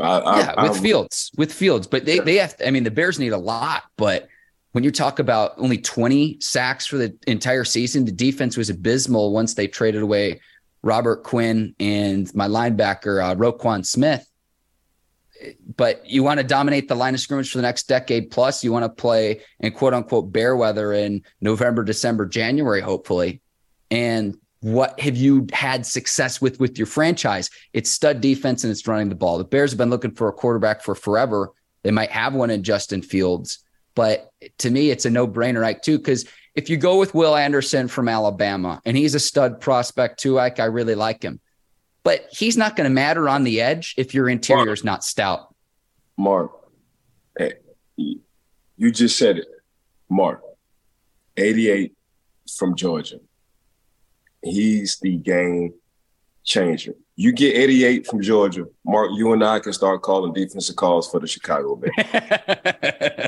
I, 0.00 0.38
yeah, 0.38 0.54
I, 0.56 0.68
with 0.68 0.80
Fields, 0.80 1.32
with 1.36 1.52
Fields, 1.52 1.88
but 1.88 2.04
they 2.04 2.16
yeah. 2.16 2.22
they 2.22 2.36
have. 2.36 2.56
To, 2.58 2.68
I 2.68 2.70
mean, 2.70 2.84
the 2.84 2.90
Bears 2.92 3.18
need 3.18 3.32
a 3.32 3.38
lot, 3.38 3.82
but 3.96 4.28
when 4.70 4.84
you 4.84 4.92
talk 4.92 5.18
about 5.18 5.54
only 5.56 5.78
20 5.78 6.38
sacks 6.40 6.86
for 6.86 6.98
the 6.98 7.16
entire 7.26 7.64
season, 7.64 8.04
the 8.04 8.12
defense 8.12 8.56
was 8.56 8.70
abysmal 8.70 9.32
once 9.32 9.54
they 9.54 9.66
traded 9.66 10.02
away 10.02 10.40
Robert 10.82 11.24
Quinn 11.24 11.74
and 11.80 12.32
my 12.34 12.48
linebacker, 12.48 13.22
uh, 13.22 13.34
Roquan 13.34 13.84
Smith. 13.84 14.24
But 15.76 16.04
you 16.08 16.24
want 16.24 16.38
to 16.38 16.44
dominate 16.44 16.88
the 16.88 16.96
line 16.96 17.14
of 17.14 17.20
scrimmage 17.20 17.50
for 17.50 17.58
the 17.58 17.62
next 17.62 17.88
decade 17.88 18.30
plus. 18.30 18.64
You 18.64 18.72
want 18.72 18.84
to 18.84 18.88
play 18.88 19.42
in 19.60 19.72
quote 19.72 19.94
unquote 19.94 20.32
bear 20.32 20.56
weather 20.56 20.92
in 20.92 21.22
November, 21.40 21.84
December, 21.84 22.26
January, 22.26 22.80
hopefully. 22.80 23.40
And 23.90 24.36
what 24.60 24.98
have 24.98 25.16
you 25.16 25.46
had 25.52 25.86
success 25.86 26.40
with 26.40 26.58
with 26.58 26.76
your 26.76 26.86
franchise? 26.86 27.50
It's 27.72 27.90
stud 27.90 28.20
defense 28.20 28.64
and 28.64 28.70
it's 28.72 28.86
running 28.86 29.08
the 29.08 29.14
ball. 29.14 29.38
The 29.38 29.44
Bears 29.44 29.70
have 29.70 29.78
been 29.78 29.90
looking 29.90 30.10
for 30.10 30.28
a 30.28 30.32
quarterback 30.32 30.82
for 30.82 30.96
forever. 30.96 31.52
They 31.84 31.92
might 31.92 32.10
have 32.10 32.34
one 32.34 32.50
in 32.50 32.64
Justin 32.64 33.02
Fields, 33.02 33.60
but 33.94 34.32
to 34.58 34.70
me, 34.70 34.90
it's 34.90 35.06
a 35.06 35.10
no 35.10 35.26
brainer, 35.26 35.64
Ike, 35.64 35.82
too, 35.82 35.98
because 35.98 36.24
if 36.58 36.68
you 36.68 36.76
go 36.76 36.98
with 36.98 37.14
Will 37.14 37.36
Anderson 37.36 37.86
from 37.86 38.08
Alabama 38.08 38.82
and 38.84 38.96
he's 38.96 39.14
a 39.14 39.20
stud 39.20 39.60
prospect 39.60 40.18
too, 40.18 40.40
Ike, 40.40 40.58
I 40.58 40.64
really 40.64 40.96
like 40.96 41.22
him. 41.22 41.38
But 42.02 42.26
he's 42.32 42.56
not 42.56 42.74
going 42.74 42.90
to 42.90 42.92
matter 42.92 43.28
on 43.28 43.44
the 43.44 43.60
edge 43.60 43.94
if 43.96 44.12
your 44.12 44.28
interior 44.28 44.72
is 44.72 44.82
not 44.82 45.04
stout. 45.04 45.54
Mark, 46.16 46.50
hey, 47.38 47.52
you 47.96 48.90
just 48.90 49.16
said 49.16 49.38
it. 49.38 49.46
Mark, 50.08 50.42
88 51.36 51.94
from 52.56 52.74
Georgia. 52.74 53.20
He's 54.42 54.98
the 54.98 55.16
game 55.16 55.74
changer. 56.42 56.94
You 57.14 57.30
get 57.30 57.54
88 57.54 58.06
from 58.08 58.20
Georgia, 58.20 58.64
Mark, 58.84 59.10
you 59.14 59.32
and 59.32 59.44
I 59.44 59.60
can 59.60 59.72
start 59.72 60.02
calling 60.02 60.32
defensive 60.32 60.74
calls 60.74 61.08
for 61.08 61.20
the 61.20 61.28
Chicago 61.28 61.76
Bears. 61.76 63.27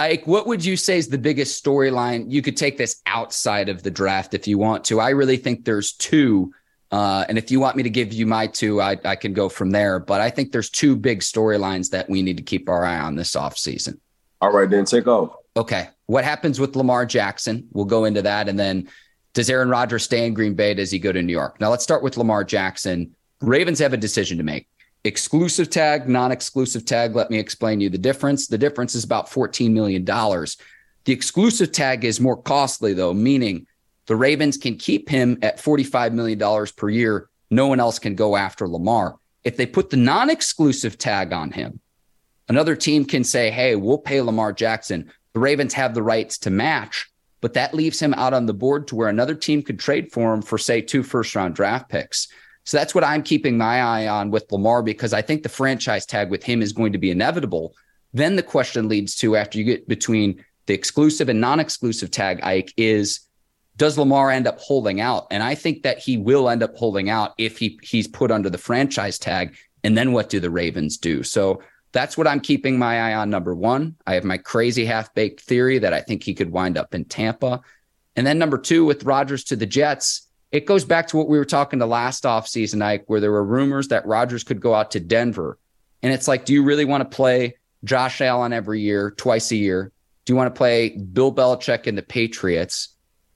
Ike, 0.00 0.26
what 0.26 0.46
would 0.46 0.64
you 0.64 0.78
say 0.78 0.96
is 0.96 1.08
the 1.08 1.18
biggest 1.18 1.62
storyline? 1.62 2.24
You 2.30 2.40
could 2.40 2.56
take 2.56 2.78
this 2.78 3.02
outside 3.04 3.68
of 3.68 3.82
the 3.82 3.90
draft 3.90 4.32
if 4.32 4.48
you 4.48 4.56
want 4.56 4.82
to. 4.86 4.98
I 4.98 5.10
really 5.10 5.36
think 5.36 5.66
there's 5.66 5.92
two. 5.92 6.54
Uh, 6.90 7.26
and 7.28 7.36
if 7.36 7.50
you 7.50 7.60
want 7.60 7.76
me 7.76 7.82
to 7.82 7.90
give 7.90 8.10
you 8.10 8.26
my 8.26 8.46
two, 8.46 8.80
I, 8.80 8.96
I 9.04 9.14
can 9.14 9.34
go 9.34 9.50
from 9.50 9.70
there. 9.70 9.98
But 9.98 10.22
I 10.22 10.30
think 10.30 10.52
there's 10.52 10.70
two 10.70 10.96
big 10.96 11.20
storylines 11.20 11.90
that 11.90 12.08
we 12.08 12.22
need 12.22 12.38
to 12.38 12.42
keep 12.42 12.70
our 12.70 12.82
eye 12.82 12.98
on 12.98 13.14
this 13.14 13.36
offseason. 13.36 13.98
All 14.40 14.50
right, 14.50 14.68
then 14.68 14.86
take 14.86 15.06
off. 15.06 15.36
Okay. 15.54 15.90
What 16.06 16.24
happens 16.24 16.58
with 16.58 16.76
Lamar 16.76 17.04
Jackson? 17.04 17.68
We'll 17.72 17.84
go 17.84 18.06
into 18.06 18.22
that. 18.22 18.48
And 18.48 18.58
then 18.58 18.88
does 19.34 19.50
Aaron 19.50 19.68
Rodgers 19.68 20.02
stay 20.04 20.26
in 20.26 20.32
Green 20.32 20.54
Bay? 20.54 20.72
Does 20.72 20.90
he 20.90 20.98
go 20.98 21.12
to 21.12 21.20
New 21.20 21.32
York? 21.32 21.60
Now 21.60 21.68
let's 21.68 21.84
start 21.84 22.02
with 22.02 22.16
Lamar 22.16 22.42
Jackson. 22.42 23.14
Ravens 23.42 23.78
have 23.80 23.92
a 23.92 23.98
decision 23.98 24.38
to 24.38 24.44
make 24.44 24.66
exclusive 25.04 25.70
tag, 25.70 26.08
non 26.08 26.32
exclusive 26.32 26.84
tag. 26.84 27.14
Let 27.14 27.30
me 27.30 27.38
explain 27.38 27.80
you 27.80 27.88
the 27.90 27.98
difference. 27.98 28.46
The 28.46 28.58
difference 28.58 28.94
is 28.94 29.04
about 29.04 29.28
$14 29.28 29.70
million. 29.72 30.04
The 30.04 31.12
exclusive 31.12 31.72
tag 31.72 32.04
is 32.04 32.20
more 32.20 32.40
costly, 32.40 32.92
though, 32.92 33.14
meaning 33.14 33.66
the 34.06 34.16
Ravens 34.16 34.56
can 34.56 34.76
keep 34.76 35.08
him 35.08 35.38
at 35.42 35.58
$45 35.58 36.12
million 36.12 36.66
per 36.76 36.88
year. 36.88 37.28
No 37.50 37.66
one 37.66 37.80
else 37.80 37.98
can 37.98 38.14
go 38.14 38.36
after 38.36 38.68
Lamar. 38.68 39.16
If 39.42 39.56
they 39.56 39.66
put 39.66 39.90
the 39.90 39.96
non 39.96 40.30
exclusive 40.30 40.98
tag 40.98 41.32
on 41.32 41.50
him, 41.52 41.80
another 42.48 42.76
team 42.76 43.04
can 43.04 43.24
say, 43.24 43.50
hey, 43.50 43.76
we'll 43.76 43.98
pay 43.98 44.20
Lamar 44.20 44.52
Jackson. 44.52 45.10
The 45.32 45.40
Ravens 45.40 45.74
have 45.74 45.94
the 45.94 46.02
rights 46.02 46.38
to 46.38 46.50
match, 46.50 47.08
but 47.40 47.54
that 47.54 47.72
leaves 47.72 48.00
him 48.00 48.12
out 48.14 48.34
on 48.34 48.46
the 48.46 48.54
board 48.54 48.88
to 48.88 48.96
where 48.96 49.08
another 49.08 49.34
team 49.34 49.62
could 49.62 49.78
trade 49.78 50.12
for 50.12 50.34
him 50.34 50.42
for, 50.42 50.58
say, 50.58 50.82
two 50.82 51.02
first 51.02 51.34
round 51.34 51.54
draft 51.54 51.88
picks. 51.88 52.28
So 52.70 52.76
that's 52.76 52.94
what 52.94 53.02
I'm 53.02 53.24
keeping 53.24 53.58
my 53.58 53.82
eye 53.82 54.06
on 54.06 54.30
with 54.30 54.52
Lamar 54.52 54.80
because 54.80 55.12
I 55.12 55.22
think 55.22 55.42
the 55.42 55.48
franchise 55.48 56.06
tag 56.06 56.30
with 56.30 56.44
him 56.44 56.62
is 56.62 56.72
going 56.72 56.92
to 56.92 56.98
be 56.98 57.10
inevitable. 57.10 57.74
Then 58.12 58.36
the 58.36 58.44
question 58.44 58.88
leads 58.88 59.16
to 59.16 59.34
after 59.34 59.58
you 59.58 59.64
get 59.64 59.88
between 59.88 60.44
the 60.66 60.74
exclusive 60.74 61.28
and 61.28 61.40
non 61.40 61.58
exclusive 61.58 62.12
tag, 62.12 62.38
Ike, 62.44 62.72
is 62.76 63.26
does 63.76 63.98
Lamar 63.98 64.30
end 64.30 64.46
up 64.46 64.60
holding 64.60 65.00
out? 65.00 65.26
And 65.32 65.42
I 65.42 65.56
think 65.56 65.82
that 65.82 65.98
he 65.98 66.16
will 66.16 66.48
end 66.48 66.62
up 66.62 66.76
holding 66.76 67.10
out 67.10 67.34
if 67.38 67.58
he 67.58 67.76
he's 67.82 68.06
put 68.06 68.30
under 68.30 68.48
the 68.48 68.56
franchise 68.56 69.18
tag. 69.18 69.56
And 69.82 69.98
then 69.98 70.12
what 70.12 70.28
do 70.28 70.38
the 70.38 70.48
Ravens 70.48 70.96
do? 70.96 71.24
So 71.24 71.64
that's 71.90 72.16
what 72.16 72.28
I'm 72.28 72.38
keeping 72.38 72.78
my 72.78 73.10
eye 73.10 73.14
on. 73.14 73.30
Number 73.30 73.52
one, 73.52 73.96
I 74.06 74.14
have 74.14 74.22
my 74.22 74.38
crazy 74.38 74.84
half 74.84 75.12
baked 75.12 75.40
theory 75.40 75.80
that 75.80 75.92
I 75.92 76.02
think 76.02 76.22
he 76.22 76.34
could 76.34 76.52
wind 76.52 76.78
up 76.78 76.94
in 76.94 77.04
Tampa. 77.04 77.62
And 78.14 78.24
then 78.24 78.38
number 78.38 78.58
two, 78.58 78.84
with 78.84 79.02
Rodgers 79.02 79.42
to 79.46 79.56
the 79.56 79.66
Jets, 79.66 80.29
it 80.52 80.66
goes 80.66 80.84
back 80.84 81.08
to 81.08 81.16
what 81.16 81.28
we 81.28 81.38
were 81.38 81.44
talking 81.44 81.78
to 81.78 81.86
last 81.86 82.24
offseason, 82.24 82.82
Ike, 82.82 83.04
where 83.06 83.20
there 83.20 83.30
were 83.30 83.44
rumors 83.44 83.88
that 83.88 84.06
Rodgers 84.06 84.44
could 84.44 84.60
go 84.60 84.74
out 84.74 84.90
to 84.92 85.00
Denver. 85.00 85.58
And 86.02 86.12
it's 86.12 86.26
like, 86.26 86.44
do 86.44 86.52
you 86.52 86.64
really 86.64 86.84
want 86.84 87.08
to 87.08 87.16
play 87.16 87.56
Josh 87.84 88.20
Allen 88.20 88.52
every 88.52 88.80
year, 88.80 89.12
twice 89.12 89.50
a 89.52 89.56
year? 89.56 89.92
Do 90.24 90.32
you 90.32 90.36
want 90.36 90.52
to 90.52 90.58
play 90.58 90.90
Bill 90.90 91.32
Belichick 91.32 91.86
and 91.86 91.96
the 91.96 92.02
Patriots? 92.02 92.88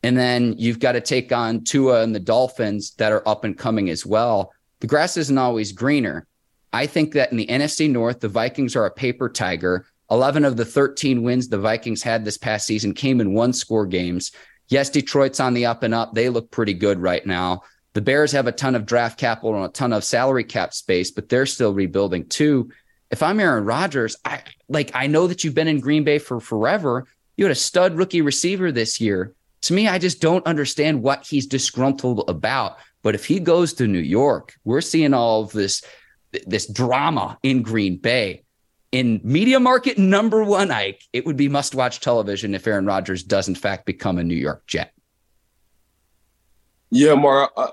And 0.02 0.18
then 0.18 0.54
you've 0.58 0.80
got 0.80 0.92
to 0.92 1.00
take 1.00 1.32
on 1.32 1.64
Tua 1.64 2.02
and 2.02 2.14
the 2.14 2.20
Dolphins 2.20 2.92
that 2.96 3.12
are 3.12 3.26
up 3.26 3.44
and 3.44 3.56
coming 3.56 3.88
as 3.88 4.04
well. 4.04 4.52
The 4.80 4.86
grass 4.86 5.16
isn't 5.16 5.38
always 5.38 5.72
greener. 5.72 6.26
I 6.72 6.86
think 6.86 7.12
that 7.12 7.30
in 7.30 7.38
the 7.38 7.46
NFC 7.46 7.88
North, 7.88 8.20
the 8.20 8.28
Vikings 8.28 8.76
are 8.76 8.84
a 8.84 8.90
paper 8.90 9.28
tiger. 9.28 9.86
11 10.10 10.44
of 10.44 10.56
the 10.56 10.64
13 10.64 11.22
wins 11.22 11.48
the 11.48 11.58
Vikings 11.58 12.02
had 12.02 12.24
this 12.24 12.36
past 12.36 12.66
season 12.66 12.92
came 12.92 13.20
in 13.20 13.32
one 13.32 13.52
score 13.52 13.86
games. 13.86 14.32
Yes, 14.68 14.90
Detroit's 14.90 15.40
on 15.40 15.54
the 15.54 15.66
up 15.66 15.82
and 15.82 15.94
up. 15.94 16.14
They 16.14 16.28
look 16.28 16.50
pretty 16.50 16.74
good 16.74 16.98
right 16.98 17.24
now. 17.24 17.62
The 17.92 18.00
Bears 18.00 18.32
have 18.32 18.46
a 18.46 18.52
ton 18.52 18.74
of 18.74 18.86
draft 18.86 19.18
capital 19.18 19.54
and 19.54 19.64
a 19.66 19.68
ton 19.68 19.92
of 19.92 20.04
salary 20.04 20.44
cap 20.44 20.74
space, 20.74 21.10
but 21.10 21.28
they're 21.28 21.46
still 21.46 21.72
rebuilding 21.72 22.28
too. 22.28 22.70
If 23.10 23.22
I'm 23.22 23.38
Aaron 23.38 23.64
Rodgers, 23.64 24.16
I 24.24 24.42
like 24.68 24.90
I 24.94 25.06
know 25.06 25.26
that 25.28 25.44
you've 25.44 25.54
been 25.54 25.68
in 25.68 25.80
Green 25.80 26.02
Bay 26.02 26.18
for 26.18 26.40
forever. 26.40 27.06
You 27.36 27.44
had 27.44 27.52
a 27.52 27.56
stud 27.56 27.96
rookie 27.96 28.22
receiver 28.22 28.72
this 28.72 29.00
year. 29.00 29.34
To 29.62 29.72
me, 29.72 29.86
I 29.86 29.98
just 29.98 30.20
don't 30.20 30.46
understand 30.46 31.02
what 31.02 31.26
he's 31.26 31.46
disgruntled 31.46 32.24
about. 32.28 32.78
But 33.02 33.14
if 33.14 33.26
he 33.26 33.38
goes 33.38 33.74
to 33.74 33.86
New 33.86 34.00
York, 34.00 34.54
we're 34.64 34.80
seeing 34.80 35.14
all 35.14 35.44
of 35.44 35.52
this 35.52 35.82
this 36.46 36.66
drama 36.66 37.38
in 37.42 37.62
Green 37.62 37.96
Bay 37.96 38.43
in 38.94 39.20
media 39.24 39.58
market 39.58 39.98
number 39.98 40.44
one, 40.44 40.70
Ike, 40.70 41.02
it 41.12 41.26
would 41.26 41.36
be 41.36 41.48
must 41.48 41.74
watch 41.74 41.98
television 41.98 42.54
if 42.54 42.64
Aaron 42.64 42.86
Rodgers 42.86 43.24
does, 43.24 43.48
in 43.48 43.56
fact, 43.56 43.86
become 43.86 44.18
a 44.18 44.22
New 44.24 44.36
York 44.36 44.64
Jet. 44.68 44.92
Yeah, 46.90 47.14
Mark, 47.14 47.50
I, 47.56 47.70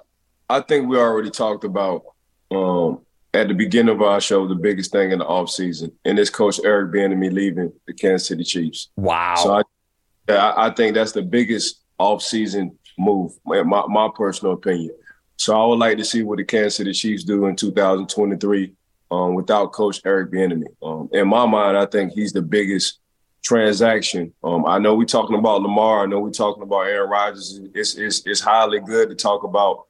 I 0.50 0.62
think 0.62 0.90
we 0.90 0.98
already 0.98 1.30
talked 1.30 1.64
about 1.64 2.02
um, 2.50 3.02
at 3.36 3.50
the 3.50 3.54
beginning 3.54 3.94
of 3.94 4.02
our 4.02 4.20
show 4.20 4.48
the 4.48 4.56
biggest 4.56 4.92
thing 4.92 5.12
in 5.12 5.20
the 5.20 5.26
offseason, 5.26 5.92
and 6.06 6.18
it's 6.18 6.32
Coach 6.32 6.60
Eric 6.66 6.92
Bieniemy 6.92 7.32
leaving 7.32 7.72
the 7.86 7.94
Kansas 7.94 8.28
City 8.28 8.44
Chiefs. 8.44 8.90
Wow. 8.96 9.36
So 9.36 9.54
I, 9.54 10.34
I, 10.34 10.68
I 10.68 10.70
think 10.72 10.96
that's 10.96 11.12
the 11.12 11.22
biggest 11.22 11.84
offseason 12.00 12.72
move, 12.98 13.34
my, 13.46 13.62
my 13.62 14.10
personal 14.16 14.56
opinion. 14.56 14.96
So 15.38 15.56
I 15.56 15.68
would 15.68 15.78
like 15.78 16.00
to 16.00 16.06
see 16.06 16.24
what 16.24 16.38
the 16.38 16.46
Kansas 16.46 16.78
City 16.78 16.94
Chiefs 16.94 17.24
do 17.26 17.46
in 17.46 17.56
2023 17.56 18.74
um, 19.12 19.36
without 19.36 19.74
Coach 19.74 20.02
Eric 20.06 20.32
Bieniemy. 20.32 20.68
Um, 20.82 21.10
in 21.12 21.28
my 21.28 21.46
mind, 21.46 21.78
I 21.78 21.86
think 21.86 22.14
he's 22.14 22.32
the 22.32 22.42
biggest 22.42 23.00
transaction. 23.44 24.34
Um, 24.44 24.66
I 24.66 24.80
know 24.80 24.96
we're 24.96 25.06
talking 25.06 25.38
about 25.38 25.62
Lamar. 25.62 26.04
I 26.04 26.06
know 26.06 26.22
we're 26.22 26.32
talking 26.32 26.64
about 26.64 26.88
Aaron 26.88 27.10
Rodgers. 27.10 27.60
It's, 27.76 27.96
it's, 27.96 28.26
it's 28.26 28.40
highly 28.40 28.80
good 28.80 29.10
to 29.10 29.16
talk 29.16 29.44
about 29.44 29.86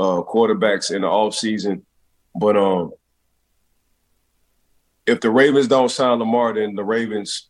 uh, 0.00 0.22
quarterbacks 0.22 0.92
in 0.92 1.02
the 1.02 1.08
offseason. 1.08 1.82
But 2.34 2.56
um, 2.56 2.92
if 5.06 5.20
the 5.20 5.30
Ravens 5.30 5.68
don't 5.68 5.90
sign 5.90 6.18
Lamar, 6.18 6.52
then 6.54 6.74
the 6.74 6.82
Ravens, 6.82 7.48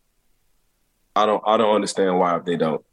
I 1.16 1.24
don't 1.24 1.42
I 1.46 1.56
don't 1.56 1.74
understand 1.74 2.18
why 2.18 2.36
if 2.36 2.44
they 2.44 2.56
don't. 2.56 2.84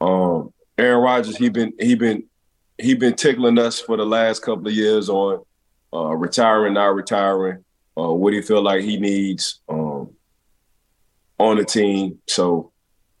Um, 0.00 0.52
Aaron 0.78 1.02
Rodgers, 1.02 1.36
he 1.36 1.48
been 1.48 1.74
he 1.78 1.94
been 1.94 2.24
he 2.78 2.94
been 2.94 3.14
tickling 3.14 3.58
us 3.58 3.78
for 3.78 3.96
the 3.96 4.06
last 4.06 4.42
couple 4.42 4.66
of 4.66 4.72
years 4.72 5.08
on 5.08 5.44
uh, 5.92 6.16
retiring, 6.16 6.74
not 6.74 6.94
retiring 6.94 7.62
uh, 7.98 8.12
what 8.12 8.32
he 8.32 8.40
feel 8.40 8.62
like 8.62 8.82
he 8.82 8.96
needs 8.96 9.60
um, 9.68 10.14
on 11.38 11.56
the 11.56 11.64
team. 11.64 12.20
So 12.28 12.70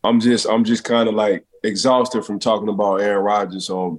I'm 0.04 0.20
just 0.20 0.46
I'm 0.48 0.62
just 0.64 0.84
kind 0.84 1.08
of 1.08 1.14
like 1.14 1.44
exhausted 1.64 2.24
from 2.24 2.38
talking 2.38 2.68
about 2.68 3.00
Aaron 3.00 3.24
Rodgers 3.24 3.68
on 3.70 3.98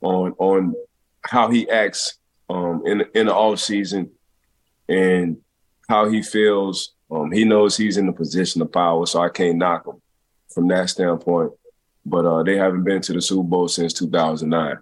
on 0.00 0.32
on 0.38 0.76
how 1.22 1.50
he 1.50 1.68
acts 1.68 2.18
um, 2.48 2.84
in 2.86 3.04
in 3.14 3.26
the 3.26 3.34
off 3.34 3.58
season 3.58 4.12
and 4.88 5.38
how 5.88 6.08
he 6.08 6.22
feels. 6.22 6.92
Um, 7.10 7.32
he 7.32 7.44
knows 7.44 7.76
he's 7.76 7.96
in 7.98 8.06
the 8.06 8.12
position 8.12 8.62
of 8.62 8.72
power, 8.72 9.04
so 9.06 9.20
I 9.20 9.28
can't 9.28 9.58
knock 9.58 9.86
him 9.86 10.00
from 10.54 10.68
that 10.68 10.88
standpoint. 10.88 11.52
But 12.06 12.24
uh, 12.24 12.42
they 12.42 12.56
haven't 12.56 12.84
been 12.84 13.02
to 13.02 13.12
the 13.12 13.20
Super 13.20 13.42
Bowl 13.42 13.68
since 13.68 13.92
2009, 13.92 14.78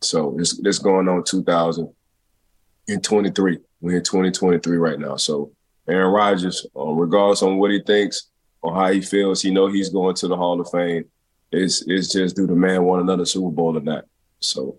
so 0.00 0.36
it's 0.38 0.58
it's 0.58 0.78
going 0.78 1.08
on 1.08 1.22
2023. 1.24 3.58
We're 3.80 3.98
in 3.98 4.04
2023 4.04 4.76
right 4.78 4.98
now. 4.98 5.16
So 5.16 5.52
Aaron 5.88 6.12
Rodgers, 6.12 6.66
um, 6.74 6.96
regardless 6.96 7.42
on 7.42 7.58
what 7.58 7.70
he 7.70 7.80
thinks 7.80 8.28
or 8.62 8.74
how 8.74 8.90
he 8.90 9.00
feels, 9.00 9.42
he 9.42 9.50
know 9.50 9.68
he's 9.68 9.90
going 9.90 10.14
to 10.16 10.28
the 10.28 10.36
Hall 10.36 10.60
of 10.60 10.70
Fame. 10.70 11.04
It's 11.52 11.82
it's 11.86 12.12
just 12.12 12.36
do 12.36 12.46
the 12.46 12.54
man 12.54 12.84
want 12.84 13.02
another 13.02 13.24
Super 13.24 13.50
Bowl 13.50 13.76
or 13.76 13.80
not. 13.80 14.04
So 14.40 14.78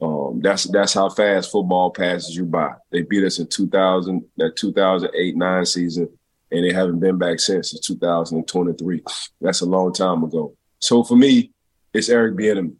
um, 0.00 0.40
that's 0.42 0.64
that's 0.64 0.94
how 0.94 1.08
fast 1.08 1.50
football 1.50 1.90
passes 1.90 2.36
you 2.36 2.44
by. 2.44 2.72
They 2.90 3.02
beat 3.02 3.24
us 3.24 3.38
in 3.38 3.48
2000, 3.48 4.24
that 4.36 4.56
2008 4.56 5.36
nine 5.36 5.66
season, 5.66 6.08
and 6.50 6.64
they 6.64 6.72
haven't 6.72 7.00
been 7.00 7.18
back 7.18 7.40
since. 7.40 7.74
It's 7.74 7.86
2023. 7.86 9.02
That's 9.40 9.60
a 9.62 9.66
long 9.66 9.92
time 9.92 10.22
ago. 10.22 10.54
So 10.78 11.02
for 11.02 11.16
me, 11.16 11.50
it's 11.92 12.08
Eric 12.08 12.36
Bieniemy. 12.36 12.74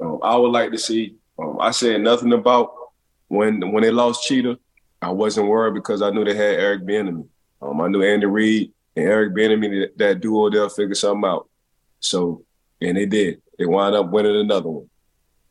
Um, 0.00 0.20
I 0.22 0.36
would 0.36 0.52
like 0.52 0.70
to 0.72 0.78
see. 0.78 1.16
Um, 1.38 1.58
I 1.60 1.72
said 1.72 2.00
nothing 2.00 2.32
about 2.32 2.72
when 3.28 3.72
when 3.72 3.82
they 3.82 3.90
lost 3.90 4.24
Cheetah. 4.24 4.58
I 5.00 5.10
wasn't 5.10 5.48
worried 5.48 5.74
because 5.74 6.02
I 6.02 6.10
knew 6.10 6.24
they 6.24 6.34
had 6.34 6.58
Eric 6.58 6.82
Bieniemy. 6.82 7.26
Um, 7.62 7.80
I 7.80 7.88
knew 7.88 8.02
Andy 8.02 8.26
Reid 8.26 8.72
and 8.96 9.06
Eric 9.06 9.34
Bieniemy, 9.34 9.80
that, 9.80 9.98
that 9.98 10.20
duo, 10.20 10.50
they'll 10.50 10.68
figure 10.68 10.94
something 10.94 11.28
out. 11.28 11.48
So, 12.00 12.44
and 12.80 12.96
they 12.96 13.06
did. 13.06 13.40
They 13.58 13.66
wind 13.66 13.94
up 13.94 14.10
winning 14.10 14.36
another 14.36 14.68
one. 14.68 14.90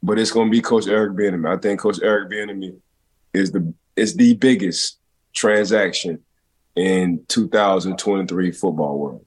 But 0.03 0.19
it's 0.19 0.31
going 0.31 0.47
to 0.47 0.51
be 0.51 0.61
Coach 0.61 0.87
Eric 0.87 1.13
Bieniemy. 1.13 1.47
I 1.49 1.59
think 1.59 1.79
Coach 1.79 1.99
Eric 2.01 2.29
Bieniemy 2.29 2.77
is 3.33 3.51
the 3.51 3.73
is 3.95 4.15
the 4.15 4.35
biggest 4.35 4.99
transaction 5.33 6.23
in 6.75 7.25
2023 7.27 8.51
football 8.51 8.99
world. 8.99 9.25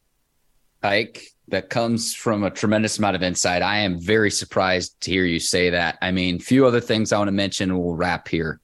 Ike, 0.83 1.27
that 1.49 1.69
comes 1.69 2.15
from 2.15 2.45
a 2.45 2.51
tremendous 2.51 2.99
amount 2.99 3.17
of 3.17 3.23
insight. 3.23 3.63
I 3.63 3.79
am 3.79 4.01
very 4.01 4.31
surprised 4.31 5.01
to 5.03 5.11
hear 5.11 5.25
you 5.25 5.41
say 5.41 5.71
that. 5.71 5.99
I 6.01 6.13
mean, 6.13 6.39
few 6.39 6.67
other 6.67 6.81
things 6.81 7.13
I 7.13 7.19
want 7.19 7.29
to 7.29 7.33
mention. 7.33 7.77
We'll 7.77 7.97
wrap 7.97 8.29
here. 8.29 8.61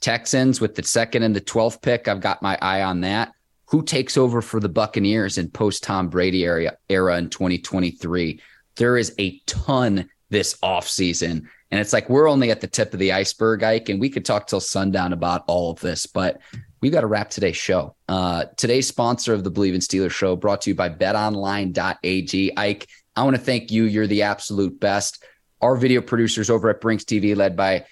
Texans 0.00 0.60
with 0.60 0.74
the 0.74 0.82
second 0.82 1.22
and 1.22 1.34
the 1.34 1.40
12th 1.40 1.82
pick. 1.82 2.08
I've 2.08 2.20
got 2.20 2.42
my 2.42 2.58
eye 2.60 2.82
on 2.82 3.00
that. 3.02 3.32
Who 3.66 3.82
takes 3.82 4.16
over 4.16 4.42
for 4.42 4.60
the 4.60 4.68
Buccaneers 4.68 5.38
in 5.38 5.50
post 5.50 5.82
Tom 5.82 6.08
Brady 6.08 6.44
era, 6.44 6.76
era 6.88 7.16
in 7.18 7.30
2023? 7.30 8.40
There 8.76 8.96
is 8.96 9.14
a 9.18 9.40
ton 9.46 10.08
this 10.30 10.56
offseason. 10.62 11.46
And 11.70 11.80
it's 11.80 11.92
like 11.92 12.08
we're 12.08 12.28
only 12.28 12.50
at 12.50 12.60
the 12.60 12.68
tip 12.68 12.92
of 12.92 13.00
the 13.00 13.12
iceberg, 13.12 13.62
Ike, 13.62 13.88
and 13.88 14.00
we 14.00 14.08
could 14.08 14.24
talk 14.24 14.46
till 14.46 14.60
sundown 14.60 15.12
about 15.12 15.44
all 15.48 15.72
of 15.72 15.80
this, 15.80 16.06
but 16.06 16.40
we've 16.80 16.92
got 16.92 17.00
to 17.00 17.08
wrap 17.08 17.30
today's 17.30 17.56
show. 17.56 17.96
Uh, 18.08 18.44
today's 18.56 18.86
sponsor 18.86 19.34
of 19.34 19.42
the 19.42 19.50
Bleav 19.50 19.74
in 19.74 19.80
Steelers 19.80 20.12
show 20.12 20.36
brought 20.36 20.62
to 20.62 20.70
you 20.70 20.74
by 20.76 20.88
betonline.ag. 20.88 22.56
Ike, 22.56 22.86
I 23.16 23.24
want 23.24 23.34
to 23.34 23.42
thank 23.42 23.70
you. 23.70 23.84
You're 23.84 24.06
the 24.06 24.22
absolute 24.22 24.78
best. 24.78 25.24
Our 25.60 25.76
video 25.76 26.00
producers 26.00 26.50
over 26.50 26.70
at 26.70 26.80
Brinks 26.80 27.04
TV, 27.04 27.34
led 27.34 27.56
by 27.56 27.86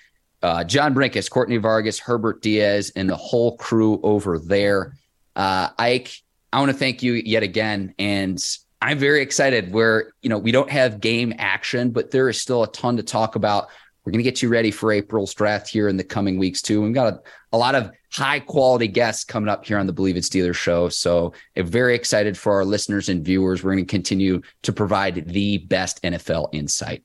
uh, 0.45 0.63
John 0.63 0.95
Brinkus, 0.95 1.31
Courtney 1.31 1.57
Vargas, 1.57 1.99
Herbert 1.99 2.43
Diaz, 2.43 2.93
and 2.95 3.09
the 3.09 3.17
whole 3.17 3.57
crew 3.57 3.99
over 4.03 4.39
there. 4.39 4.95
Uh, 5.35 5.71
Ike, 5.79 6.21
I 6.53 6.61
want 6.61 6.71
to 6.71 6.77
thank 6.77 7.03
you 7.03 7.15
yet 7.15 7.43
again. 7.43 7.95
And 7.99 8.39
I'm 8.83 8.99
very 8.99 9.23
excited 9.23 9.73
where, 9.73 10.13
you 10.21 10.29
know, 10.29 10.37
we 10.37 10.53
don't 10.53 10.71
have 10.71 11.01
game 11.01 11.33
action, 11.39 11.93
but 11.93 12.11
there 12.11 12.29
is 12.29 12.39
still 12.39 12.63
a 12.63 12.71
ton 12.73 12.99
to 12.99 13.03
talk 13.03 13.37
about. 13.37 13.69
We're 14.05 14.13
going 14.13 14.23
to 14.23 14.31
get 14.31 14.43
you 14.43 14.51
ready 14.51 14.71
for 14.71 14.93
April's 14.93 15.33
draft 15.33 15.67
here 15.67 15.89
in 15.89 15.97
the 15.97 16.05
coming 16.05 16.37
weeks, 16.37 16.61
too. 16.61 16.83
We've 16.83 16.93
got 16.93 17.15
a, 17.15 17.21
a 17.55 17.57
lot 17.57 17.75
of 17.75 17.91
high 18.13 18.41
quality 18.41 18.87
guests 18.87 19.25
coming 19.25 19.49
up 19.49 19.65
here 19.65 19.79
on 19.79 19.87
the 19.87 19.95
Bleav 19.95 20.15
in 20.15 20.21
Steelers 20.21 20.57
show. 20.57 20.91
So, 20.91 21.33
I'm 21.57 21.67
very 21.67 21.95
excited 21.95 22.37
for 22.37 22.53
our 22.53 22.67
listeners 22.67 23.09
and 23.09 23.25
viewers. 23.25 23.65
We're 23.65 23.73
going 23.73 23.87
to 23.87 23.91
continue 23.91 24.43
to 24.61 24.73
provide 24.75 25.27
the 25.27 25.57
best 25.57 26.03
NFL 26.03 26.51
insight. 26.53 27.03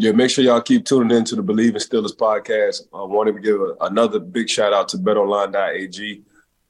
Yeah, 0.00 0.12
make 0.12 0.30
sure 0.30 0.42
y'all 0.42 0.62
keep 0.62 0.86
tuning 0.86 1.14
in 1.14 1.26
to 1.26 1.36
the 1.36 1.42
Bleav 1.42 1.68
in 1.68 1.74
Steelers 1.74 2.16
podcast. 2.16 2.84
I 2.90 3.02
wanted 3.02 3.34
to 3.34 3.40
give 3.40 3.60
a, 3.60 3.74
another 3.82 4.18
big 4.18 4.48
shout 4.48 4.72
out 4.72 4.88
to 4.88 4.96
betonline.ag. 4.96 6.22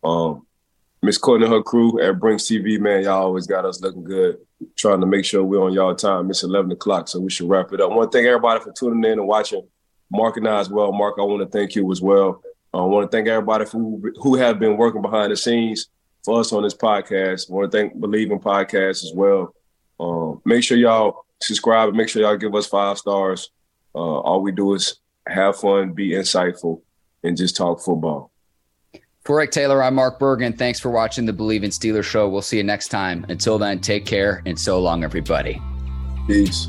Um, 0.02 0.44
Miss 1.00 1.16
Courtney 1.16 1.46
and 1.46 1.54
her 1.54 1.62
crew 1.62 2.00
at 2.02 2.18
Brinks 2.18 2.42
TV, 2.42 2.80
man, 2.80 3.04
y'all 3.04 3.22
always 3.22 3.46
got 3.46 3.64
us 3.64 3.80
looking 3.80 4.02
good. 4.02 4.38
Trying 4.74 4.98
to 5.00 5.06
make 5.06 5.24
sure 5.24 5.44
we're 5.44 5.62
on 5.62 5.72
y'all 5.72 5.94
time. 5.94 6.28
It's 6.28 6.42
11 6.42 6.72
o'clock, 6.72 7.06
so 7.06 7.20
we 7.20 7.30
should 7.30 7.48
wrap 7.48 7.72
it 7.72 7.80
up. 7.80 7.92
I 7.92 7.94
want 7.94 8.10
to 8.10 8.18
thank 8.18 8.26
everybody 8.26 8.64
for 8.64 8.72
tuning 8.72 9.04
in 9.04 9.20
and 9.20 9.28
watching. 9.28 9.62
Mark 10.10 10.36
and 10.36 10.48
I 10.48 10.58
as 10.58 10.68
well. 10.68 10.90
Mark, 10.90 11.14
I 11.20 11.22
want 11.22 11.40
to 11.40 11.56
thank 11.56 11.76
you 11.76 11.88
as 11.92 12.02
well. 12.02 12.42
I 12.74 12.78
want 12.78 13.08
to 13.08 13.16
thank 13.16 13.28
everybody 13.28 13.64
who, 13.70 14.12
who 14.20 14.34
have 14.34 14.58
been 14.58 14.76
working 14.76 15.02
behind 15.02 15.30
the 15.30 15.36
scenes 15.36 15.88
for 16.24 16.40
us 16.40 16.52
on 16.52 16.64
this 16.64 16.74
podcast. 16.74 17.48
I 17.48 17.54
want 17.54 17.70
to 17.70 17.78
thank 17.78 17.94
Bleav 17.94 18.32
in 18.32 18.40
Podcast 18.40 19.04
as 19.04 19.12
well. 19.14 19.54
Um, 20.00 20.42
make 20.44 20.64
sure 20.64 20.76
y'all 20.76 21.26
subscribe 21.42 21.88
and 21.88 21.96
make 21.96 22.08
sure 22.08 22.22
y'all 22.22 22.36
give 22.36 22.54
us 22.54 22.66
five 22.66 22.98
stars. 22.98 23.50
Uh, 23.94 23.98
all 23.98 24.42
we 24.42 24.52
do 24.52 24.74
is 24.74 25.00
have 25.26 25.56
fun, 25.56 25.92
be 25.92 26.10
insightful, 26.10 26.82
and 27.22 27.36
just 27.36 27.56
talk 27.56 27.80
football. 27.80 28.30
For 29.24 29.40
Ike 29.40 29.50
Taylor, 29.50 29.82
I'm 29.82 29.94
Mark 29.94 30.18
Bergen. 30.18 30.54
Thanks 30.54 30.80
for 30.80 30.90
watching 30.90 31.26
the 31.26 31.32
Bleav 31.32 31.62
in 31.62 31.70
Steelers 31.70 32.04
show. 32.04 32.28
We'll 32.28 32.42
see 32.42 32.56
you 32.56 32.64
next 32.64 32.88
time. 32.88 33.26
Until 33.28 33.58
then, 33.58 33.80
take 33.80 34.06
care 34.06 34.42
and 34.46 34.58
so 34.58 34.80
long, 34.80 35.04
everybody. 35.04 35.60
Peace. 36.26 36.68